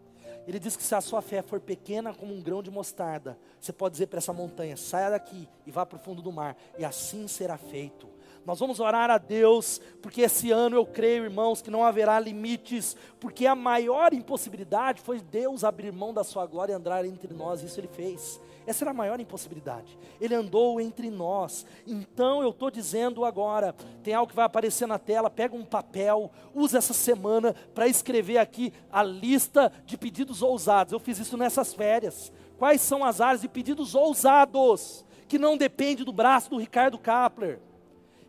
Ele 0.47 0.59
diz 0.59 0.75
que 0.75 0.83
se 0.83 0.93
a 0.93 1.01
sua 1.01 1.21
fé 1.21 1.41
for 1.41 1.59
pequena 1.59 2.13
como 2.13 2.33
um 2.33 2.41
grão 2.41 2.61
de 2.61 2.69
mostarda, 2.69 3.37
você 3.59 3.71
pode 3.71 3.93
dizer 3.93 4.07
para 4.07 4.17
essa 4.17 4.33
montanha: 4.33 4.75
saia 4.75 5.09
daqui 5.09 5.47
e 5.65 5.71
vá 5.71 5.85
para 5.85 5.95
o 5.95 5.99
fundo 5.99 6.21
do 6.21 6.31
mar, 6.31 6.57
e 6.77 6.83
assim 6.83 7.27
será 7.27 7.57
feito. 7.57 8.07
Nós 8.45 8.59
vamos 8.59 8.81
orar 8.81 9.09
a 9.09 9.17
Deus, 9.17 9.79
porque 10.01 10.21
esse 10.21 10.51
ano 10.51 10.75
eu 10.75 10.85
creio, 10.85 11.23
irmãos, 11.23 11.61
que 11.61 11.71
não 11.71 11.83
haverá 11.83 12.19
limites, 12.19 12.95
porque 13.19 13.45
a 13.45 13.55
maior 13.55 14.13
impossibilidade 14.13 15.01
foi 15.01 15.21
Deus 15.21 15.63
abrir 15.63 15.93
mão 15.93 16.13
da 16.13 16.25
sua 16.25 16.45
glória 16.45 16.73
e 16.73 16.75
andar 16.75 17.05
entre 17.05 17.33
nós, 17.33 17.63
isso 17.63 17.79
ele 17.79 17.87
fez. 17.87 18.41
Essa 18.65 18.83
era 18.83 18.91
a 18.91 18.93
maior 18.93 19.19
impossibilidade. 19.19 19.97
Ele 20.19 20.33
andou 20.33 20.79
entre 20.79 21.09
nós. 21.09 21.65
Então 21.85 22.41
eu 22.41 22.49
estou 22.49 22.71
dizendo 22.71 23.25
agora: 23.25 23.73
tem 24.03 24.13
algo 24.13 24.29
que 24.29 24.35
vai 24.35 24.45
aparecer 24.45 24.87
na 24.87 24.97
tela. 24.97 25.29
Pega 25.29 25.55
um 25.55 25.65
papel, 25.65 26.31
usa 26.53 26.77
essa 26.77 26.93
semana 26.93 27.53
para 27.73 27.87
escrever 27.87 28.37
aqui 28.37 28.73
a 28.91 29.03
lista 29.03 29.71
de 29.85 29.97
pedidos 29.97 30.41
ousados. 30.41 30.93
Eu 30.93 30.99
fiz 30.99 31.19
isso 31.19 31.37
nessas 31.37 31.73
férias. 31.73 32.31
Quais 32.57 32.81
são 32.81 33.03
as 33.03 33.19
áreas 33.19 33.41
de 33.41 33.47
pedidos 33.47 33.95
ousados 33.95 35.05
que 35.27 35.37
não 35.37 35.57
depende 35.57 36.03
do 36.03 36.13
braço 36.13 36.49
do 36.49 36.57
Ricardo 36.57 36.97
Kapler? 36.97 37.59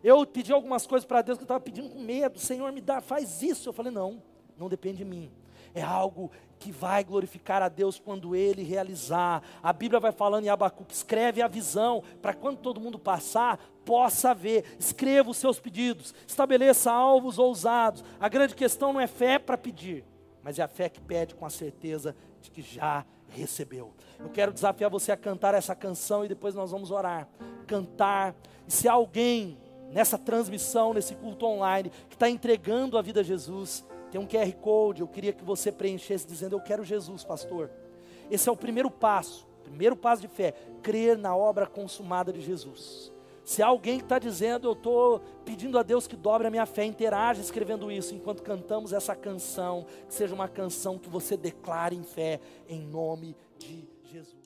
Eu 0.03 0.25
pedi 0.25 0.51
algumas 0.51 0.85
coisas 0.85 1.05
para 1.05 1.21
Deus 1.21 1.37
que 1.37 1.43
eu 1.43 1.45
estava 1.45 1.59
pedindo 1.59 1.89
com 1.89 1.99
medo. 1.99 2.37
Senhor, 2.39 2.71
me 2.71 2.81
dá, 2.81 3.01
faz 3.01 3.41
isso. 3.41 3.69
Eu 3.69 3.73
falei: 3.73 3.91
não, 3.91 4.21
não 4.57 4.67
depende 4.67 4.97
de 4.97 5.05
mim 5.05 5.31
é 5.75 5.81
algo 5.81 6.31
que 6.59 6.71
vai 6.71 7.03
glorificar 7.03 7.61
a 7.61 7.69
Deus 7.69 7.99
quando 7.99 8.35
ele 8.35 8.63
realizar. 8.63 9.43
A 9.61 9.73
Bíblia 9.73 9.99
vai 9.99 10.11
falando 10.11 10.45
em 10.45 10.49
Abacuque, 10.49 10.93
escreve 10.93 11.41
a 11.41 11.47
visão, 11.47 12.03
para 12.21 12.33
quando 12.33 12.57
todo 12.57 12.79
mundo 12.79 12.97
passar, 12.97 13.59
possa 13.83 14.33
ver. 14.33 14.75
Escreva 14.79 15.29
os 15.29 15.37
seus 15.37 15.59
pedidos, 15.59 16.13
estabeleça 16.27 16.91
alvos 16.91 17.37
ousados. 17.37 18.03
A 18.19 18.29
grande 18.29 18.55
questão 18.55 18.93
não 18.93 19.01
é 19.01 19.07
fé 19.07 19.37
para 19.37 19.57
pedir, 19.57 20.03
mas 20.43 20.59
é 20.59 20.63
a 20.63 20.67
fé 20.67 20.89
que 20.89 21.01
pede 21.01 21.35
com 21.35 21.45
a 21.45 21.49
certeza 21.49 22.15
de 22.41 22.49
que 22.49 22.61
já 22.61 23.05
recebeu. 23.29 23.93
Eu 24.19 24.29
quero 24.29 24.53
desafiar 24.53 24.89
você 24.89 25.11
a 25.11 25.17
cantar 25.17 25.53
essa 25.53 25.75
canção 25.75 26.23
e 26.23 26.27
depois 26.27 26.55
nós 26.55 26.71
vamos 26.71 26.91
orar. 26.91 27.27
Cantar. 27.67 28.35
E 28.67 28.71
se 28.71 28.87
alguém 28.87 29.57
nessa 29.91 30.17
transmissão, 30.17 30.93
nesse 30.93 31.15
culto 31.15 31.45
online, 31.45 31.91
que 32.09 32.15
está 32.15 32.29
entregando 32.29 32.97
a 32.97 33.01
vida 33.01 33.19
a 33.19 33.23
Jesus, 33.23 33.85
tem 34.15 34.21
um 34.21 34.25
QR 34.25 34.49
Code, 34.61 35.01
eu 35.01 35.07
queria 35.09 35.33
que 35.33 35.43
você 35.43 35.73
preenchesse 35.73 36.25
dizendo: 36.25 36.55
Eu 36.55 36.61
quero 36.61 36.85
Jesus, 36.85 37.25
pastor. 37.25 37.69
Esse 38.31 38.47
é 38.47 38.51
o 38.51 38.55
primeiro 38.55 38.89
passo, 38.89 39.45
primeiro 39.61 39.95
passo 39.95 40.21
de 40.21 40.29
fé, 40.29 40.53
crer 40.81 41.17
na 41.17 41.35
obra 41.35 41.67
consumada 41.67 42.31
de 42.31 42.39
Jesus. 42.39 43.11
Se 43.43 43.61
alguém 43.61 43.99
está 43.99 44.17
dizendo, 44.17 44.69
eu 44.69 44.71
estou 44.71 45.19
pedindo 45.43 45.77
a 45.77 45.83
Deus 45.83 46.07
que 46.07 46.15
dobre 46.15 46.47
a 46.47 46.49
minha 46.49 46.65
fé, 46.65 46.85
interage 46.85 47.41
escrevendo 47.41 47.91
isso 47.91 48.15
enquanto 48.15 48.41
cantamos 48.41 48.93
essa 48.93 49.13
canção, 49.15 49.85
que 50.07 50.13
seja 50.13 50.33
uma 50.33 50.47
canção 50.47 50.97
que 50.97 51.09
você 51.09 51.35
declare 51.35 51.95
em 51.95 52.03
fé, 52.03 52.39
em 52.69 52.79
nome 52.79 53.35
de 53.59 53.85
Jesus. 54.05 54.44